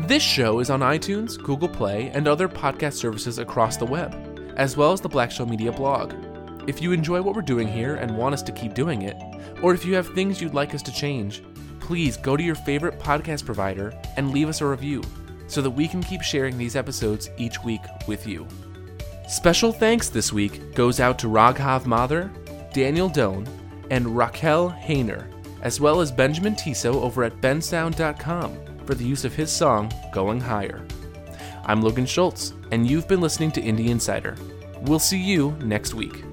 This 0.00 0.22
show 0.22 0.58
is 0.58 0.70
on 0.70 0.80
iTunes, 0.80 1.40
Google 1.40 1.68
Play, 1.68 2.10
and 2.14 2.26
other 2.26 2.48
podcast 2.48 2.94
services 2.94 3.38
across 3.38 3.76
the 3.76 3.84
web, 3.84 4.14
as 4.56 4.76
well 4.76 4.92
as 4.92 5.00
the 5.00 5.08
Blackshell 5.08 5.48
Media 5.48 5.70
blog. 5.70 6.14
If 6.66 6.80
you 6.82 6.92
enjoy 6.92 7.22
what 7.22 7.36
we're 7.36 7.42
doing 7.42 7.68
here 7.68 7.96
and 7.96 8.16
want 8.16 8.32
us 8.34 8.42
to 8.42 8.52
keep 8.52 8.74
doing 8.74 9.02
it, 9.02 9.16
or 9.62 9.74
if 9.74 9.84
you 9.84 9.94
have 9.94 10.08
things 10.08 10.40
you'd 10.40 10.54
like 10.54 10.74
us 10.74 10.82
to 10.82 10.92
change, 10.92 11.42
please 11.78 12.16
go 12.16 12.36
to 12.36 12.42
your 12.42 12.54
favorite 12.54 12.98
podcast 12.98 13.44
provider 13.44 13.92
and 14.16 14.32
leave 14.32 14.48
us 14.48 14.60
a 14.60 14.66
review 14.66 15.02
so 15.46 15.60
that 15.60 15.70
we 15.70 15.86
can 15.86 16.02
keep 16.02 16.22
sharing 16.22 16.56
these 16.56 16.74
episodes 16.74 17.30
each 17.36 17.62
week 17.62 17.82
with 18.08 18.26
you. 18.26 18.46
Special 19.28 19.72
thanks 19.72 20.08
this 20.08 20.32
week 20.32 20.74
goes 20.74 21.00
out 21.00 21.18
to 21.20 21.26
Raghav 21.26 21.86
Mather, 21.86 22.30
Daniel 22.72 23.08
Doan, 23.08 23.46
and 23.90 24.16
Raquel 24.16 24.70
Hayner, 24.70 25.30
as 25.60 25.80
well 25.80 26.00
as 26.00 26.10
Benjamin 26.10 26.56
Tissot 26.56 26.94
over 26.94 27.24
at 27.24 27.40
bensound.com 27.40 28.61
for 28.86 28.94
the 28.94 29.04
use 29.04 29.24
of 29.24 29.34
his 29.34 29.50
song 29.50 29.92
Going 30.12 30.40
Higher. 30.40 30.82
I'm 31.64 31.82
Logan 31.82 32.06
Schultz, 32.06 32.52
and 32.70 32.88
you've 32.88 33.08
been 33.08 33.20
listening 33.20 33.52
to 33.52 33.62
Indie 33.62 33.88
Insider. 33.88 34.36
We'll 34.82 34.98
see 34.98 35.18
you 35.18 35.52
next 35.62 35.94
week. 35.94 36.24